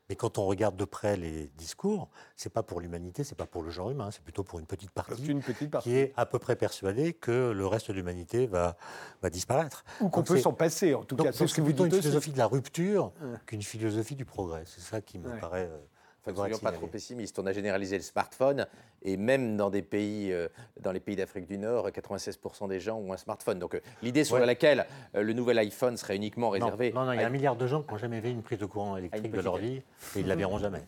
Mais 0.09 0.15
quand 0.17 0.39
on 0.39 0.47
regarde 0.47 0.77
de 0.77 0.85
près 0.85 1.17
les 1.17 1.49
discours, 1.57 2.09
c'est 2.37 2.53
pas 2.53 2.63
pour 2.63 2.81
l'humanité, 2.81 3.25
c'est 3.25 3.35
pas 3.35 3.47
pour 3.47 3.63
le 3.63 3.71
genre 3.71 3.91
humain, 3.91 4.11
c'est 4.13 4.23
plutôt 4.23 4.45
pour 4.45 4.59
une 4.61 4.67
petite 4.67 4.91
partie 4.93 5.27
une 5.27 5.43
petite 5.43 5.71
partie. 5.71 5.91
qui 5.91 5.97
est 5.97 6.13
à 6.17 6.27
peu 6.27 6.39
près 6.39 6.55
persuadée 6.55 7.13
que 7.13 7.51
le 7.51 7.67
reste 7.67 7.89
de 7.89 7.93
l'humanité 7.95 8.47
va, 8.47 8.77
va 9.23 9.31
disparaître. 9.31 9.85
Ou 10.01 10.09
qu'on 10.09 10.23
peut 10.23 10.39
s'en 10.39 10.53
passer, 10.53 10.95
en 10.95 11.03
tout 11.03 11.17
donc 11.17 11.27
cas. 11.27 11.33
C'est 11.33 11.39
ce 11.39 11.43
que 11.45 11.57
c'est 11.57 11.61
vous 11.61 11.67
plutôt 11.69 11.85
dites 11.85 11.93
une 11.95 11.99
aussi. 11.99 12.03
philosophie 12.09 12.33
de 12.33 12.39
la 12.39 12.47
rupture 12.47 13.13
qu'une 13.47 13.63
philosophie 13.63 14.15
du 14.15 14.25
progrès. 14.25 14.63
C'est 14.67 14.81
ça 14.81 15.01
qui 15.01 15.19
me 15.19 15.29
Ouais. 15.29 15.41
paraît. 15.41 15.69
euh, 15.71 15.79
Enfin, 16.27 16.35
soyons 16.35 16.59
pas 16.59 16.73
trop 16.73 16.87
pessimistes. 16.87 17.39
On 17.39 17.47
a 17.47 17.53
généralisé 17.53 17.97
le 17.97 18.03
smartphone 18.03 18.67
et 19.03 19.17
même 19.17 19.57
dans 19.57 19.71
des 19.71 19.83
pays, 19.83 20.33
euh, 20.33 20.49
dans 20.81 20.93
les 20.93 21.01
pays 21.01 21.17
d'Afrique 21.17 21.47
du 21.47 21.59
Nord, 21.59 21.89
96% 21.91 22.69
des 22.69 22.81
gens 22.81 22.97
ont 22.99 23.13
un 23.13 23.17
smartphone. 23.17 23.59
Donc 23.59 23.75
euh, 23.75 23.81
l'idée 24.03 24.25
sur 24.25 24.37
Ouais. 24.37 24.47
laquelle 24.47 24.87
euh, 25.15 25.23
le 25.23 25.33
nouvel 25.33 25.59
iPhone 25.59 25.97
serait 25.97 26.17
uniquement 26.17 26.51
réservé. 26.51 26.93
non, 26.93 27.05
non, 27.05 27.13
il 27.13 27.17
y 27.17 27.21
a 27.21 27.25
à- 27.25 27.27
un 27.27 27.31
milliard 27.31 27.57
de 27.57 27.67
gens 27.67 27.83
qui 27.83 27.91
n'ont 27.93 27.99
jamais 27.99 28.21
vu 28.21 28.31
une 28.31 28.43
prise 28.43 28.59
de 28.59 28.67
courant 28.67 28.97
électrique 28.97 29.31
de 29.31 29.41
leur 29.41 29.57
vie 29.57 29.77
et 29.77 29.83
ils 30.17 30.25
ne 30.25 30.29
la 30.29 30.37
verront 30.37 30.59
jamais. 30.59 30.83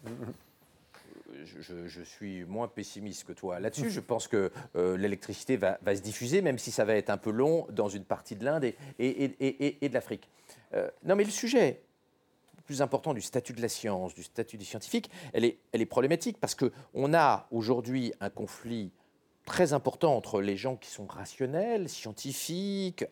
je, 1.45 1.61
je- 1.63 1.87
je 1.87 2.03
suis 2.03 2.45
moins 2.45 2.69
pessimiste 2.69 3.25
que 3.25 3.33
toi 3.33 3.61
là-dessus. 3.61 3.91
Je 3.91 4.01
pense 4.01 4.29
que 4.29 4.51
euh, 4.77 4.97
l'électricité 4.97 5.57
va, 5.57 5.79
va 5.83 5.95
se 5.95 6.01
diffuser, 6.03 6.43
même 6.43 6.59
si 6.59 6.71
ça 6.71 6.85
va 6.85 6.95
être 6.95 7.11
un 7.11 7.17
peu 7.17 7.31
long, 7.31 7.67
dans 7.71 7.89
une 7.89 8.05
partie 8.05 8.35
de 8.37 8.45
l'Inde 8.45 8.65
et, 8.65 8.77
et- 8.99 9.25
et- 9.25 9.67
et- 9.67 9.85
et 9.85 9.89
de 9.89 9.95
l'Afrique. 9.95 10.29
Euh, 10.75 10.91
non, 11.05 11.17
mais 11.17 11.25
le 11.25 11.31
sujet 11.31 11.81
plus 12.69 12.83
important 12.83 13.15
du 13.15 13.23
statut 13.23 13.55
de 13.55 13.63
la 13.63 13.71
science, 13.71 14.15
du 14.15 14.23
statut 14.23 14.59
du 14.59 14.67
scientifique, 14.67 15.11
elle 15.33 15.47
est, 15.47 15.87
problématique 15.87 16.37
parce 16.39 16.55
qu'on 16.55 17.15
a 17.15 17.49
aujourd'hui 17.51 18.13
un 18.21 18.29
conflit 18.29 18.91
très 19.47 19.73
important 19.73 20.15
entre 20.15 20.43
les 20.43 20.59
gens 20.59 20.77
qui 20.77 20.91
sont 20.91 21.07
rationnels, 21.07 21.89
scientifiques, 21.89 23.07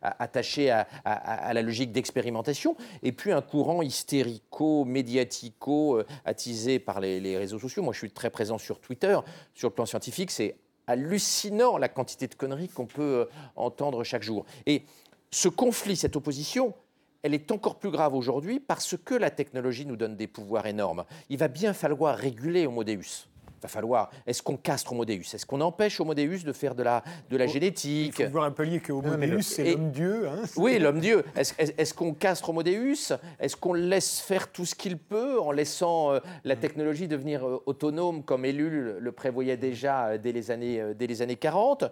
attachés 0.00 0.70
à, 0.70 1.52
la 1.52 1.62
logique 1.62 1.90
d'expérimentation, 1.90 2.76
et 3.02 3.10
puis 3.10 3.32
un 3.32 3.42
courant 3.42 3.82
hystérico, 3.82 4.84
médiatico, 4.84 5.96
euh, 5.96 6.06
attisé 6.24 6.78
par 6.78 7.00
les, 7.00 7.18
les 7.18 7.36
réseaux 7.36 7.58
sociaux. 7.58 7.82
Moi, 7.82 7.92
je 7.92 7.98
suis 7.98 8.12
très 8.12 8.30
présent 8.30 8.58
sur 8.58 8.78
Twitter. 8.78 9.18
Sur 9.54 9.70
le 9.70 9.74
plan 9.74 9.86
scientifique, 9.86 10.30
c'est 10.30 10.54
hallucinant 10.86 11.78
la 11.78 11.88
quantité 11.88 12.28
de 12.28 12.36
conneries 12.36 12.68
qu'on 12.68 12.86
peut 12.86 13.02
euh, 13.02 13.24
entendre 13.56 14.04
chaque 14.04 14.22
jour. 14.22 14.46
Et 14.66 14.84
ce 15.32 15.48
conflit, 15.48 15.96
cette 15.96 16.14
opposition, 16.14 16.74
elle 17.22 17.34
est 17.34 17.50
encore 17.52 17.78
plus 17.78 17.90
grave 17.90 18.14
aujourd'hui 18.14 18.60
parce 18.60 18.96
que 18.96 19.14
la 19.14 19.30
technologie 19.30 19.86
nous 19.86 19.96
donne 19.96 20.16
des 20.16 20.26
pouvoirs 20.26 20.66
énormes. 20.66 21.04
Il 21.28 21.38
va 21.38 21.48
bien 21.48 21.72
falloir 21.72 22.16
réguler 22.16 22.66
Homo 22.66 22.84
Deus. 22.84 23.28
Il 23.60 23.64
va 23.64 23.68
falloir. 23.68 24.10
Est-ce 24.26 24.42
qu'on 24.42 24.56
castre 24.56 24.92
Homo 24.92 25.04
Deus 25.04 25.20
Est-ce 25.34 25.44
qu'on 25.44 25.60
empêche 25.60 26.00
Homo 26.00 26.14
Deus 26.14 26.38
de 26.46 26.52
faire 26.54 26.74
de 26.74 26.82
la, 26.82 27.04
de 27.28 27.36
la 27.36 27.44
Il 27.44 27.50
génétique? 27.50 28.14
faut 28.24 28.30
voir 28.30 28.44
un 28.44 28.50
peu 28.52 28.62
lié 28.62 28.80
que 28.80 28.90
Homo 28.90 29.14
Deus, 29.16 29.42
c'est 29.42 29.66
et- 29.66 29.72
l'homme-dieu. 29.72 30.28
hein. 30.28 30.42
oui, 30.56 30.78
l'homme-dieu. 30.78 31.24
Est-ce 31.36 31.52
est-ce- 31.58 31.92
qu'on 31.92 32.14
castre 32.14 32.48
Homo 32.48 32.62
Deus 32.62 33.12
Est-ce 33.38 33.56
qu'on 33.56 33.74
laisse 33.74 34.20
faire 34.20 34.50
tout 34.50 34.64
ce 34.64 34.74
qu'il 34.74 34.96
peut 34.96 35.38
en 35.38 35.52
laissant 35.52 36.12
euh, 36.12 36.20
la 36.44 36.56
technologie 36.56 37.06
devenir 37.06 37.46
euh, 37.46 37.62
autonome 37.66 38.22
comme 38.22 38.46
Ellul 38.46 38.96
le 38.98 39.12
prévoyait 39.12 39.58
déjà 39.58 40.06
euh, 40.06 40.18
dès, 40.18 40.32
les 40.32 40.50
années, 40.50 40.82
dès 40.98 41.06
les 41.06 41.20
années 41.20 41.36
40 41.36 41.84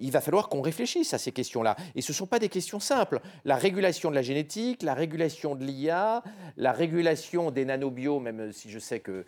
Il 0.00 0.10
va 0.10 0.20
falloir 0.20 0.50
qu'on 0.50 0.60
réfléchisse 0.60 1.14
à 1.14 1.18
ces 1.18 1.32
questions-là. 1.32 1.74
Et 1.94 2.02
ce 2.02 2.12
ne 2.12 2.16
sont 2.16 2.26
pas 2.26 2.38
des 2.38 2.50
questions 2.50 2.80
simples. 2.80 3.20
La 3.46 3.56
régulation 3.56 4.10
de 4.10 4.14
la 4.14 4.22
génétique, 4.22 4.82
la 4.82 4.92
régulation 4.92 5.54
de 5.54 5.64
l'IA, 5.64 6.22
la 6.58 6.72
régulation 6.72 7.50
des 7.50 7.64
nanobios, 7.64 8.20
même 8.20 8.52
si 8.52 8.70
je 8.70 8.78
sais 8.78 9.00
que 9.00 9.24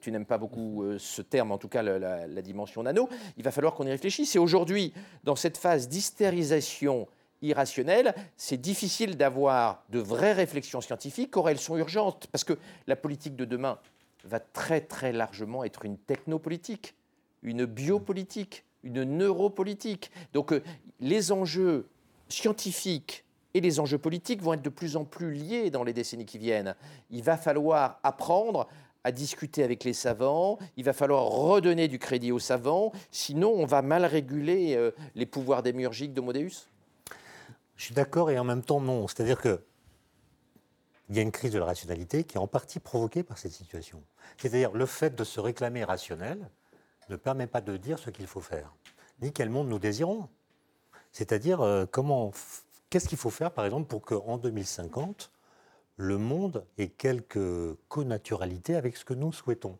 tu 0.00 0.12
n'aimes 0.12 0.26
pas 0.26 0.38
beaucoup 0.38 0.84
ce 0.98 1.23
terme, 1.24 1.52
en 1.52 1.58
tout 1.58 1.68
cas 1.68 1.82
la 1.82 2.42
dimension 2.42 2.82
nano, 2.82 3.08
il 3.36 3.44
va 3.44 3.50
falloir 3.50 3.74
qu'on 3.74 3.86
y 3.86 3.90
réfléchisse. 3.90 4.34
Et 4.36 4.38
aujourd'hui, 4.38 4.92
dans 5.24 5.36
cette 5.36 5.56
phase 5.56 5.88
d'hystérisation 5.88 7.08
irrationnelle, 7.44 8.14
c'est 8.36 8.56
difficile 8.56 9.16
d'avoir 9.16 9.84
de 9.90 9.98
vraies 9.98 10.32
réflexions 10.32 10.80
scientifiques. 10.80 11.36
Or, 11.36 11.50
elles 11.50 11.58
sont 11.58 11.76
urgentes 11.76 12.26
parce 12.32 12.44
que 12.44 12.58
la 12.86 12.96
politique 12.96 13.36
de 13.36 13.44
demain 13.44 13.78
va 14.24 14.40
très 14.40 14.80
très 14.80 15.12
largement 15.12 15.64
être 15.64 15.84
une 15.84 15.98
technopolitique, 15.98 16.94
une 17.42 17.66
biopolitique, 17.66 18.64
une 18.82 19.04
neuropolitique. 19.04 20.10
Donc, 20.32 20.52
euh, 20.52 20.62
les 21.00 21.32
enjeux 21.32 21.86
scientifiques 22.28 23.24
et 23.52 23.60
les 23.60 23.78
enjeux 23.78 23.98
politiques 23.98 24.42
vont 24.42 24.54
être 24.54 24.62
de 24.62 24.70
plus 24.70 24.96
en 24.96 25.04
plus 25.04 25.32
liés 25.32 25.70
dans 25.70 25.84
les 25.84 25.92
décennies 25.92 26.26
qui 26.26 26.38
viennent. 26.38 26.74
Il 27.10 27.22
va 27.22 27.36
falloir 27.36 28.00
apprendre 28.02 28.66
à 29.04 29.12
discuter 29.12 29.62
avec 29.62 29.84
les 29.84 29.92
savants, 29.92 30.58
il 30.76 30.84
va 30.84 30.92
falloir 30.92 31.24
redonner 31.24 31.88
du 31.88 31.98
crédit 31.98 32.32
aux 32.32 32.38
savants, 32.38 32.92
sinon 33.10 33.52
on 33.54 33.66
va 33.66 33.82
mal 33.82 34.04
réguler 34.04 34.74
euh, 34.74 34.90
les 35.14 35.26
pouvoirs 35.26 35.62
démiurgiques 35.62 36.14
d'Homo 36.14 36.32
Deus. 36.32 36.68
Je 37.76 37.84
suis 37.84 37.94
d'accord 37.94 38.30
et 38.30 38.38
en 38.38 38.44
même 38.44 38.62
temps 38.62 38.80
non. 38.80 39.06
C'est-à-dire 39.06 39.40
que 39.40 39.62
il 41.10 41.16
y 41.16 41.18
a 41.18 41.22
une 41.22 41.32
crise 41.32 41.52
de 41.52 41.58
la 41.58 41.66
rationalité 41.66 42.24
qui 42.24 42.36
est 42.36 42.40
en 42.40 42.46
partie 42.46 42.80
provoquée 42.80 43.22
par 43.22 43.36
cette 43.36 43.52
situation. 43.52 44.02
C'est-à-dire 44.38 44.72
le 44.72 44.86
fait 44.86 45.14
de 45.14 45.22
se 45.22 45.38
réclamer 45.38 45.84
rationnel 45.84 46.48
ne 47.10 47.16
permet 47.16 47.46
pas 47.46 47.60
de 47.60 47.76
dire 47.76 47.98
ce 47.98 48.08
qu'il 48.08 48.26
faut 48.26 48.40
faire, 48.40 48.74
ni 49.20 49.30
quel 49.30 49.50
monde 49.50 49.68
nous 49.68 49.78
désirons. 49.78 50.28
C'est-à-dire 51.12 51.60
euh, 51.60 51.84
comment, 51.84 52.32
qu'est-ce 52.88 53.08
qu'il 53.08 53.18
faut 53.18 53.30
faire, 53.30 53.52
par 53.52 53.66
exemple, 53.66 53.86
pour 53.86 54.02
qu'en 54.02 54.38
2050, 54.38 55.30
le 55.96 56.18
monde 56.18 56.66
ait 56.78 56.88
quelques 56.88 57.74
connaturalités 57.88 58.74
avec 58.74 58.96
ce 58.96 59.04
que 59.04 59.14
nous 59.14 59.32
souhaitons 59.32 59.78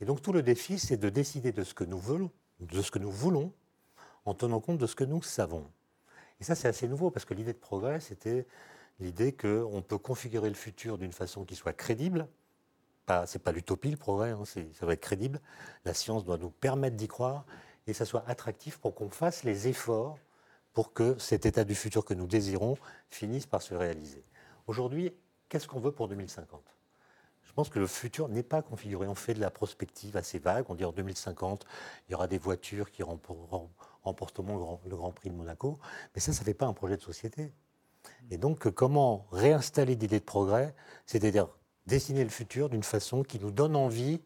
Et 0.00 0.04
donc 0.04 0.22
tout 0.22 0.32
le 0.32 0.42
défi, 0.42 0.78
c'est 0.78 0.96
de 0.96 1.08
décider 1.08 1.52
de 1.52 1.64
ce 1.64 1.74
que 1.74 1.84
nous 1.84 1.98
voulons, 1.98 2.30
de 2.60 2.82
ce 2.82 2.90
que 2.90 2.98
nous 2.98 3.10
voulons, 3.10 3.52
en 4.24 4.34
tenant 4.34 4.60
compte 4.60 4.78
de 4.78 4.86
ce 4.86 4.96
que 4.96 5.04
nous 5.04 5.22
savons. 5.22 5.66
Et 6.40 6.44
ça, 6.44 6.54
c'est 6.54 6.68
assez 6.68 6.88
nouveau, 6.88 7.10
parce 7.10 7.24
que 7.24 7.34
l'idée 7.34 7.52
de 7.52 7.58
progrès, 7.58 8.00
c'était 8.00 8.46
l'idée 9.00 9.32
qu'on 9.32 9.82
peut 9.86 9.98
configurer 9.98 10.48
le 10.48 10.54
futur 10.54 10.98
d'une 10.98 11.12
façon 11.12 11.44
qui 11.44 11.56
soit 11.56 11.72
crédible. 11.72 12.28
Ce 13.08 13.38
n'est 13.38 13.42
pas 13.42 13.52
l'utopie, 13.52 13.90
le 13.90 13.96
progrès, 13.96 14.30
hein, 14.30 14.44
ça 14.44 14.60
doit 14.82 14.92
être 14.92 15.00
crédible. 15.00 15.40
La 15.84 15.94
science 15.94 16.24
doit 16.24 16.36
nous 16.36 16.50
permettre 16.50 16.96
d'y 16.96 17.08
croire 17.08 17.46
et 17.86 17.94
ça 17.94 18.04
soit 18.04 18.22
attractif 18.28 18.78
pour 18.78 18.94
qu'on 18.94 19.08
fasse 19.08 19.44
les 19.44 19.66
efforts 19.66 20.18
pour 20.74 20.92
que 20.92 21.18
cet 21.18 21.46
état 21.46 21.64
du 21.64 21.74
futur 21.74 22.04
que 22.04 22.12
nous 22.12 22.26
désirons 22.26 22.76
finisse 23.08 23.46
par 23.46 23.62
se 23.62 23.74
réaliser. 23.74 24.22
Aujourd'hui, 24.66 25.14
qu'est-ce 25.48 25.66
qu'on 25.66 25.80
veut 25.80 25.92
pour 25.92 26.08
2050 26.08 26.62
Je 27.42 27.52
pense 27.52 27.68
que 27.68 27.78
le 27.78 27.86
futur 27.86 28.28
n'est 28.28 28.42
pas 28.42 28.62
configuré. 28.62 29.06
On 29.06 29.14
fait 29.14 29.34
de 29.34 29.40
la 29.40 29.50
prospective 29.50 30.16
assez 30.16 30.38
vague. 30.38 30.66
On 30.68 30.74
dit 30.74 30.84
en 30.84 30.92
2050, 30.92 31.66
il 32.08 32.12
y 32.12 32.14
aura 32.14 32.26
des 32.26 32.38
voitures 32.38 32.90
qui 32.90 33.02
remporteront 33.02 34.80
le 34.86 34.96
Grand 34.96 35.12
Prix 35.12 35.30
de 35.30 35.34
Monaco. 35.34 35.78
Mais 36.14 36.20
ça, 36.20 36.32
ça 36.32 36.40
ne 36.40 36.44
fait 36.44 36.54
pas 36.54 36.66
un 36.66 36.72
projet 36.72 36.96
de 36.96 37.02
société. 37.02 37.52
Et 38.30 38.38
donc, 38.38 38.70
comment 38.70 39.26
réinstaller 39.32 39.94
l'idée 39.94 40.20
de 40.20 40.24
progrès 40.24 40.74
C'est-à-dire 41.06 41.48
dessiner 41.86 42.24
le 42.24 42.30
futur 42.30 42.68
d'une 42.68 42.82
façon 42.82 43.22
qui 43.22 43.38
nous 43.40 43.50
donne 43.50 43.74
envie 43.74 44.20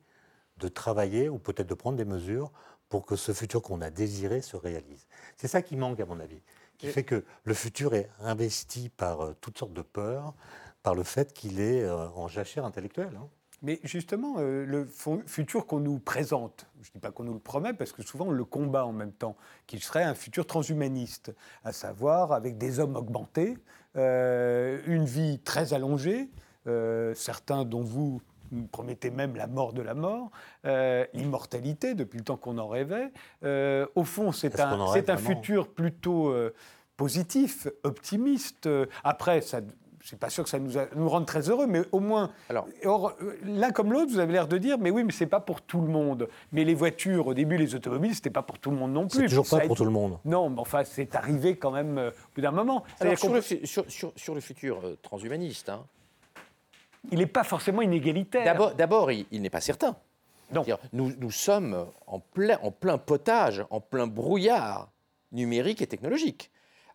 de 0.58 0.68
travailler 0.68 1.28
ou 1.28 1.38
peut-être 1.38 1.68
de 1.68 1.74
prendre 1.74 1.96
des 1.96 2.04
mesures 2.04 2.52
pour 2.88 3.06
que 3.06 3.16
ce 3.16 3.32
futur 3.32 3.62
qu'on 3.62 3.80
a 3.80 3.90
désiré 3.90 4.42
se 4.42 4.56
réalise. 4.56 5.06
C'est 5.36 5.48
ça 5.48 5.62
qui 5.62 5.76
manque, 5.76 5.98
à 6.00 6.06
mon 6.06 6.20
avis, 6.20 6.42
qui 6.76 6.88
fait 6.88 7.04
que 7.04 7.24
le 7.44 7.54
futur 7.54 7.94
est 7.94 8.10
investi 8.20 8.88
par 8.88 9.20
euh, 9.20 9.36
toutes 9.40 9.56
sortes 9.56 9.72
de 9.72 9.82
peurs, 9.82 10.34
par 10.82 10.94
le 10.94 11.02
fait 11.02 11.32
qu'il 11.32 11.60
est 11.60 11.82
euh, 11.82 12.08
en 12.16 12.28
jachère 12.28 12.64
intellectuelle. 12.64 13.16
Hein. 13.16 13.28
Mais 13.64 13.78
justement, 13.84 14.34
euh, 14.38 14.64
le 14.66 14.88
futur 15.26 15.66
qu'on 15.66 15.78
nous 15.78 16.00
présente, 16.00 16.66
je 16.80 16.88
ne 16.88 16.94
dis 16.94 16.98
pas 16.98 17.12
qu'on 17.12 17.22
nous 17.22 17.34
le 17.34 17.38
promet, 17.38 17.72
parce 17.72 17.92
que 17.92 18.02
souvent 18.02 18.26
on 18.26 18.30
le 18.32 18.44
combat 18.44 18.84
en 18.84 18.92
même 18.92 19.12
temps, 19.12 19.36
qu'il 19.68 19.80
serait 19.82 20.02
un 20.02 20.14
futur 20.14 20.46
transhumaniste, 20.46 21.32
à 21.62 21.72
savoir 21.72 22.32
avec 22.32 22.58
des 22.58 22.80
hommes 22.80 22.96
augmentés, 22.96 23.56
une 23.94 25.04
vie 25.04 25.38
très 25.38 25.74
allongée, 25.74 26.28
certains 27.14 27.64
dont 27.64 27.82
vous 27.82 28.20
promettez 28.70 29.10
même 29.10 29.36
la 29.36 29.46
mort 29.46 29.72
de 29.72 29.82
la 29.82 29.94
mort, 29.94 30.30
euh, 30.66 31.06
l'immortalité 31.14 31.94
depuis 31.94 32.18
le 32.18 32.24
temps 32.24 32.36
qu'on 32.36 32.58
en 32.58 32.68
rêvait. 32.68 33.12
Euh, 33.44 33.86
au 33.94 34.04
fond, 34.04 34.32
c'est 34.32 34.60
un, 34.60 34.78
un 34.80 35.16
futur 35.16 35.68
plutôt 35.68 36.28
euh, 36.28 36.54
positif, 36.96 37.66
optimiste. 37.82 38.68
Après, 39.04 39.40
ça, 39.40 39.60
je 40.02 40.16
pas 40.16 40.30
sûr 40.30 40.42
que 40.42 40.50
ça 40.50 40.58
nous, 40.58 40.72
nous 40.96 41.08
rende 41.08 41.26
très 41.26 41.48
heureux, 41.48 41.66
mais 41.66 41.82
au 41.92 42.00
moins, 42.00 42.30
Alors, 42.48 43.16
l'un 43.44 43.70
comme 43.70 43.92
l'autre, 43.92 44.10
vous 44.10 44.18
avez 44.18 44.32
l'air 44.32 44.48
de 44.48 44.58
dire, 44.58 44.78
mais 44.78 44.90
oui, 44.90 45.04
mais 45.04 45.12
c'est 45.12 45.26
pas 45.26 45.40
pour 45.40 45.62
tout 45.62 45.80
le 45.80 45.86
monde. 45.86 46.28
Mais 46.50 46.64
les 46.64 46.74
voitures, 46.74 47.28
au 47.28 47.34
début, 47.34 47.56
les 47.56 47.74
automobiles, 47.74 48.14
c'était 48.14 48.30
pas 48.30 48.42
pour 48.42 48.58
tout 48.58 48.70
le 48.70 48.76
monde 48.76 48.92
non 48.92 49.06
plus. 49.06 49.20
C'est 49.20 49.28
toujours 49.28 49.48
pas 49.48 49.60
pour 49.60 49.76
tout 49.76 49.84
le 49.84 49.90
monde. 49.90 50.18
Non, 50.24 50.50
mais 50.50 50.60
enfin, 50.60 50.82
c'est 50.84 51.14
arrivé 51.14 51.56
quand 51.56 51.70
même 51.70 51.98
au 51.98 52.34
bout 52.34 52.40
d'un 52.40 52.50
moment. 52.50 52.82
Alors, 53.00 53.16
sur, 53.16 53.32
le, 53.32 53.40
sur, 53.40 53.84
sur, 54.16 54.34
le, 54.34 54.40
futur 54.40 54.82
transhumaniste, 55.02 55.68
hein, 55.68 55.84
il 57.10 57.18
n'est 57.18 57.26
pas 57.26 57.44
forcément 57.44 57.82
inégalitaire. 57.82 58.74
D'abord, 58.76 59.12
il, 59.12 59.42
n'est 59.42 59.50
pas 59.50 59.60
certain. 59.60 59.96
Nous, 60.92 61.12
nous, 61.16 61.30
sommes 61.30 61.86
en 62.06 62.18
plein, 62.18 62.58
en 62.62 62.70
plein 62.72 62.98
potage, 62.98 63.64
en 63.70 63.80
plein 63.80 64.06
brouillard 64.06 64.90
numérique 65.30 65.80
et 65.80 65.86
technologique. 65.86 66.50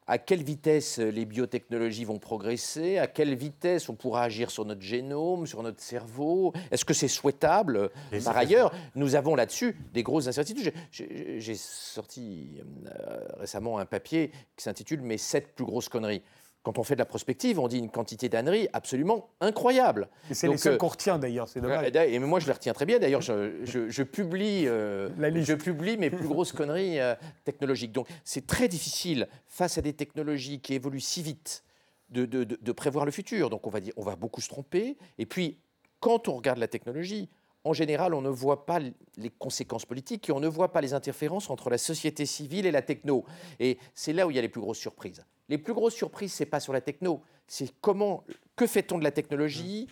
À 0.09 0.17
quelle 0.17 0.41
vitesse 0.41 0.99
les 0.99 1.25
biotechnologies 1.25 2.05
vont 2.05 2.17
progresser? 2.17 2.97
À 2.97 3.07
quelle 3.07 3.35
vitesse 3.35 3.89
on 3.89 3.95
pourra 3.95 4.23
agir 4.23 4.51
sur 4.51 4.63
notre 4.63 4.81
génome, 4.81 5.45
sur 5.45 5.61
notre 5.63 5.81
cerveau? 5.81 6.53
Est-ce 6.71 6.85
que 6.85 6.93
c'est 6.93 7.09
souhaitable? 7.09 7.89
Par 8.23 8.37
ailleurs, 8.37 8.73
nous 8.95 9.15
avons 9.15 9.35
là-dessus 9.35 9.75
des 9.93 10.03
grosses 10.03 10.27
incertitudes. 10.27 10.73
J'ai 10.91 11.55
sorti 11.55 12.61
euh, 12.87 13.19
récemment 13.37 13.79
un 13.79 13.85
papier 13.85 14.31
qui 14.55 14.63
s'intitule 14.63 15.01
Mes 15.01 15.17
sept 15.17 15.53
plus 15.55 15.65
grosses 15.65 15.89
conneries 15.89 16.21
quand 16.67 16.79
on 16.79 16.83
fait 16.83 16.95
de 16.95 16.99
la 16.99 17.05
prospective, 17.05 17.59
on 17.59 17.69
dit 17.69 17.77
une 17.77 17.89
quantité 17.89 18.27
d'âneries 18.27 18.67
absolument 18.73 19.29
incroyable. 19.39 20.09
C'est 20.31 20.49
les 20.49 20.57
seuls 20.57 20.73
euh, 20.73 20.77
qu'on 20.77 20.89
retient 20.89 21.17
d'ailleurs, 21.17 21.47
c'est 21.47 21.61
dommage. 21.61 21.89
Et 21.95 22.19
moi, 22.19 22.41
je 22.41 22.45
les 22.45 22.51
retiens 22.51 22.73
très 22.73 22.85
bien. 22.85 22.99
D'ailleurs, 22.99 23.21
je, 23.21 24.03
publie, 24.03 24.67
euh, 24.67 25.07
je 25.45 25.53
publie 25.53 25.95
mes 25.95 26.09
plus 26.09 26.27
grosses 26.27 26.51
conneries 26.51 26.99
euh, 26.99 27.15
technologiques. 27.45 27.93
Donc, 27.93 28.09
c'est 28.25 28.45
très 28.45 28.67
difficile, 28.67 29.29
face 29.47 29.77
à 29.77 29.81
des 29.81 29.93
technologies 29.93 30.59
qui 30.59 30.73
évoluent 30.73 30.99
si 30.99 31.21
vite, 31.21 31.63
de, 32.09 32.25
de, 32.25 32.71
prévoir 32.73 33.05
le 33.05 33.11
futur. 33.11 33.49
Donc, 33.49 33.65
on 33.65 33.69
va, 33.69 33.79
dire, 33.79 33.93
on 33.95 34.03
va 34.03 34.17
beaucoup 34.17 34.41
se 34.41 34.49
tromper. 34.49 34.97
Et 35.19 35.25
puis, 35.25 35.59
quand 36.01 36.27
on 36.27 36.33
regarde 36.33 36.59
la 36.59 36.67
technologie, 36.67 37.29
en 37.63 37.71
général, 37.71 38.13
on 38.13 38.21
ne 38.21 38.29
voit 38.29 38.65
pas 38.65 38.79
les 38.79 39.29
conséquences 39.39 39.85
politiques 39.85 40.27
et 40.27 40.33
on 40.33 40.41
ne 40.41 40.49
voit 40.49 40.73
pas 40.73 40.81
les 40.81 40.93
interférences 40.93 41.49
entre 41.49 41.69
la 41.69 41.77
société 41.77 42.25
civile 42.25 42.65
et 42.65 42.71
la 42.71 42.81
techno. 42.81 43.23
Et 43.61 43.77
c'est 43.93 44.11
là 44.11 44.27
où 44.27 44.31
il 44.31 44.35
y 44.35 44.39
a 44.39 44.41
les 44.41 44.49
plus 44.49 44.59
grosses 44.59 44.79
surprises. 44.79 45.23
Les 45.49 45.57
plus 45.57 45.73
grosses 45.73 45.95
surprises, 45.95 46.33
c'est 46.33 46.45
pas 46.45 46.59
sur 46.59 46.73
la 46.73 46.81
techno, 46.81 47.21
c'est 47.47 47.71
comment, 47.79 48.23
que 48.55 48.67
fait-on 48.67 48.97
de 48.97 49.03
la 49.03 49.11
technologie? 49.11 49.87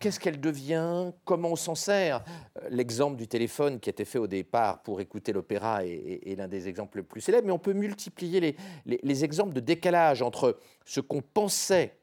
Qu'est-ce 0.00 0.18
qu'elle 0.18 0.40
devient? 0.40 1.12
Comment 1.24 1.52
on 1.52 1.56
s'en 1.56 1.74
sert? 1.74 2.24
Euh, 2.58 2.68
L'exemple 2.70 3.16
du 3.16 3.28
téléphone 3.28 3.80
qui 3.80 3.90
était 3.90 4.04
fait 4.04 4.18
au 4.18 4.26
départ 4.26 4.82
pour 4.82 5.00
écouter 5.00 5.32
l'opéra 5.32 5.84
est, 5.84 6.36
l'un 6.36 6.48
des 6.48 6.68
exemples 6.68 6.98
les 6.98 7.04
plus 7.04 7.20
célèbres, 7.20 7.46
mais 7.46 7.52
on 7.52 7.58
peut 7.58 7.72
multiplier 7.72 8.56
les 8.86 9.24
exemples 9.24 9.54
de 9.54 9.60
décalage 9.60 10.20
entre 10.20 10.58
ce 10.84 11.00
qu'on 11.00 11.22
pensait 11.22 11.96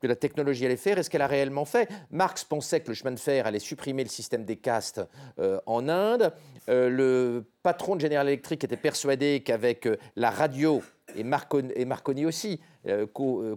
que 0.00 0.06
la 0.06 0.16
technologie 0.16 0.64
allait 0.64 0.76
faire 0.76 0.98
et 0.98 1.02
ce 1.02 1.10
qu'elle 1.10 1.22
a 1.22 1.26
réellement 1.26 1.64
fait. 1.64 1.88
Marx 2.10 2.44
pensait 2.44 2.80
que 2.80 2.88
le 2.88 2.94
chemin 2.94 3.12
de 3.12 3.18
fer 3.18 3.46
allait 3.46 3.58
supprimer 3.58 4.04
le 4.04 4.08
système 4.08 4.44
des 4.44 4.56
castes 4.56 5.00
euh, 5.38 5.60
en 5.66 5.88
Inde. 5.88 6.32
Euh, 6.68 6.88
le 6.88 7.44
patron 7.62 7.96
de 7.96 8.00
General 8.00 8.26
Electric 8.26 8.62
était 8.64 8.76
persuadé 8.76 9.42
qu'avec 9.44 9.88
la 10.16 10.30
radio, 10.30 10.82
et 11.16 11.24
Marconi, 11.24 11.72
et 11.74 11.84
Marconi 11.84 12.26
aussi, 12.26 12.60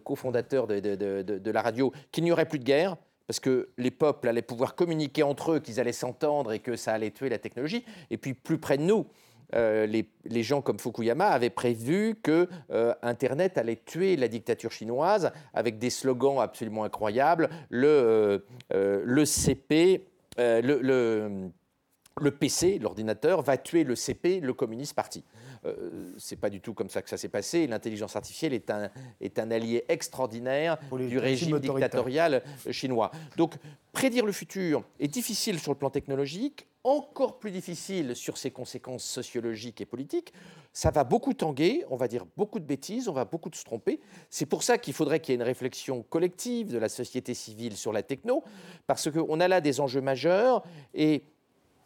cofondateur 0.03 0.67
de, 0.67 0.79
de, 0.79 1.51
la 1.51 1.61
radio, 1.61 1.91
qu'il 2.11 2.23
n'y 2.23 2.31
aurait 2.31 2.45
plus 2.45 2.59
de 2.59 2.63
guerre 2.63 2.97
parce 3.27 3.39
que 3.39 3.69
les 3.77 3.91
peuples 3.91 4.27
allaient 4.27 4.41
pouvoir 4.41 4.75
communiquer 4.75 5.23
entre 5.23 5.53
eux, 5.53 5.59
qu'ils 5.59 5.79
allaient 5.79 5.93
s'entendre 5.93 6.51
et 6.51 6.59
que 6.59 6.75
ça 6.75 6.91
allait 6.91 7.11
tuer 7.11 7.29
la 7.29 7.37
technologie. 7.37 7.85
Et 8.09 8.17
puis 8.17 8.33
plus 8.33 8.57
près 8.57 8.77
de 8.77 8.83
nous, 8.83 9.05
euh, 9.55 9.85
les, 9.85 10.43
gens 10.43 10.61
comme 10.61 10.79
Fukuyama 10.79 11.27
avaient 11.27 11.49
prévu 11.49 12.15
que 12.21 12.47
euh, 12.71 12.93
Internet 13.01 13.57
allait 13.57 13.81
tuer 13.85 14.15
la 14.15 14.27
dictature 14.27 14.71
chinoise 14.71 15.31
avec 15.53 15.77
des 15.77 15.89
slogans 15.89 16.39
absolument 16.39 16.83
incroyables. 16.83 17.49
Le, 17.69 18.45
euh, 18.73 19.25
CP, 19.25 20.07
le, 20.37 21.49
PC, 22.39 22.79
l'ordinateur, 22.79 23.41
va 23.41 23.57
tuer 23.57 23.83
le 23.83 23.95
CP, 23.95 24.39
le 24.39 24.53
communiste 24.53 24.95
parti. 25.61 25.77
c'est 26.17 26.35
pas 26.35 26.49
du 26.49 26.61
tout 26.61 26.73
comme 26.73 26.89
ça 26.89 27.01
que 27.01 27.09
ça 27.09 27.17
s'est 27.17 27.29
passé. 27.29 27.67
L'intelligence 27.67 28.15
artificielle 28.15 28.53
est 28.53 28.69
un, 28.69 28.89
est 29.19 29.39
un 29.39 29.51
allié 29.51 29.85
extraordinaire 29.87 30.77
du 30.91 31.17
régime 31.17 31.59
dictatorial 31.59 32.43
chinois. 32.69 33.11
Donc, 33.37 33.55
prédire 33.91 34.25
le 34.25 34.31
futur 34.31 34.83
est 34.99 35.07
difficile 35.07 35.59
sur 35.59 35.71
le 35.71 35.77
plan 35.77 35.89
technologique 35.89 36.67
encore 36.83 37.37
plus 37.37 37.51
difficile 37.51 38.15
sur 38.15 38.37
ses 38.37 38.51
conséquences 38.51 39.03
sociologiques 39.03 39.81
et 39.81 39.85
politiques. 39.85 40.33
Ça 40.73 40.89
va 40.89 41.03
beaucoup 41.03 41.33
tanguer, 41.33 41.83
on 41.89 41.95
va 41.95 42.07
dire 42.07 42.25
beaucoup 42.37 42.59
de 42.59 42.65
bêtises, 42.65 43.07
on 43.07 43.13
va 43.13 43.25
beaucoup 43.25 43.49
se 43.53 43.63
tromper. 43.63 43.99
C'est 44.29 44.45
pour 44.45 44.63
ça 44.63 44.77
qu'il 44.77 44.93
faudrait 44.93 45.19
qu'il 45.19 45.33
y 45.33 45.35
ait 45.35 45.35
une 45.35 45.43
réflexion 45.43 46.01
collective 46.03 46.71
de 46.71 46.77
la 46.77 46.89
société 46.89 47.33
civile 47.33 47.77
sur 47.77 47.93
la 47.93 48.03
techno, 48.03 48.43
parce 48.87 49.11
qu'on 49.11 49.39
a 49.39 49.47
là 49.47 49.61
des 49.61 49.79
enjeux 49.79 50.01
majeurs 50.01 50.63
et 50.93 51.23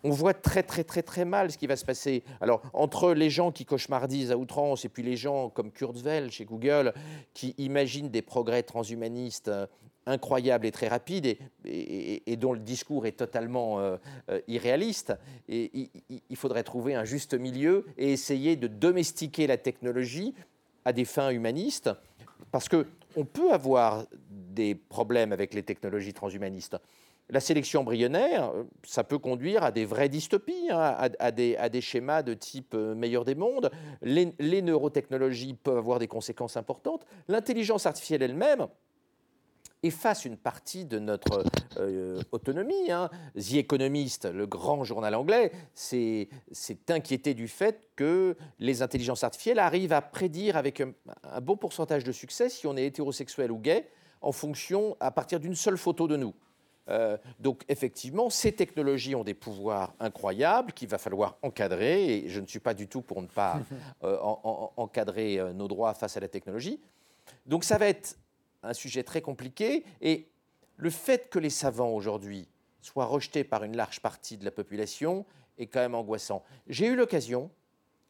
on 0.06 0.12
voit 0.12 0.36
très 0.36 0.62
très 0.62 0.84
très 0.84 1.02
très 1.02 1.26
mal 1.26 1.52
ce 1.52 1.58
qui 1.58 1.68
va 1.68 1.76
se 1.76 1.84
passer. 1.84 2.24
Alors 2.40 2.62
entre 2.74 3.14
les 3.14 3.30
gens 3.30 3.52
qui 3.52 3.66
cauchemardisent 3.66 4.32
à 4.32 4.38
outrance 4.38 4.86
et 4.86 4.90
puis 4.90 5.04
les 5.04 5.18
gens 5.18 5.50
comme 5.50 5.72
Kurzweil 5.72 6.32
chez 6.32 6.46
Google 6.46 6.94
qui 7.34 7.56
imaginent 7.58 8.10
des 8.10 8.22
progrès 8.22 8.64
transhumanistes 8.64 9.52
incroyable 10.06 10.68
et 10.68 10.72
très 10.72 10.88
rapide 10.88 11.38
et, 11.66 12.38
dont 12.38 12.54
le 12.54 12.60
discours 12.60 13.08
est 13.08 13.14
totalement 13.14 13.80
euh, 13.80 13.98
euh, 14.30 14.40
irréaliste. 14.48 15.14
Il, 15.48 15.90
faudrait 16.36 16.64
trouver 16.64 16.94
un 16.94 17.06
juste 17.06 17.34
milieu 17.34 17.86
et 17.98 18.12
essayer 18.12 18.56
de 18.56 18.68
domestiquer 18.68 19.48
la 19.48 19.58
technologie 19.58 20.36
à 20.84 20.94
des 20.94 21.06
fins 21.06 21.32
humanistes, 21.32 21.90
parce 22.52 22.70
que 22.70 22.86
on 23.16 23.26
peut 23.26 23.52
avoir 23.52 24.06
des 24.30 24.76
problèmes 24.76 25.32
avec 25.32 25.56
les 25.56 25.64
technologies 25.64 26.14
transhumanistes. 26.14 26.78
La 27.30 27.40
sélection 27.40 27.82
embryonnaire, 27.82 28.52
ça 28.84 29.04
peut 29.04 29.18
conduire 29.18 29.64
à 29.64 29.72
des 29.72 29.86
vraies 29.86 30.10
dystopies, 30.10 30.70
hein, 30.70 31.10
à, 31.20 31.32
des, 31.32 31.82
schémas 31.82 32.22
de 32.22 32.36
type 32.36 32.74
euh, 32.76 32.94
meilleur 32.94 33.26
des 33.26 33.34
mondes. 33.34 33.72
Les, 34.04 34.34
les 34.38 34.62
neurotechnologies 34.62 35.56
peuvent 35.56 35.78
avoir 35.78 35.98
des 35.98 36.08
conséquences 36.08 36.56
importantes. 36.56 37.06
L'intelligence 37.28 37.88
artificielle 37.88 38.22
elle-même, 38.22 38.68
efface 39.86 40.26
une 40.26 40.38
partie 40.38 40.86
de 40.86 41.00
notre 41.00 41.44
euh, 41.78 42.22
autonomie. 42.32 42.92
Hein. 42.92 43.10
The 43.36 43.56
Economist, 43.56 44.26
le 44.26 44.48
grand 44.48 44.84
journal 44.84 45.16
anglais, 45.16 45.52
s'est 45.74 46.30
inquiété 46.90 47.34
du 47.34 47.48
fait 47.48 47.90
que 47.96 48.36
les 48.60 48.82
intelligences 48.82 49.24
artificielles 49.24 49.60
arrivent 49.60 49.94
à 49.94 50.02
prédire 50.02 50.58
avec 50.58 50.82
un, 50.82 50.94
bon 51.42 51.58
pourcentage 51.58 52.04
de 52.04 52.12
succès 52.12 52.50
si 52.50 52.68
on 52.68 52.76
est 52.78 52.86
hétérosexuel 52.86 53.52
ou 53.52 53.60
gay 53.60 53.88
en 54.22 54.32
fonction 54.32 54.98
à 55.00 55.12
partir 55.12 55.40
d'une 55.40 55.56
seule 55.56 55.78
photo 55.78 56.08
de 56.08 56.18
nous. 56.18 56.34
Euh, 56.90 57.18
donc 57.40 57.64
effectivement, 57.68 58.30
ces 58.30 58.52
technologies 58.52 59.16
ont 59.16 59.24
des 59.24 59.34
pouvoirs 59.34 59.94
incroyables 60.00 60.72
qu'il 60.74 60.88
va 60.88 60.98
falloir 60.98 61.38
encadrer, 61.42 62.18
et 62.18 62.30
je 62.30 62.40
ne 62.40 62.48
suis 62.48 62.60
pas 62.60 62.74
du 62.74 62.88
tout 62.88 63.02
pour 63.02 63.22
ne 63.22 63.28
pas 63.28 63.60
euh, 64.04 64.18
encadrer 64.78 65.42
nos 65.54 65.68
droits 65.68 65.94
face 65.94 66.18
à 66.18 66.20
la 66.20 66.28
technologie. 66.28 66.80
Donc 67.46 67.64
ça 67.64 67.78
va 67.78 67.88
être 67.88 68.18
un 68.64 68.74
sujet 68.74 69.04
très 69.04 69.22
compliqué. 69.22 69.84
Et 70.02 70.28
le 70.78 70.90
fait 70.90 71.30
que 71.30 71.40
les 71.40 71.50
savants 71.50 71.92
aujourd'hui 71.92 72.48
soient 72.82 73.06
rejetés 73.06 73.44
par 73.44 73.64
une 73.64 73.76
large 73.76 74.00
partie 74.00 74.38
de 74.38 74.46
la 74.46 74.52
population 74.52 75.26
est 75.58 75.68
quand 75.68 75.80
même 75.80 75.96
angoissant. 75.96 76.44
J'ai 76.68 76.88
eu 76.88 76.96
l'occasion 76.96 77.50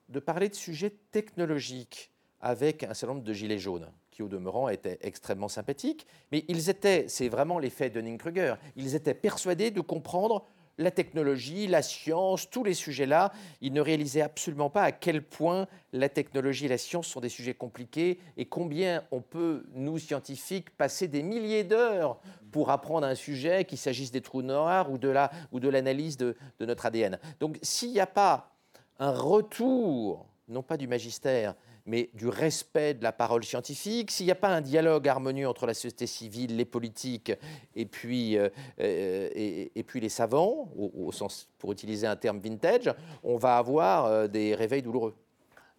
de 0.09 0.19
parler 0.19 0.49
de 0.49 0.55
sujets 0.55 0.91
technologiques 1.11 2.11
avec 2.41 2.83
un 2.83 2.93
certain 2.93 3.13
nombre 3.13 3.25
de 3.25 3.33
gilets 3.33 3.59
jaunes, 3.59 3.89
qui 4.15 4.23
au 4.23 4.29
demeurant 4.29 4.69
étaient 4.69 4.97
extrêmement 5.01 5.49
sympathiques, 5.49 6.07
mais 6.31 6.45
ils 6.47 6.69
étaient, 6.69 7.05
c'est 7.09 7.27
vraiment 7.27 7.59
l'effet 7.59 7.89
de 7.89 7.99
Dunning-Kruger, 7.99 8.55
ils 8.77 8.95
étaient 8.95 9.13
persuadés 9.13 9.71
de 9.71 9.81
comprendre 9.81 10.45
la 10.77 10.89
technologie, 10.89 11.67
la 11.67 11.81
science, 11.81 12.49
tous 12.49 12.63
les 12.63 12.73
sujets-là, 12.73 13.33
ils 13.59 13.73
ne 13.73 13.81
réalisaient 13.81 14.21
absolument 14.21 14.69
pas 14.69 14.83
à 14.83 14.93
quel 14.93 15.21
point 15.21 15.67
la 15.91 16.07
technologie 16.07 16.65
et 16.65 16.69
la 16.69 16.77
science 16.77 17.07
sont 17.07 17.19
des 17.19 17.27
sujets 17.27 17.53
compliqués 17.53 18.19
et 18.37 18.45
combien 18.45 19.03
on 19.11 19.19
peut, 19.19 19.65
nous 19.73 19.97
scientifiques, 19.97 20.69
passer 20.77 21.09
des 21.09 21.21
milliers 21.21 21.65
d'heures 21.65 22.21
pour 22.53 22.69
apprendre 22.69 23.05
un 23.05 23.15
sujet, 23.15 23.65
qu'il 23.65 23.77
s'agisse 23.77 24.11
des 24.11 24.21
trous 24.21 24.43
noirs 24.43 24.89
ou 24.89 24.97
de 24.97 25.67
l'analyse 25.69 26.15
de, 26.15 26.37
de 26.59 26.65
notre 26.65 26.85
ADN. 26.85 27.19
Donc 27.41 27.59
s'il 27.61 27.91
n'y 27.91 27.99
a 27.99 28.07
pas 28.07 28.55
un 28.97 29.11
retour, 29.11 30.25
non 30.47 30.63
pas 30.63 30.77
du 30.77 30.87
magistère, 30.87 31.55
mais 31.85 32.09
du 32.13 32.27
respect 32.27 32.95
de 32.95 33.03
la 33.03 33.11
parole 33.11 33.43
scientifique, 33.43 34.11
s'il 34.11 34.25
n'y 34.25 34.31
a 34.31 34.35
pas 34.35 34.49
un 34.49 34.61
dialogue 34.61 35.07
harmonieux 35.07 35.47
entre 35.47 35.67
la 35.67 35.73
société 35.73 36.07
civile, 36.07 36.55
les 36.57 36.65
politiques 36.65 37.31
et 37.75 37.85
puis, 37.85 38.37
euh, 38.37 38.49
euh, 38.79 39.29
et, 39.33 39.83
puis 39.83 39.99
les 39.99 40.09
savants, 40.09 40.69
au, 40.75 41.11
sens, 41.11 41.47
pour 41.59 41.71
utiliser 41.71 42.07
un 42.07 42.15
terme 42.15 42.39
vintage, 42.39 42.91
on 43.23 43.37
va 43.37 43.57
avoir 43.57 44.05
euh, 44.05 44.27
des 44.27 44.55
réveils 44.55 44.81
douloureux. 44.81 45.15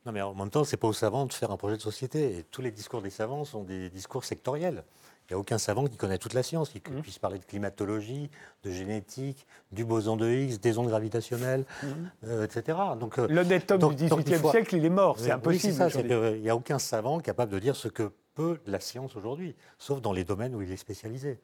Non, 0.05 0.13
mais 0.13 0.23
en 0.23 0.35
même 0.35 0.51
temps, 0.51 0.63
ce 0.63 0.77
n'est 0.77 0.79
pas 0.79 0.87
aux 0.87 0.93
savants 0.93 1.27
de 1.27 1.33
faire 1.33 1.51
un 1.51 1.57
projet 1.57 1.77
de 1.77 1.83
société. 1.83 2.39
Et 2.39 2.43
tous 2.45 2.63
les 2.63 2.71
discours 2.71 3.03
des 3.03 3.11
savants 3.11 3.45
sont 3.45 3.65
des 3.65 3.91
discours 3.91 4.25
sectoriels. 4.25 4.85
Il 5.29 5.33
n'y 5.33 5.35
a 5.37 5.39
aucun 5.39 5.59
savant 5.59 5.87
qui 5.87 5.97
connaît 5.97 6.19
toute 6.19 6.35
la 6.35 6.43
science, 6.43 6.71
qui 6.71 6.79
mmh. 6.79 7.03
puisse 7.03 7.19
parler 7.19 7.39
de 7.39 7.45
climatologie, 7.45 8.31
de 8.63 8.71
génétique, 8.71 9.47
du 9.73 9.85
boson 9.85 10.17
de 10.17 10.29
Higgs, 10.29 10.61
des 10.61 10.79
ondes 10.79 10.89
gravitationnelles, 10.89 11.65
mmh. 11.83 11.87
euh, 12.27 12.45
etc. 12.45 12.79
Donc, 12.99 13.19
euh, 13.19 13.27
L'honnête 13.29 13.71
homme 13.73 13.95
du 13.95 14.07
XVIIIe 14.07 14.51
siècle, 14.51 14.77
il 14.77 14.85
est 14.85 14.91
mort, 14.91 15.19
c'est 15.19 15.33
impossible. 15.33 15.91
il 16.37 16.43
n'y 16.43 16.51
a 16.51 16.55
aucun 16.57 16.79
savant 16.79 17.19
capable 17.19 17.53
de 17.53 17.59
dire 17.59 17.75
ce 17.75 17.89
que 17.89 18.13
peut 18.35 18.61
la 18.67 18.79
science 18.79 19.17
aujourd'hui, 19.17 19.57
sauf 19.79 20.01
dans 20.01 20.13
les 20.13 20.23
domaines 20.23 20.55
où 20.55 20.63
il 20.63 20.71
est 20.71 20.77
spécialisé. 20.77 21.41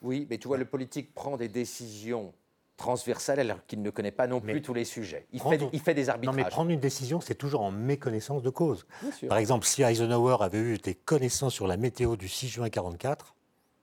Oui, 0.00 0.26
mais 0.30 0.38
tu 0.38 0.48
vois, 0.48 0.56
le 0.56 0.64
politique 0.64 1.12
prend 1.12 1.36
des 1.36 1.48
décisions 1.48 2.32
transversales 2.78 3.40
alors 3.40 3.58
qu'il 3.66 3.82
ne 3.82 3.90
connaît 3.90 4.12
pas 4.12 4.26
non 4.26 4.40
plus 4.40 4.62
tous 4.62 4.72
les 4.72 4.84
sujets. 4.84 5.26
Il 5.32 5.40
fait, 5.42 5.60
il 5.72 5.80
fait, 5.80 5.92
des 5.92 6.08
arbitrages. 6.08 6.34
Non, 6.34 6.42
mais 6.42 6.48
prendre 6.48 6.70
une 6.70 6.80
décision, 6.80 7.20
c'est 7.20 7.34
toujours 7.34 7.60
en 7.60 7.70
méconnaissance 7.70 8.42
de 8.42 8.48
cause. 8.48 8.86
Par 9.28 9.36
exemple, 9.36 9.66
si 9.66 9.82
Eisenhower 9.82 10.38
avait 10.40 10.58
eu 10.58 10.78
des 10.78 10.94
connaissances 10.94 11.52
sur 11.52 11.66
la 11.66 11.76
météo 11.76 12.16
du 12.16 12.28
6 12.28 12.48
juin 12.48 12.64
1944, 12.66 13.34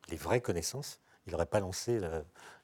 les 0.10 0.18
vraies 0.18 0.42
connaissances, 0.42 1.00
il 1.28 1.34
n'aurait 1.34 1.46
pas 1.46 1.60
lancé 1.60 2.00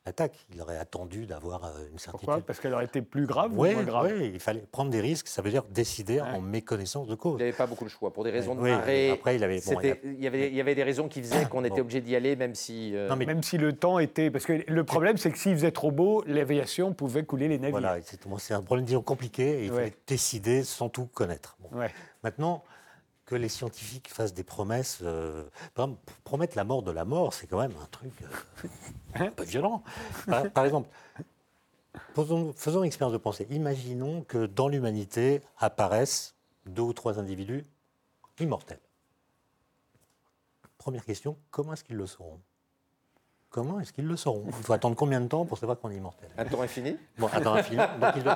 l'attaque. 0.06 0.46
Il 0.54 0.62
aurait 0.62 0.78
attendu 0.78 1.26
d'avoir 1.26 1.66
euh, 1.66 1.70
une 1.92 2.00
certitude. 2.00 2.26
Pourquoi 2.28 2.42
Parce 2.42 2.60
qu'elle 2.60 2.74
aurait 2.74 2.86
été 2.86 3.02
plus 3.02 3.26
grave 3.26 3.52
ou 3.52 3.64
moins 3.64 3.84
grave 3.84 4.12
Oui, 4.14 4.32
il 4.34 4.40
fallait 4.40 4.64
prendre 4.72 4.90
des 4.90 5.02
risques. 5.02 5.28
Ça 5.28 5.42
veut 5.42 5.50
dire 5.50 5.64
décider 5.64 6.22
en 6.22 6.42
méconnaissance 6.42 7.08
de 7.08 7.16
cause. 7.16 7.36
Il 7.40 7.44
n'avait 7.44 7.56
pas 7.56 7.68
beaucoup 7.68 7.86
de 7.86 7.90
choix. 7.90 8.12
Pour 8.12 8.24
des 8.24 8.32
raisons 8.32 8.56
de 8.56 8.62
marée, 8.62 9.12
après, 9.12 9.36
il, 9.36 9.44
avait, 9.44 9.60
il, 9.60 10.22
y 10.22 10.28
avait, 10.28 10.48
il 10.50 10.56
y 10.56 10.62
avait 10.62 10.76
des 10.76 10.84
raisons 10.84 11.08
qui 11.08 11.22
faisaient 11.22 11.46
qu'on 11.46 11.64
était 11.64 11.82
obligé 11.82 12.02
d'y 12.02 12.16
aller, 12.16 12.36
même 12.36 12.56
si... 12.56 12.96
Euh, 12.96 13.10
non, 13.10 13.16
mais... 13.16 13.26
Même 13.26 13.44
si 13.44 13.58
le 13.58 13.74
temps 13.74 14.00
était... 14.00 14.32
Parce 14.32 14.46
que 14.46 14.64
le 14.68 14.84
problème, 14.84 15.18
c'est 15.18 15.32
que 15.32 15.38
s'il 15.38 15.54
faisait 15.54 15.72
trop 15.72 15.92
beau, 15.92 16.24
l'aviation 16.28 16.94
pouvait 16.94 17.24
couler 17.24 17.48
les 17.48 17.60
navires. 17.60 17.80
Voilà, 17.80 17.98
c'est 18.02 18.54
un 18.54 18.62
problème 18.62 18.86
disons, 18.86 19.02
compliqué 19.02 19.62
et 19.62 19.66
il 19.66 19.72
fallait 19.72 19.94
décider 20.08 20.64
sans 20.64 20.90
tout 20.90 21.06
connaître. 21.06 21.58
Maintenant 22.24 22.64
que 23.32 23.38
les 23.38 23.48
scientifiques 23.48 24.10
fassent 24.10 24.34
des 24.34 24.44
promesses. 24.44 25.00
Euh, 25.04 25.46
promettre 26.26 26.58
la 26.58 26.66
mort 26.66 26.84
de 26.84 26.92
la 26.92 27.06
mort, 27.06 27.34
c'est 27.34 27.48
quand 27.48 27.60
même 27.60 27.74
un 27.82 27.86
truc 27.86 28.12
euh, 28.24 28.68
un 29.16 29.32
peu 29.32 29.46
violent. 29.46 29.84
Par, 30.54 30.66
exemple, 30.66 30.90
faisons, 32.14 32.52
faisons 32.54 32.80
une 32.80 32.88
expérience 32.88 33.14
de 33.14 33.18
pensée. 33.18 33.48
Imaginons 33.50 34.24
que 34.24 34.48
dans 34.48 34.68
l'humanité 34.68 35.40
apparaissent 35.58 36.36
deux 36.66 36.82
ou 36.82 36.92
trois 36.92 37.20
individus 37.20 37.66
immortels. 38.42 38.82
Première 40.78 41.06
question, 41.06 41.38
comment 41.52 41.72
est-ce 41.72 41.86
qu'ils 41.86 41.96
le 41.96 42.08
seront 42.08 42.42
Comment 43.52 43.82
est-ce 43.82 43.92
qu'ils 43.92 44.08
le 44.08 44.16
sauront? 44.16 44.46
Il 44.48 44.64
faut 44.64 44.72
attendre 44.72 44.96
combien 44.96 45.20
de 45.20 45.28
temps 45.28 45.46
pour 45.46 45.58
savoir 45.58 45.78
qu'on 45.78 45.92
est 45.92 45.98
immortel? 45.98 46.30
Un 46.38 46.46
temps 46.46 46.62
infini? 46.62 46.96
Bon, 47.18 47.28
un 47.34 47.42
temps 47.42 47.54
infini. 47.54 47.82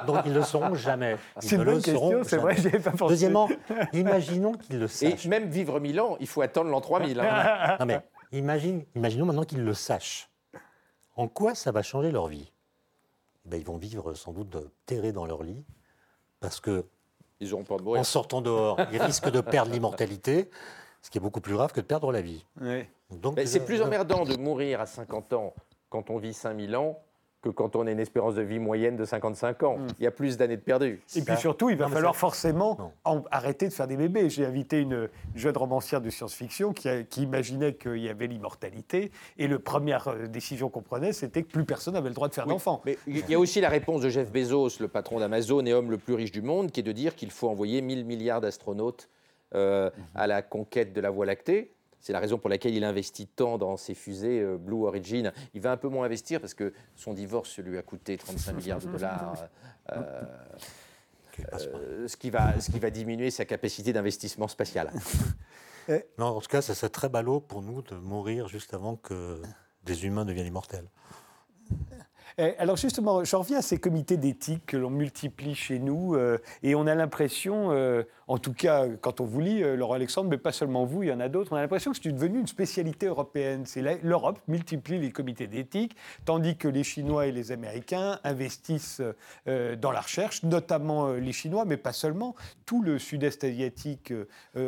Donc 0.06 0.24
ils, 0.26 0.32
ne 0.34 0.38
le 0.38 0.44
sauront 0.44 0.76
jamais. 0.76 1.16
C'est 1.40 1.56
une 1.56 1.64
bonne 1.64 1.82
question, 1.82 2.22
c'est 2.26 2.36
vrai, 2.36 2.56
pas 2.80 2.92
pensé. 2.92 3.14
Deuxièmement, 3.14 3.48
imaginons 3.94 4.56
qu'ils 4.56 4.78
le 4.78 4.90
sachent. 4.90 5.26
Et 5.26 5.30
même 5.30 5.50
vivre 5.50 5.80
mille 5.80 6.02
ans, 6.02 6.18
il 6.20 6.28
faut 6.28 6.42
attendre 6.42 6.70
l'an 6.70 6.82
3000. 6.82 7.18
Hein. 7.22 7.78
non 7.80 7.86
mais 7.86 8.02
imagine, 8.34 8.84
imaginons 8.94 9.26
maintenant 9.26 9.46
qu'ils 9.46 9.64
le 9.64 9.74
sachent. 9.74 10.30
En 11.16 11.30
quoi 11.30 11.56
ça 11.56 11.72
va 11.72 11.82
changer 11.82 12.12
leur 12.12 12.28
vie? 12.28 12.52
Eh 13.46 13.50
ben, 13.50 13.58
Ils 13.58 13.66
vont 13.66 13.78
vivre 13.78 14.16
sans 14.16 14.34
doute 14.34 14.58
terrés 14.86 15.14
dans 15.14 15.26
leur 15.26 15.44
lit, 15.44 15.64
parce 16.42 16.60
que 16.60 16.86
ils 17.40 17.52
pas 17.52 17.76
en 17.76 18.04
sortant 18.04 18.42
dehors, 18.42 18.80
ils 18.92 19.02
risquent 19.02 19.32
de 19.32 19.42
perdre 19.42 19.72
l'immortalité, 19.72 20.50
ce 21.06 21.12
qui 21.12 21.20
est 21.20 21.22
beaucoup 21.22 21.42
plus 21.42 21.54
grave 21.54 21.72
que 21.72 21.82
de 21.82 21.86
perdre 21.86 22.12
la 22.12 22.22
vie. 22.22 22.44
Oui 22.60 22.88
c'est 23.46 23.66
plus 23.66 23.82
emmerdant 23.82 24.26
de 24.26 24.38
mourir 24.38 24.82
à 24.82 24.86
50 24.86 25.34
ans 25.34 25.54
quand 25.90 26.10
on 26.10 26.18
vit 26.18 26.34
5000 26.34 26.76
ans 26.76 27.00
que 27.42 27.50
quand 27.50 27.76
on 27.76 27.86
a 27.86 27.92
une 27.92 28.00
espérance 28.00 28.34
de 28.34 28.42
vie 28.42 28.58
moyenne 28.58 28.96
de 28.96 29.06
55 29.06 29.62
ans. 29.62 29.78
Hmm. 29.78 29.88
Il 30.00 30.04
y 30.04 30.08
a 30.08 30.12
plus 30.12 30.36
d'années 30.36 30.58
de 30.58 30.64
perdu. 30.64 31.04
Et 31.16 31.22
puis 31.22 31.38
surtout, 31.38 31.70
il 31.70 31.78
va 31.78 31.88
falloir 31.88 32.16
forcément 32.16 32.92
arrêter 33.30 33.68
de 33.68 33.74
faire 33.74 33.86
des 33.86 33.98
bébés. 33.98 34.32
J'ai 34.32 34.48
invité 34.48 34.80
une 34.80 35.10
jeune 35.36 35.56
romancière 35.56 36.02
de 36.02 36.10
science-fiction 36.10 36.74
qui, 36.74 37.22
imaginait 37.22 37.76
qu'il 37.76 37.98
y 37.98 38.10
avait 38.10 38.26
l'immortalité. 38.26 39.12
Et 39.38 39.48
la 39.48 39.60
première 39.60 40.08
euh, 40.08 40.26
décision 40.26 40.70
qu'on 40.70 40.82
prenait, 40.82 41.14
c'était 41.14 41.44
que 41.44 41.52
plus 41.52 41.66
personne 41.66 41.94
n'avait 41.94 42.10
le 42.10 42.16
droit 42.16 42.30
de 42.30 42.34
faire 42.34 42.48
d'enfants. 42.48 42.82
Mais 42.84 42.98
il 43.06 43.30
y 43.30 43.36
a 43.36 43.40
aussi 43.40 43.62
la 43.62 43.70
réponse 43.70 44.02
de 44.02 44.10
Jeff 44.10 44.32
Bezos, 44.32 44.80
le 44.80 44.88
patron 44.88 45.20
d'Amazon 45.20 45.64
et 45.68 45.74
homme 45.74 45.92
le 45.92 46.00
plus 46.00 46.16
riche 46.16 46.32
du 46.32 46.42
monde, 46.42 46.72
qui 46.72 46.80
est 46.80 46.84
de 46.84 46.92
dire 46.92 47.16
qu'il 47.16 47.30
faut 47.30 47.48
envoyer 47.48 47.84
1000 47.84 48.06
milliards 48.06 48.42
d'astronautes 48.42 49.08
euh, 49.56 49.90
à 50.14 50.28
la 50.28 50.42
conquête 50.42 50.94
de 50.94 51.02
la 51.02 51.10
Voie 51.10 51.26
lactée. 51.26 51.76
C'est 52.06 52.14
la 52.14 52.20
raison 52.20 52.38
pour 52.38 52.52
laquelle 52.52 52.76
il 52.76 52.84
investit 52.84 53.26
tant 53.26 53.58
dans 53.58 53.78
ses 53.78 53.96
fusées 53.96 54.40
euh, 54.40 54.58
Blue 54.58 54.86
Origin. 54.86 55.34
Il 55.56 55.62
va 55.62 55.72
un 55.72 55.78
peu 55.78 55.88
moins 55.88 56.06
investir 56.06 56.40
parce 56.40 56.54
que 56.54 56.72
son 56.96 57.14
divorce 57.16 57.58
lui 57.58 57.80
a 57.80 57.82
coûté 57.82 58.16
35 58.16 58.54
milliards 58.58 58.78
de 58.80 58.86
dollars. 58.86 59.46
Euh, 59.92 60.22
euh, 61.40 62.08
ce, 62.08 62.16
qui 62.16 62.30
va, 62.30 62.60
ce 62.60 62.70
qui 62.70 62.78
va 62.78 62.92
diminuer 62.92 63.32
sa 63.32 63.46
capacité 63.46 63.92
d'investissement 63.92 64.48
spatial. 64.48 64.92
non, 66.20 66.28
en 66.28 66.42
tout 66.42 66.48
cas, 66.48 66.62
ça 66.62 66.76
serait 66.76 66.90
très 66.90 67.10
ballot 67.10 67.40
pour 67.40 67.64
nous 67.64 67.82
de 67.82 67.96
mourir 67.96 68.50
juste 68.50 68.76
avant 68.76 68.98
que 68.98 69.42
des 69.84 70.06
humains 70.06 70.26
deviennent 70.26 70.46
immortels. 70.46 70.88
Alors 72.38 72.76
justement, 72.76 73.24
je 73.24 73.36
reviens 73.36 73.60
à 73.60 73.62
ces 73.62 73.78
comités 73.78 74.18
d'éthique 74.18 74.66
que 74.66 74.78
l'on 74.78 74.90
multiplie 74.90 75.56
chez 75.56 75.80
nous, 75.80 76.16
euh, 76.16 76.38
et 76.64 76.76
on 76.76 76.86
a 76.86 76.94
l'impression, 76.94 77.72
euh, 77.72 78.04
en 78.28 78.38
tout 78.38 78.54
cas 78.54 78.88
quand 79.02 79.22
on 79.22 79.26
vous 79.26 79.40
lit, 79.40 79.64
euh, 79.64 79.76
Laurent 79.76 79.94
Alexandre, 79.94 80.30
mais 80.30 80.38
pas 80.38 80.52
seulement 80.52 80.86
vous, 80.86 81.04
il 81.04 81.10
y 81.10 81.12
en 81.12 81.20
a 81.20 81.30
d'autres, 81.30 81.54
on 81.54 81.56
a 81.56 81.62
l'impression 81.62 81.92
que 81.92 81.98
c'est 82.02 82.12
devenu 82.12 82.40
une 82.40 82.48
spécialité 82.48 83.08
européenne. 83.08 83.66
C'est 83.66 83.82
l'Europe 84.02 84.40
multiplie 84.48 85.00
les 85.00 85.12
comités 85.12 85.48
d'éthique, 85.48 85.96
tandis 86.26 86.58
que 86.58 86.68
les 86.68 86.84
Chinois 86.84 87.28
et 87.28 87.32
les 87.32 87.52
Américains 87.52 88.20
investissent 88.24 89.02
dans 89.46 89.92
la 89.92 90.02
recherche, 90.02 90.44
notamment 90.44 91.12
les 91.14 91.32
Chinois, 91.32 91.66
mais 91.66 91.78
pas 91.78 91.94
seulement. 91.94 92.36
Tout 92.66 92.82
le 92.82 93.00
sud-est 93.00 93.44
asiatique 93.44 94.14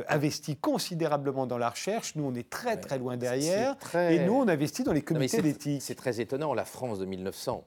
investit 0.07 0.55
considérablement 0.55 1.47
dans 1.47 1.57
la 1.57 1.69
recherche. 1.69 2.15
Nous, 2.15 2.23
on 2.23 2.35
est 2.35 2.49
très 2.49 2.77
très 2.77 2.97
loin 2.97 3.17
derrière, 3.17 3.75
et 3.95 4.19
nous, 4.19 4.33
on 4.33 4.47
investit 4.47 4.83
dans 4.83 4.93
les 4.93 5.01
comités 5.01 5.41
d'éthique. 5.41 5.81
C'est 5.81 5.95
très 5.95 6.19
étonnant. 6.21 6.53
La 6.53 6.65
France 6.65 6.99
de 6.99 7.05
1900 7.05 7.65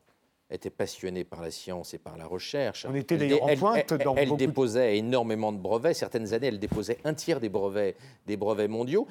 était 0.50 0.70
passionnée 0.70 1.24
par 1.24 1.42
la 1.42 1.50
science 1.50 1.94
et 1.94 1.98
par 1.98 2.16
la 2.16 2.26
recherche. 2.26 2.86
On 2.88 2.94
était 2.94 3.16
d'ailleurs 3.16 3.44
en 3.44 3.54
pointe 3.56 3.92
dans 3.94 4.14
Elle, 4.16 4.36
déposait 4.36 4.98
énormément 4.98 5.52
de 5.52 5.58
brevets. 5.58 5.94
Certaines 5.94 6.32
années, 6.32 6.48
elle 6.48 6.58
déposait 6.58 6.98
un 7.04 7.14
tiers 7.14 7.40
des 7.40 7.48
brevets, 7.48 7.96
des 8.26 8.36
brevets 8.36 8.68
mondiaux. 8.68 9.06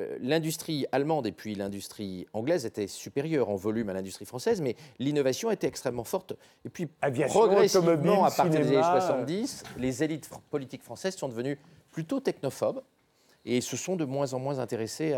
Euh, 0.00 0.18
l'industrie 0.20 0.86
allemande 0.90 1.26
et 1.26 1.32
puis 1.32 1.54
l'industrie 1.54 2.26
anglaise 2.32 2.66
étaient 2.66 2.88
supérieures 2.88 3.48
en 3.48 3.54
volume 3.54 3.88
à 3.90 3.92
l'industrie 3.92 4.24
française, 4.24 4.60
mais 4.60 4.74
l'innovation 4.98 5.52
était 5.52 5.68
extrêmement 5.68 6.02
forte. 6.02 6.34
Et 6.64 6.68
puis, 6.68 6.86
progressivement, 7.28 8.24
à 8.24 8.30
partir 8.30 8.60
des 8.60 8.76
années 8.76 8.82
70, 8.82 9.62
les 9.78 10.02
élites 10.02 10.28
politiques 10.50 10.82
françaises 10.82 11.16
sont 11.16 11.28
devenues 11.28 11.58
plutôt 11.92 12.18
technophobes 12.18 12.82
et 13.44 13.60
se 13.60 13.76
sont 13.76 13.94
de 13.94 14.04
moins 14.04 14.32
en 14.32 14.40
moins 14.40 14.58
intéressés 14.58 15.14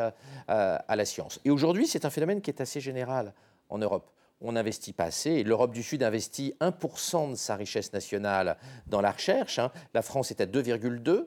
à, 0.48 0.96
la 0.96 1.04
science. 1.04 1.40
Et 1.44 1.50
aujourd'hui, 1.50 1.86
c'est 1.86 2.04
un 2.04 2.10
phénomène 2.10 2.42
qui 2.42 2.50
est 2.50 2.60
assez 2.60 2.80
général 2.80 3.32
en 3.70 3.78
Europe. 3.78 4.10
On 4.40 4.52
n'investit 4.52 4.92
pas 4.92 5.04
assez. 5.04 5.42
L'Europe 5.42 5.72
du 5.72 5.82
Sud 5.82 6.02
investit 6.02 6.54
1% 6.60 7.30
de 7.30 7.34
sa 7.36 7.56
richesse 7.56 7.92
nationale 7.92 8.58
dans 8.86 9.00
la 9.00 9.10
recherche. 9.10 9.58
Hein. 9.58 9.72
La 9.94 10.02
France 10.02 10.30
est 10.30 10.40
à 10.40 10.46
2,2%. 10.46 11.26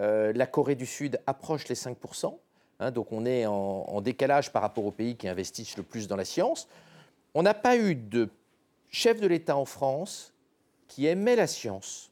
Euh, 0.00 0.32
la 0.34 0.46
Corée 0.46 0.74
du 0.74 0.86
Sud 0.86 1.20
approche 1.26 1.68
les 1.68 1.74
5%. 1.74 2.34
Hein. 2.80 2.90
donc 2.90 3.12
on 3.12 3.26
est 3.26 3.44
en, 3.46 4.00
décalage 4.00 4.50
par 4.50 4.62
rapport 4.62 4.86
aux 4.86 4.90
pays 4.90 5.16
qui 5.16 5.28
investissent 5.28 5.76
le 5.76 5.82
plus 5.82 6.08
dans 6.08 6.16
la 6.16 6.24
science. 6.24 6.66
On 7.34 7.42
n'a 7.42 7.54
pas 7.54 7.76
eu 7.76 7.94
de 7.94 8.30
chef 8.88 9.20
de 9.20 9.26
l'État 9.26 9.56
en 9.56 9.66
France 9.66 10.32
qui 10.88 11.06
aimait 11.06 11.36
la 11.36 11.46
science 11.46 12.10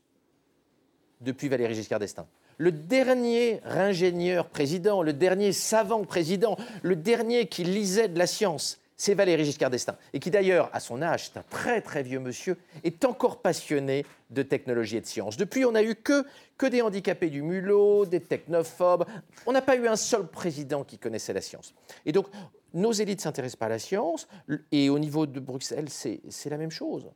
depuis 1.20 1.49
Valéry 1.49 1.74
Giscard 1.74 1.99
d'Estaing 1.99 2.26
le 2.61 2.72
dernier 2.72 3.62
ingénieur 3.64 4.47
président, 4.47 5.03
le 5.03 5.14
dernier 5.14 5.51
savant 5.53 6.05
président, 6.05 6.59
le 6.83 6.95
dernier 6.95 7.47
qui 7.47 7.64
lisait 7.64 8.09
de 8.09 8.18
la 8.18 8.26
science, 8.26 8.80
c'est 9.01 9.14
Valéry 9.14 9.46
Giscard 9.46 9.70
d'Estaing. 9.70 9.96
Et 10.12 10.20
qui 10.20 10.30
d'ailleurs, 10.30 10.68
à 10.74 10.78
son 10.78 11.01
âge, 11.01 11.30
c'est 11.30 11.38
un 11.38 11.42
très 11.48 11.80
très 11.80 12.03
vieux 12.03 12.20
monsieur, 12.20 12.59
est 12.84 13.07
encore 13.07 13.40
passionné 13.40 14.05
de 14.28 14.42
technologie 14.42 14.98
et 14.98 15.01
de 15.01 15.07
science. 15.07 15.38
Depuis, 15.38 15.64
on 15.64 15.72
n'a 15.72 15.82
eu 15.82 15.94
que, 15.94 16.26
que 16.59 16.66
des 16.66 16.82
handicapés 16.82 17.30
du 17.30 17.40
mulot, 17.40 18.05
des 18.05 18.20
technophobes. 18.20 19.07
On 19.46 19.53
n'a 19.53 19.62
pas 19.62 19.76
eu 19.76 19.88
un 19.88 19.96
seul 19.96 20.26
président 20.26 20.84
qui 20.84 20.98
connaissait 20.98 21.32
la 21.32 21.40
science. 21.40 21.74
Et 22.05 22.12
donc, 22.12 22.26
nos 22.74 22.92
élites 22.92 23.22
s'intéressent 23.22 23.57
pas 23.57 23.66
à 23.66 23.70
la 23.70 23.78
science, 23.78 24.28
et 24.70 24.90
au 24.90 24.98
niveau 24.98 25.24
de 25.24 25.40
Bruxelles, 25.40 25.88
c'est 25.88 26.51
la 26.51 26.59
même 26.59 26.70
chose. 26.70 27.11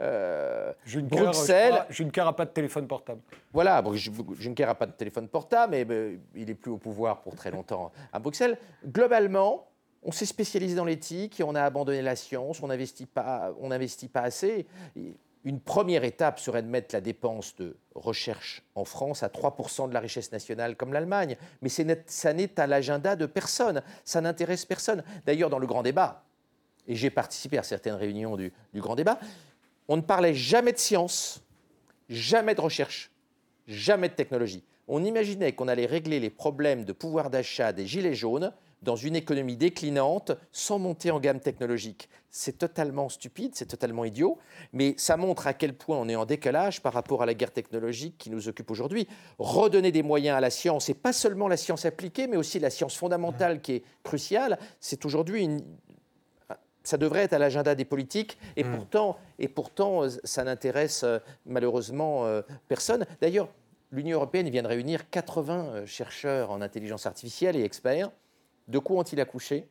Euh, 0.00 0.72
Juncker, 0.86 1.16
Bruxelles. 1.16 1.84
Juncker 1.90 2.24
n'a 2.24 2.32
pas 2.32 2.46
de 2.46 2.50
téléphone 2.50 2.86
portable. 2.86 3.20
Voilà, 3.52 3.84
Juncker 3.92 4.64
n'a 4.64 4.74
pas 4.74 4.86
de 4.86 4.92
téléphone 4.92 5.28
portable, 5.28 5.76
mais 5.86 6.18
il 6.34 6.46
n'est 6.46 6.54
plus 6.54 6.70
au 6.70 6.78
pouvoir 6.78 7.20
pour 7.20 7.34
très 7.34 7.50
longtemps 7.50 7.92
à 8.10 8.18
Bruxelles. 8.18 8.56
Globalement, 8.86 9.66
on 10.02 10.12
s'est 10.12 10.26
spécialisé 10.26 10.74
dans 10.74 10.84
l'éthique 10.84 11.42
on 11.44 11.54
a 11.54 11.62
abandonné 11.62 12.02
la 12.02 12.16
science, 12.16 12.62
on 12.62 12.68
n'investit 12.68 13.06
pas, 13.06 13.52
pas 14.12 14.20
assez. 14.20 14.66
Une 15.44 15.60
première 15.60 16.02
étape 16.02 16.40
serait 16.40 16.62
de 16.62 16.68
mettre 16.68 16.94
la 16.94 17.00
dépense 17.00 17.54
de 17.54 17.76
recherche 17.94 18.62
en 18.74 18.84
France 18.84 19.22
à 19.22 19.28
3% 19.28 19.88
de 19.88 19.94
la 19.94 20.00
richesse 20.00 20.32
nationale 20.32 20.76
comme 20.76 20.92
l'Allemagne. 20.92 21.36
Mais 21.62 21.68
ça 21.68 22.34
n'est 22.34 22.60
à 22.60 22.66
l'agenda 22.66 23.14
de 23.14 23.26
personne, 23.26 23.82
ça 24.04 24.20
n'intéresse 24.20 24.64
personne. 24.64 25.04
D'ailleurs, 25.24 25.50
dans 25.50 25.60
le 25.60 25.68
grand 25.68 25.84
débat, 25.84 26.24
et 26.88 26.96
j'ai 26.96 27.10
participé 27.10 27.58
à 27.58 27.62
certaines 27.62 27.94
réunions 27.94 28.36
du 28.36 28.52
grand 28.74 28.96
débat, 28.96 29.20
on 29.88 29.96
ne 29.96 30.02
parlait 30.02 30.34
jamais 30.34 30.72
de 30.72 30.78
science, 30.78 31.42
jamais 32.08 32.54
de 32.54 32.60
recherche, 32.60 33.12
jamais 33.68 34.08
de 34.08 34.14
technologie. 34.14 34.64
On 34.88 35.04
imaginait 35.04 35.52
qu'on 35.52 35.68
allait 35.68 35.86
régler 35.86 36.20
les 36.20 36.30
problèmes 36.30 36.84
de 36.84 36.92
pouvoir 36.92 37.30
d'achat 37.30 37.72
des 37.72 37.86
gilets 37.86 38.14
jaunes 38.14 38.52
dans 38.86 38.96
une 38.96 39.16
économie 39.16 39.56
déclinante 39.56 40.32
sans 40.52 40.78
monter 40.78 41.10
en 41.10 41.20
gamme 41.20 41.40
technologique. 41.40 42.08
C'est 42.30 42.56
totalement 42.56 43.08
stupide, 43.08 43.52
c'est 43.54 43.66
totalement 43.66 44.04
idiot, 44.04 44.38
mais 44.72 44.94
ça 44.96 45.16
montre 45.16 45.46
à 45.46 45.54
quel 45.54 45.74
point 45.74 45.98
on 45.98 46.08
est 46.08 46.16
en 46.16 46.24
décalage 46.24 46.80
par 46.80 46.92
rapport 46.92 47.22
à 47.22 47.26
la 47.26 47.34
guerre 47.34 47.52
technologique 47.52 48.16
qui 48.16 48.30
nous 48.30 48.48
occupe 48.48 48.70
aujourd'hui. 48.70 49.08
Redonner 49.38 49.90
des 49.90 50.02
moyens 50.02 50.38
à 50.38 50.40
la 50.40 50.50
science, 50.50 50.88
et 50.88 50.94
pas 50.94 51.12
seulement 51.12 51.48
la 51.48 51.56
science 51.56 51.84
appliquée, 51.84 52.28
mais 52.28 52.36
aussi 52.36 52.58
la 52.60 52.70
science 52.70 52.96
fondamentale 52.96 53.60
qui 53.60 53.72
est 53.72 53.82
cruciale, 54.04 54.58
c'est 54.80 55.04
aujourd'hui 55.04 55.42
une, 55.44 55.62
ça 56.84 56.96
devrait 56.96 57.22
être 57.22 57.32
à 57.32 57.38
l'agenda 57.38 57.74
des 57.74 57.84
politiques, 57.84 58.38
et, 58.54 58.62
hmm. 58.62 58.76
pourtant, 58.76 59.18
et 59.40 59.48
pourtant, 59.48 60.04
euh, 60.04 60.08
ça 60.22 60.44
n'intéresse 60.44 61.02
euh, 61.02 61.18
malheureusement 61.44 62.24
euh, 62.24 62.42
personne. 62.68 63.04
D'ailleurs, 63.20 63.48
l'Union 63.90 64.18
européenne 64.18 64.48
vient 64.48 64.62
de 64.62 64.68
réunir 64.68 65.10
80 65.10 65.86
chercheurs 65.86 66.52
en 66.52 66.60
intelligence 66.60 67.06
artificielle 67.06 67.56
et 67.56 67.64
experts. 67.64 68.10
De 68.68 68.78
quoi 68.78 68.98
ont-ils 68.98 69.20
accouché? 69.20 69.68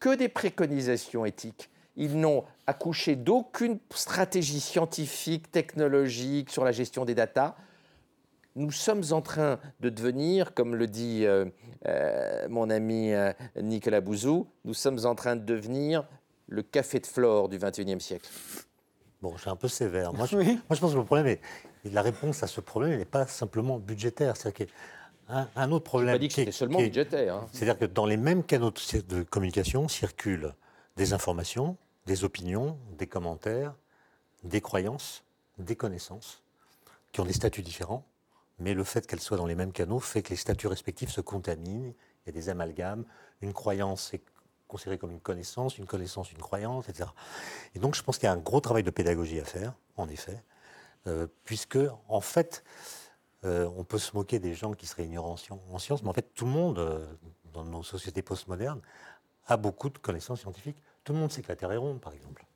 Que 0.00 0.14
des 0.14 0.28
préconisations 0.28 1.24
éthiques. 1.24 1.70
Ils 1.96 2.18
n'ont 2.18 2.44
accouché 2.66 3.16
d'aucune 3.16 3.78
stratégie 3.94 4.60
scientifique, 4.60 5.50
technologique 5.50 6.50
sur 6.50 6.64
la 6.64 6.72
gestion 6.72 7.04
des 7.04 7.14
datas 7.14 7.54
nous 8.56 8.70
sommes 8.70 9.02
en 9.10 9.20
train 9.20 9.58
de 9.80 9.88
devenir, 9.88 10.54
comme 10.54 10.74
le 10.76 10.86
dit 10.86 11.26
euh, 11.26 11.46
euh, 11.86 12.48
mon 12.48 12.70
ami 12.70 13.12
euh, 13.12 13.32
Nicolas 13.60 14.00
Bouzou, 14.00 14.46
nous 14.64 14.74
sommes 14.74 15.04
en 15.04 15.14
train 15.14 15.36
de 15.36 15.44
devenir 15.44 16.06
le 16.46 16.62
café 16.62 17.00
de 17.00 17.06
flore 17.06 17.48
du 17.48 17.58
XXIe 17.58 18.00
siècle. 18.00 18.28
Bon, 19.22 19.32
je 19.36 19.42
suis 19.42 19.50
un 19.50 19.56
peu 19.56 19.68
sévère. 19.68 20.12
Moi, 20.12 20.26
je, 20.26 20.36
moi, 20.36 20.46
je 20.70 20.80
pense 20.80 20.92
que 20.92 20.98
le 20.98 21.04
problème 21.04 21.26
est, 21.26 21.40
la 21.84 22.02
réponse 22.02 22.42
à 22.42 22.46
ce 22.46 22.60
problème 22.60 22.98
n'est 22.98 23.04
pas 23.04 23.26
simplement 23.26 23.78
budgétaire. 23.78 24.36
C'est-à-dire 24.36 24.66
un 25.28 25.72
autre 25.72 25.84
problème. 25.84 26.14
Pas 26.14 26.18
dit 26.18 26.28
que 26.28 26.34
c'était 26.34 26.52
seulement 26.52 26.78
budgétaire. 26.78 27.36
Hein. 27.36 27.48
C'est-à-dire 27.52 27.78
que 27.78 27.84
dans 27.84 28.06
les 28.06 28.16
mêmes 28.16 28.44
canaux 28.44 28.72
de 28.72 29.22
communication 29.22 29.88
circulent 29.88 30.54
des 30.96 31.12
informations, 31.12 31.76
des 32.06 32.24
opinions, 32.24 32.78
des 32.98 33.06
commentaires, 33.06 33.74
des 34.42 34.60
croyances, 34.60 35.24
des 35.58 35.76
connaissances, 35.76 36.42
qui 37.12 37.20
ont 37.20 37.24
des 37.24 37.32
statuts 37.32 37.62
différents 37.62 38.04
mais 38.58 38.74
le 38.74 38.84
fait 38.84 39.06
qu'elles 39.06 39.20
soient 39.20 39.36
dans 39.36 39.46
les 39.46 39.54
mêmes 39.54 39.72
canaux 39.72 40.00
fait 40.00 40.22
que 40.22 40.30
les 40.30 40.36
statuts 40.36 40.68
respectifs 40.68 41.10
se 41.10 41.20
contaminent, 41.20 41.92
il 42.24 42.26
y 42.26 42.28
a 42.28 42.32
des 42.32 42.48
amalgames, 42.48 43.04
une 43.40 43.52
croyance 43.52 44.14
est 44.14 44.22
considérée 44.68 44.98
comme 44.98 45.10
une 45.10 45.20
connaissance, 45.20 45.78
une 45.78 45.86
connaissance 45.86 46.32
une 46.32 46.38
croyance, 46.38 46.88
etc. 46.88 47.10
Et 47.74 47.78
donc 47.78 47.94
je 47.94 48.02
pense 48.02 48.18
qu'il 48.18 48.26
y 48.26 48.30
a 48.30 48.32
un 48.32 48.38
gros 48.38 48.60
travail 48.60 48.82
de 48.82 48.90
pédagogie 48.90 49.40
à 49.40 49.44
faire, 49.44 49.74
en 49.96 50.08
effet, 50.08 50.42
euh, 51.06 51.26
puisque 51.44 51.78
en 52.08 52.20
fait, 52.20 52.64
euh, 53.44 53.68
on 53.76 53.84
peut 53.84 53.98
se 53.98 54.16
moquer 54.16 54.38
des 54.38 54.54
gens 54.54 54.72
qui 54.72 54.86
seraient 54.86 55.04
ignorants 55.04 55.36
en, 55.70 55.78
sciences, 55.78 56.02
mais 56.02 56.08
en 56.08 56.12
fait 56.12 56.34
tout 56.34 56.46
le 56.46 56.50
monde, 56.50 56.78
euh, 56.78 57.06
dans 57.52 57.64
nos 57.64 57.82
sociétés 57.82 58.22
postmodernes, 58.22 58.80
a 59.46 59.56
beaucoup 59.56 59.90
de 59.90 59.98
connaissances 59.98 60.40
scientifiques. 60.40 60.78
Tout 61.04 61.12
le 61.12 61.18
monde 61.18 61.30
sait 61.30 61.42
que 61.42 61.48
la 61.48 61.56
Terre 61.56 61.72
est 61.72 61.76
ronde, 61.76 62.00
par 62.00 62.14
exemple. 62.14 62.46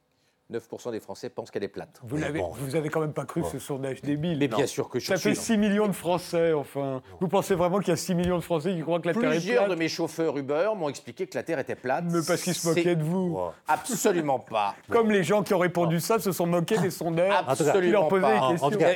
9% 0.52 0.92
des 0.92 1.00
Français 1.00 1.28
pensent 1.28 1.50
qu'elle 1.50 1.64
est 1.64 1.68
plate. 1.68 2.00
Vous 2.02 2.18
n'avez 2.18 2.40
vous 2.40 2.74
avez 2.74 2.88
quand 2.88 3.00
même 3.00 3.12
pas 3.12 3.26
cru 3.26 3.42
ce 3.52 3.58
sondage 3.58 4.00
débile. 4.00 4.38
Mais 4.38 4.48
bien 4.48 4.66
sûr 4.66 4.88
que 4.88 4.98
je 4.98 5.06
Ça 5.06 5.16
fait 5.16 5.34
6 5.34 5.58
millions 5.58 5.86
de 5.86 5.92
Français, 5.92 6.52
enfin. 6.52 7.02
Vous 7.20 7.28
pensez 7.28 7.54
vraiment 7.54 7.80
qu'il 7.80 7.88
y 7.88 7.92
a 7.92 7.96
6 7.96 8.14
millions 8.14 8.38
de 8.38 8.42
Français 8.42 8.74
qui 8.74 8.80
croient 8.80 9.00
que 9.00 9.08
la 9.08 9.14
Terre 9.14 9.24
est 9.24 9.26
plate 9.26 9.38
Plusieurs 9.40 9.68
de 9.68 9.74
mes 9.74 9.88
chauffeurs 9.88 10.36
Uber 10.38 10.70
m'ont 10.76 10.88
expliqué 10.88 11.26
que 11.26 11.36
la 11.36 11.42
Terre 11.42 11.58
était 11.58 11.74
plate. 11.74 12.04
Mais 12.06 12.20
parce 12.26 12.42
qu'ils 12.42 12.54
se 12.54 12.66
moquaient 12.66 12.96
de 12.96 13.02
vous. 13.02 13.38
Absolument 13.66 14.38
pas. 14.38 14.74
Comme 14.90 15.10
les 15.10 15.22
gens 15.22 15.42
qui 15.42 15.52
ont 15.52 15.58
répondu 15.58 16.00
ça 16.00 16.18
se 16.18 16.32
sont 16.32 16.46
moqués 16.46 16.78
des 16.78 16.90
sondeurs 16.90 17.44
Absolument 17.48 17.80
qui 17.80 17.90
leur 17.90 18.08
posaient 18.08 18.40
des 18.40 18.48
questions. 18.52 18.78
Cas, 18.78 18.92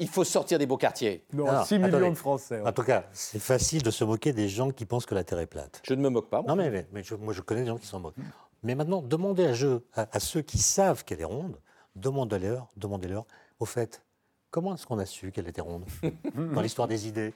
il, 0.00 0.08
faut 0.08 0.24
sortir 0.24 0.58
des 0.58 0.66
beaux 0.66 0.76
quartiers. 0.76 1.24
Non, 1.32 1.64
6 1.64 1.78
millions 1.78 2.10
de 2.10 2.14
Français. 2.14 2.62
En 2.64 2.72
tout 2.72 2.82
cas, 2.82 3.04
c'est 3.12 3.42
facile 3.42 3.82
de 3.82 3.90
se 3.90 4.04
moquer 4.04 4.32
des 4.32 4.48
gens 4.48 4.70
qui 4.70 4.86
pensent 4.86 5.06
que 5.06 5.14
la 5.14 5.24
Terre 5.24 5.40
est 5.40 5.46
plate. 5.46 5.82
Je 5.86 5.94
ne 5.94 6.00
me 6.00 6.08
moque 6.08 6.30
pas. 6.30 6.42
Non, 6.46 6.56
mais, 6.56 6.70
mais, 6.70 7.02
moi 7.20 7.34
je 7.34 7.40
connais 7.42 7.62
des 7.62 7.68
gens 7.68 7.76
qui 7.76 7.86
s'en 7.86 8.00
moquent. 8.00 8.14
Mais 8.62 8.74
maintenant, 8.74 9.02
demandez 9.02 9.46
à, 9.94 10.08
à 10.12 10.20
ceux 10.20 10.42
qui 10.42 10.58
savent 10.58 11.04
qu'elle 11.04 11.20
est 11.20 11.24
ronde 11.24 11.58
demandez-leur, 11.96 12.68
demandez-leur, 12.76 13.26
au 13.58 13.64
fait, 13.64 14.02
comment 14.50 14.74
est-ce 14.74 14.86
qu'on 14.86 14.98
a 14.98 15.06
su 15.06 15.32
qu'elle 15.32 15.48
était 15.48 15.60
ronde 15.60 15.84
Dans 16.34 16.60
l'histoire 16.60 16.86
des 16.86 17.08
idées, 17.08 17.34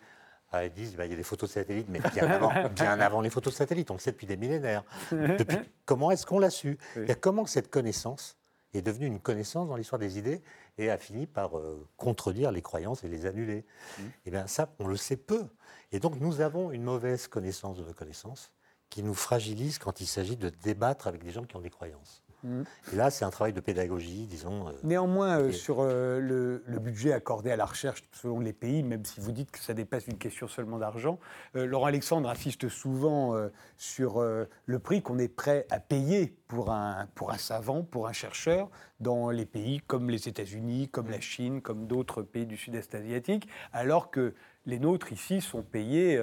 ah, 0.52 0.64
ils 0.64 0.72
disent, 0.72 0.96
bah, 0.96 1.06
il 1.06 1.10
y 1.10 1.14
a 1.14 1.16
des 1.16 1.22
photos 1.22 1.48
de 1.48 1.54
satellites, 1.54 1.88
mais 1.88 2.00
bien 2.00 2.28
avant, 2.28 2.52
bien 2.74 3.00
avant 3.00 3.20
les 3.20 3.30
photos 3.30 3.52
de 3.52 3.56
satellites, 3.56 3.90
on 3.90 3.94
le 3.94 4.00
sait 4.00 4.12
depuis 4.12 4.26
des 4.26 4.36
millénaires. 4.36 4.84
Depuis, 5.10 5.58
comment 5.84 6.10
est-ce 6.10 6.26
qu'on 6.26 6.38
l'a 6.38 6.50
su 6.50 6.78
Comment 7.20 7.46
cette 7.46 7.70
connaissance 7.70 8.36
est 8.74 8.82
devenue 8.82 9.06
une 9.06 9.18
connaissance 9.18 9.68
dans 9.68 9.76
l'histoire 9.76 9.98
des 9.98 10.18
idées 10.18 10.42
et 10.78 10.90
a 10.90 10.98
fini 10.98 11.26
par 11.26 11.58
euh, 11.58 11.88
contredire 11.96 12.52
les 12.52 12.62
croyances 12.62 13.02
et 13.02 13.08
les 13.08 13.26
annuler 13.26 13.64
mmh. 13.98 14.02
Eh 14.26 14.30
bien 14.30 14.46
ça, 14.46 14.72
on 14.78 14.86
le 14.86 14.96
sait 14.96 15.16
peu. 15.16 15.44
Et 15.90 15.98
donc 15.98 16.20
nous 16.20 16.40
avons 16.40 16.70
une 16.70 16.84
mauvaise 16.84 17.26
connaissance 17.26 17.78
de 17.78 17.84
nos 17.84 17.92
connaissances 17.92 18.52
qui 18.90 19.02
nous 19.02 19.14
fragilise 19.14 19.78
quand 19.78 20.00
il 20.00 20.06
s'agit 20.06 20.36
de 20.36 20.50
débattre 20.50 21.06
avec 21.06 21.22
des 21.22 21.30
gens 21.30 21.44
qui 21.44 21.56
ont 21.56 21.60
des 21.60 21.70
croyances. 21.70 22.22
Et 22.44 22.96
là, 22.96 23.10
c'est 23.10 23.24
un 23.24 23.30
travail 23.30 23.52
de 23.52 23.60
pédagogie, 23.60 24.26
disons. 24.26 24.68
Euh, 24.68 24.72
Néanmoins, 24.82 25.38
euh, 25.38 25.52
sur 25.52 25.80
euh, 25.80 26.20
le, 26.20 26.78
budget 26.78 27.12
accordé 27.12 27.50
à 27.50 27.56
la 27.56 27.66
recherche 27.66 28.02
selon 28.12 28.40
les 28.40 28.54
pays, 28.54 28.82
même 28.82 29.04
si 29.04 29.20
vous 29.20 29.32
dites 29.32 29.50
que 29.50 29.58
ça 29.58 29.74
dépasse 29.74 30.06
une 30.06 30.16
question 30.16 30.48
seulement 30.48 30.78
d'argent, 30.78 31.18
Laurent 31.54 31.86
Alexandre 31.86 32.28
insiste 32.30 32.68
souvent 32.68 33.34
sur 33.76 34.22
le 34.22 34.78
prix 34.78 35.02
qu'on 35.02 35.18
est 35.18 35.28
prêt 35.28 35.66
à 35.68 35.78
payer 35.78 36.34
pour 36.48 36.70
un, 36.70 37.06
pour 37.14 37.32
un 37.32 37.36
savant, 37.36 37.82
pour 37.82 38.08
un 38.08 38.14
chercheur, 38.14 38.70
dans 38.98 39.28
les 39.28 39.44
pays 39.44 39.80
comme 39.86 40.08
les 40.08 40.26
États-Unis, 40.26 40.88
comme 40.88 41.10
la 41.10 41.20
Chine, 41.20 41.60
comme 41.60 41.86
d'autres 41.86 42.22
pays 42.22 42.46
du 42.46 42.56
sud-est 42.56 42.94
asiatique, 42.94 43.46
alors 43.74 44.10
que 44.10 44.34
les 44.64 44.78
nôtres 44.78 45.12
ici 45.12 45.42
sont 45.42 45.62
payés 45.62 46.18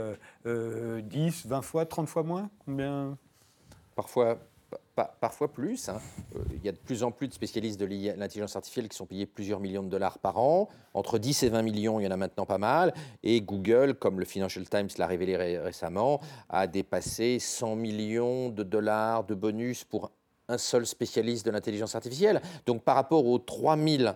10, 0.46 1.46
20 1.46 1.62
fois, 1.62 1.86
30 1.86 2.10
fois 2.10 2.24
moins 2.24 2.50
Combien? 2.66 3.16
Parfois 3.96 4.40
parfois 5.06 5.52
plus. 5.52 5.90
Hein. 5.90 6.00
Euh, 6.36 6.40
il 6.56 6.66
y 6.66 6.70
a 6.70 6.72
de 6.72 6.78
plus 6.78 7.04
en 7.04 7.12
plus 7.12 7.28
de 7.28 7.34
spécialistes 7.34 7.80
de 7.80 7.86
l'intelligence 7.86 8.56
artificielle 8.56 8.90
qui 8.90 8.98
sont 8.98 9.06
payés 9.06 9.26
plusieurs 9.26 9.60
millions 9.60 9.84
de 9.84 9.90
dollars 9.90 10.20
par 10.20 10.38
an. 10.38 10.70
Entre 10.94 11.20
10 11.20 11.44
et 11.44 11.50
20 11.50 11.62
millions, 11.62 12.00
il 12.00 12.04
y 12.04 12.08
en 12.08 12.12
a 12.12 12.18
maintenant 12.18 12.46
pas 12.46 12.58
mal. 12.58 12.94
Et 13.24 13.42
Google, 13.42 13.96
comme 13.96 14.20
le 14.20 14.26
Financial 14.26 14.68
Times 14.68 14.90
l'a 14.98 15.08
révélé 15.08 15.58
récemment, 15.60 16.20
a 16.50 16.68
dépassé 16.68 17.40
100 17.40 17.76
millions 17.76 18.50
de 18.50 18.64
dollars 18.64 19.24
de 19.24 19.36
bonus 19.36 19.84
pour 19.84 20.12
un 20.50 20.58
seul 20.58 20.86
spécialiste 20.86 21.46
de 21.46 21.52
l'intelligence 21.52 21.96
artificielle. 21.96 22.42
Donc 22.66 22.84
par 22.84 22.96
rapport 22.96 23.26
aux 23.26 23.40
3000 23.40 24.16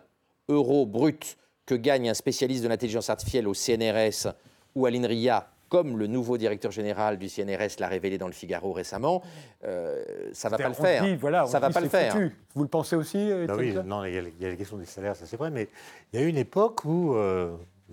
euros 0.49 0.86
bruts 0.86 1.38
que 1.65 1.75
gagne 1.75 2.09
un 2.09 2.13
spécialiste 2.13 2.63
de 2.63 2.69
l'intelligence 2.69 3.09
artificielle 3.09 3.47
au 3.47 3.53
CNRS 3.53 4.34
ou 4.75 4.86
à 4.86 4.91
l'INRIA 4.91 5.50
comme 5.72 5.97
le 5.97 6.05
nouveau 6.05 6.38
directeur 6.38 6.72
général 6.72 7.17
du 7.17 7.30
CNRS 7.30 7.80
l'a 7.80 7.88
révélé 7.88 8.17
dans 8.17 8.28
le 8.28 8.34
Figaro 8.34 8.74
récemment, 8.74 9.24
euh, 9.63 10.03
ça 10.34 10.49
ne 10.49 10.51
va 10.51 10.57
pas 10.57 10.67
le 10.67 10.74
faire. 10.76 11.03
Dit, 11.03 11.15
voilà, 11.15 11.47
ça 11.47 11.59
va 11.59 11.69
pas 11.69 11.80
le 11.80 11.88
faire. 11.88 12.13
Vous 12.53 12.63
le 12.63 12.69
pensez 12.69 12.97
aussi 12.97 13.32
bah 13.47 13.55
Oui, 13.57 13.74
non, 13.86 14.03
il 14.03 14.13
y, 14.13 14.17
a, 14.17 14.22
il 14.22 14.43
y, 14.43 14.45
a 14.45 14.49
la 14.49 14.55
question 14.57 14.76
des 14.76 14.86
salaires, 14.86 15.15
ça 15.15 15.26
c'est 15.26 15.38
vrai, 15.38 15.49
mais 15.49 15.69
il 16.11 16.19
y 16.19 16.24
a 16.24 16.26
eu 16.26 16.30
une 16.30 16.38
époque 16.38 16.84
où 16.84 17.15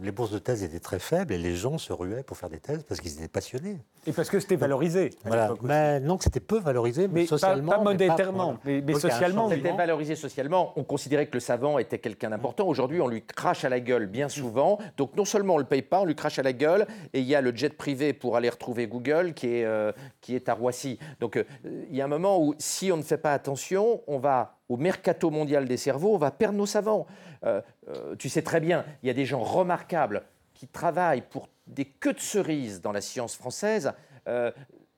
les 0.01 0.13
bourses 0.13 0.31
de 0.31 0.39
thèse 0.39 0.63
étaient 0.63 0.81
très 0.81 0.99
faibles 0.99 1.33
et 1.33 1.39
les 1.39 1.55
gens 1.55 1.79
se 1.79 1.93
ruaient 1.93 2.23
pour 2.23 2.37
faire 2.37 2.49
des 2.49 2.61
thèses 2.61 2.83
parce 2.85 3.01
qu'ils 3.01 3.15
étaient 3.15 3.29
passionnés. 3.29 3.79
Et 4.07 4.13
parce 4.13 4.31
que 4.31 4.41
c'était 4.41 4.57
valorisé. 4.57 5.11
Voilà. 5.25 5.55
Mais 5.63 6.01
non, 6.01 6.19
c'était 6.21 6.41
peu 6.41 6.59
valorisé, 6.59 7.09
mais, 7.09 7.27
socialement. 7.27 7.73
Pas, 7.73 7.79
monétairement, 7.83 8.59
mais, 8.65 8.83
socialement. 8.95 9.49
C'était 9.49 9.73
valorisé 9.73 10.17
socialement. 10.17 10.73
On 10.77 10.85
considérait 10.85 11.27
que 11.27 11.35
le 11.35 11.41
savant 11.41 11.79
était 11.79 11.99
quelqu'un 11.99 12.31
d'important. 12.31 12.67
Aujourd'hui, 12.67 13.01
on 13.01 13.09
lui 13.09 13.25
crache 13.25 13.65
à 13.65 13.69
la 13.69 13.81
gueule 13.81 14.07
bien 14.07 14.29
souvent. 14.29 14.79
Donc 14.97 15.17
non 15.17 15.25
seulement 15.25 15.55
on 15.55 15.59
ne 15.59 15.63
le 15.63 15.69
paye 15.69 15.83
pas, 15.83 16.01
on 16.01 16.05
lui 16.05 16.15
crache 16.15 16.39
à 16.39 16.43
la 16.43 16.53
gueule. 16.53 16.87
Et 17.13 17.21
il 17.21 17.27
y 17.27 17.35
a 17.35 17.41
le 17.41 17.55
jet 17.55 17.77
privé 17.77 18.13
pour 18.13 18.37
aller 18.37 18.49
retrouver 18.49 18.87
Google 18.87 19.35
qui 19.35 19.49
est, 19.49 19.65
euh, 19.65 19.93
qui 20.21 20.35
est 20.35 20.49
à 20.49 20.55
Roissy. 20.55 20.99
Donc 21.21 21.37
euh, 21.37 21.45
il 21.65 21.97
y 21.97 22.01
a 22.01 22.05
un 22.05 22.09
moment 22.09 22.41
où, 22.41 22.55
si 22.59 22.93
on 22.93 22.97
ne 22.97 23.03
fait 23.03 23.19
pas 23.19 23.33
attention, 23.33 24.03
on 24.07 24.19
va 24.19 24.58
au 24.69 24.77
mercato 24.77 25.31
mondial 25.31 25.67
des 25.67 25.77
cerveaux, 25.77 26.15
on 26.15 26.19
va 26.19 26.31
perdre 26.31 26.59
nos 26.59 26.67
savants. 26.67 27.07
Euh, 27.45 27.61
euh, 27.89 28.17
tu 28.17 28.29
sais 28.29 28.43
très 28.43 28.61
bien, 28.61 28.85
il 29.03 29.07
y 29.07 29.11
a 29.11 29.15
des 29.15 29.25
gens 29.25 29.43
remarquables 29.43 30.25
qui 30.55 30.67
travaillent 30.67 31.23
pour 31.23 31.49
des 31.67 31.85
queues 31.85 32.13
de 32.13 32.21
cerises 32.21 32.81
dans 32.81 32.93
la 32.93 33.01
science 33.01 33.37
française. 33.37 33.93
Euh, 34.27 34.51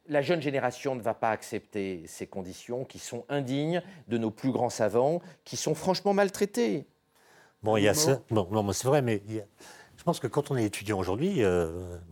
la 0.09 0.23
jeune 0.23 0.43
génération 0.43 0.97
ne 0.97 1.03
va 1.03 1.14
pas 1.14 1.31
accepter 1.31 2.03
ces 2.07 2.27
conditions 2.27 2.85
qui 2.85 2.99
sont 2.99 3.25
indignes 3.29 3.83
de 4.09 4.18
nos 4.18 4.31
plus 4.31 4.51
grands 4.51 4.71
savants, 4.71 5.21
qui 5.45 5.57
sont 5.57 5.75
franchement 5.75 6.14
maltraités. 6.14 6.87
Bon, 7.62 7.77
il 7.77 7.85
y 7.85 7.89
a 7.89 7.95
ça. 7.95 8.21
Bon, 8.31 8.49
non, 8.51 8.73
c'est 8.73 8.89
vrai, 8.89 9.03
mais 9.03 9.23
je 9.29 10.03
pense 10.03 10.18
que 10.18 10.27
quand 10.27 10.51
on 10.51 10.57
est 10.57 10.64
étudiant 10.64 10.99
aujourd'hui, 10.99 11.43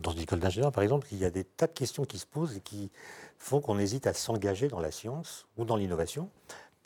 dans 0.01 0.11
une 0.11 0.21
école 0.21 0.39
d'ingénieur 0.39 0.71
par 0.71 0.83
exemple, 0.83 1.07
il 1.11 1.17
y 1.17 1.25
a 1.25 1.31
des 1.31 1.43
tas 1.43 1.67
de 1.67 1.73
questions 1.73 2.05
qui 2.05 2.19
se 2.19 2.27
posent 2.27 2.55
et 2.55 2.61
qui 2.61 2.89
font 3.37 3.59
qu'on 3.59 3.79
hésite 3.79 4.05
à 4.05 4.13
s'engager 4.13 4.67
dans 4.69 4.79
la 4.79 4.91
science 4.91 5.47
ou 5.57 5.65
dans 5.65 5.75
l'innovation 5.75 6.29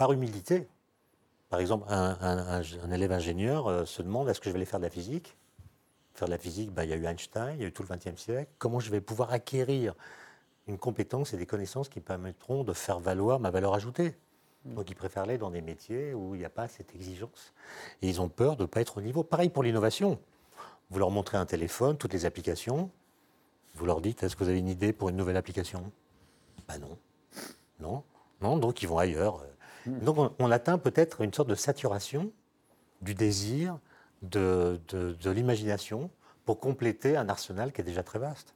par 0.03 0.11
humilité. 0.11 0.67
Par 1.49 1.61
exemple, 1.61 1.85
un, 1.87 2.61
élève 2.91 3.13
ingénieur 3.13 3.67
euh, 3.67 3.85
se 3.85 4.01
demande 4.01 4.27
est-ce 4.27 4.41
que 4.41 4.49
je 4.49 4.51
vais 4.51 4.57
aller 4.57 4.65
faire 4.65 4.81
de 4.81 4.85
la 4.85 4.89
physique? 4.89 5.37
Faire 6.13 6.27
de 6.27 6.33
la 6.33 6.37
physique, 6.37 6.71
bah, 6.71 6.83
il 6.83 6.89
y 6.89 6.93
a 6.93 6.97
eu 6.97 7.05
Einstein, 7.05 7.55
il 7.55 7.61
y 7.61 7.63
a 7.63 7.69
eu 7.69 7.71
tout 7.71 7.83
le 7.83 7.95
XXe 7.95 8.21
siècle. 8.21 8.51
Comment 8.57 8.81
je 8.81 8.91
vais 8.91 8.99
pouvoir 8.99 9.31
acquérir 9.31 9.95
une 10.67 10.77
compétence 10.77 11.33
et 11.33 11.37
des 11.37 11.45
connaissances 11.45 11.87
qui 11.87 12.01
permettront 12.01 12.65
de 12.65 12.73
faire 12.73 12.99
valoir 12.99 13.39
ma 13.39 13.49
valeur 13.49 13.73
ajoutée? 13.73 14.17
Mm. 14.65 14.75
donc 14.75 14.89
ils 14.89 14.95
préfèrent 14.95 15.23
aller 15.23 15.37
dans 15.37 15.51
des 15.51 15.61
métiers 15.61 16.13
où 16.13 16.35
il 16.35 16.39
n'y 16.39 16.45
a 16.45 16.49
pas 16.49 16.67
cette 16.67 16.93
exigence. 16.95 17.53
Et 18.01 18.09
ils 18.09 18.19
ont 18.19 18.27
peur 18.27 18.57
de 18.57 18.63
ne 18.63 18.67
pas 18.67 18.81
être 18.81 18.97
au 18.97 19.01
niveau. 19.01 19.23
Pareil 19.23 19.47
pour 19.47 19.63
l'innovation. 19.63 20.19
Vous 20.89 20.99
leur 20.99 21.11
montrez 21.11 21.37
un 21.37 21.45
téléphone, 21.45 21.95
toutes 21.95 22.11
les 22.11 22.25
applications. 22.25 22.91
Vous 23.75 23.85
leur 23.85 24.01
dites, 24.01 24.21
est-ce 24.21 24.35
que 24.35 24.43
vous 24.43 24.49
avez 24.49 24.59
une 24.59 24.67
idée 24.67 24.91
pour 24.91 25.07
une 25.07 25.15
nouvelle 25.15 25.37
application? 25.37 25.89
Ben 26.67 26.77
non. 26.79 26.97
Non. 27.79 28.03
Non, 28.41 28.57
donc 28.57 28.81
ils 28.81 28.89
vont 28.89 28.97
ailleurs. 28.97 29.45
Donc 29.85 30.33
on, 30.39 30.51
atteint 30.51 30.77
peut-être 30.77 31.21
une 31.21 31.33
sorte 31.33 31.49
de 31.49 31.55
saturation 31.55 32.31
du 33.01 33.13
désir, 33.15 33.79
de, 34.21 34.79
de 34.89 35.29
l'imagination 35.29 36.09
pour 36.45 36.59
compléter 36.59 37.17
un 37.17 37.29
arsenal 37.29 37.71
qui 37.71 37.81
est 37.81 37.83
déjà 37.83 38.03
très 38.03 38.19
vaste. 38.19 38.53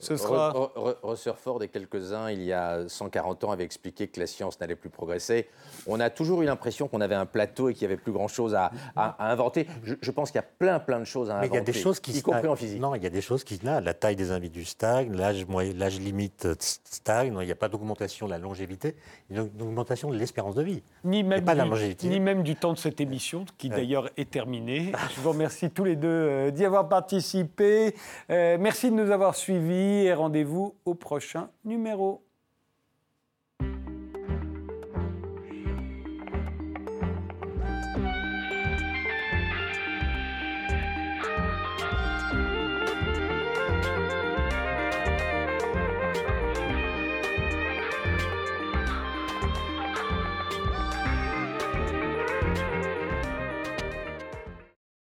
Ce 0.00 0.16
sera... 0.16 0.72
Rutherford 1.02 1.62
et 1.62 1.68
quelques-uns, 1.68 2.30
il 2.30 2.42
y 2.42 2.52
a 2.52 2.88
140 2.88 3.44
ans, 3.44 3.50
avaient 3.52 3.64
expliqué 3.64 4.08
que 4.08 4.18
la 4.18 4.26
science 4.26 4.58
n'allait 4.58 4.74
plus 4.74 4.88
progresser. 4.88 5.48
On 5.86 6.00
a 6.00 6.10
toujours 6.10 6.42
eu 6.42 6.46
l'impression 6.46 6.88
qu'on 6.88 7.00
avait 7.00 7.14
un 7.14 7.26
plateau 7.26 7.68
et 7.68 7.74
qu'il 7.74 7.86
n'y 7.86 7.92
avait 7.92 8.00
plus 8.00 8.12
grand-chose 8.12 8.54
à, 8.54 8.72
inventer. 9.18 9.66
Je, 9.82 10.10
pense 10.10 10.30
qu'il 10.30 10.38
y 10.38 10.44
a 10.44 10.48
plein, 10.58 10.80
plein 10.80 10.98
de 10.98 11.04
choses 11.04 11.30
à 11.30 11.34
inventer, 11.34 11.48
Mais 11.50 11.56
il 11.56 11.58
y 11.58 11.62
a 11.62 11.64
des 11.64 11.78
choses 11.78 12.00
qui 12.00 12.12
y 12.12 12.22
compris 12.22 12.48
en 12.48 12.56
physique. 12.56 12.80
Non, 12.80 12.94
il 12.94 13.02
y 13.02 13.06
a 13.06 13.10
des 13.10 13.20
choses 13.20 13.44
qui... 13.44 13.60
Là, 13.62 13.80
la 13.80 13.94
taille 13.94 14.16
des 14.16 14.30
individus 14.30 14.64
stagne, 14.64 15.14
l'âge 15.14 16.00
limite 16.00 16.48
stagne, 16.58 17.36
il 17.40 17.46
n'y 17.46 17.52
a 17.52 17.56
pas 17.56 17.68
d'augmentation 17.68 18.26
de 18.26 18.30
la 18.30 18.38
longévité, 18.38 18.96
il 19.28 19.36
y 19.36 19.38
a 19.38 19.42
une 19.42 19.62
augmentation 19.62 20.10
de 20.10 20.16
l'espérance 20.16 20.54
de 20.54 20.62
vie. 20.62 20.82
Ni 21.04 21.22
même, 21.22 21.44
pas 21.44 21.52
du, 21.52 21.58
la 21.58 21.64
longévité. 21.66 22.08
ni 22.08 22.20
même 22.20 22.42
du 22.42 22.56
temps 22.56 22.72
de 22.72 22.78
cette 22.78 23.00
émission, 23.00 23.44
qui 23.58 23.68
d'ailleurs 23.68 24.08
est 24.16 24.30
terminée. 24.30 24.92
Je 25.14 25.20
vous 25.20 25.30
remercie 25.30 25.70
tous 25.70 25.84
les 25.84 25.96
deux 25.96 26.08
euh, 26.08 26.50
d'y 26.50 26.64
avoir 26.64 26.88
participé. 26.88 27.94
Euh, 28.30 28.56
merci 28.58 28.90
de 28.90 28.96
nous 28.96 29.10
avoir 29.10 29.34
suivis 29.34 29.89
et 29.90 30.14
rendez-vous 30.14 30.76
au 30.84 30.94
prochain 30.94 31.50
numéro. 31.64 32.24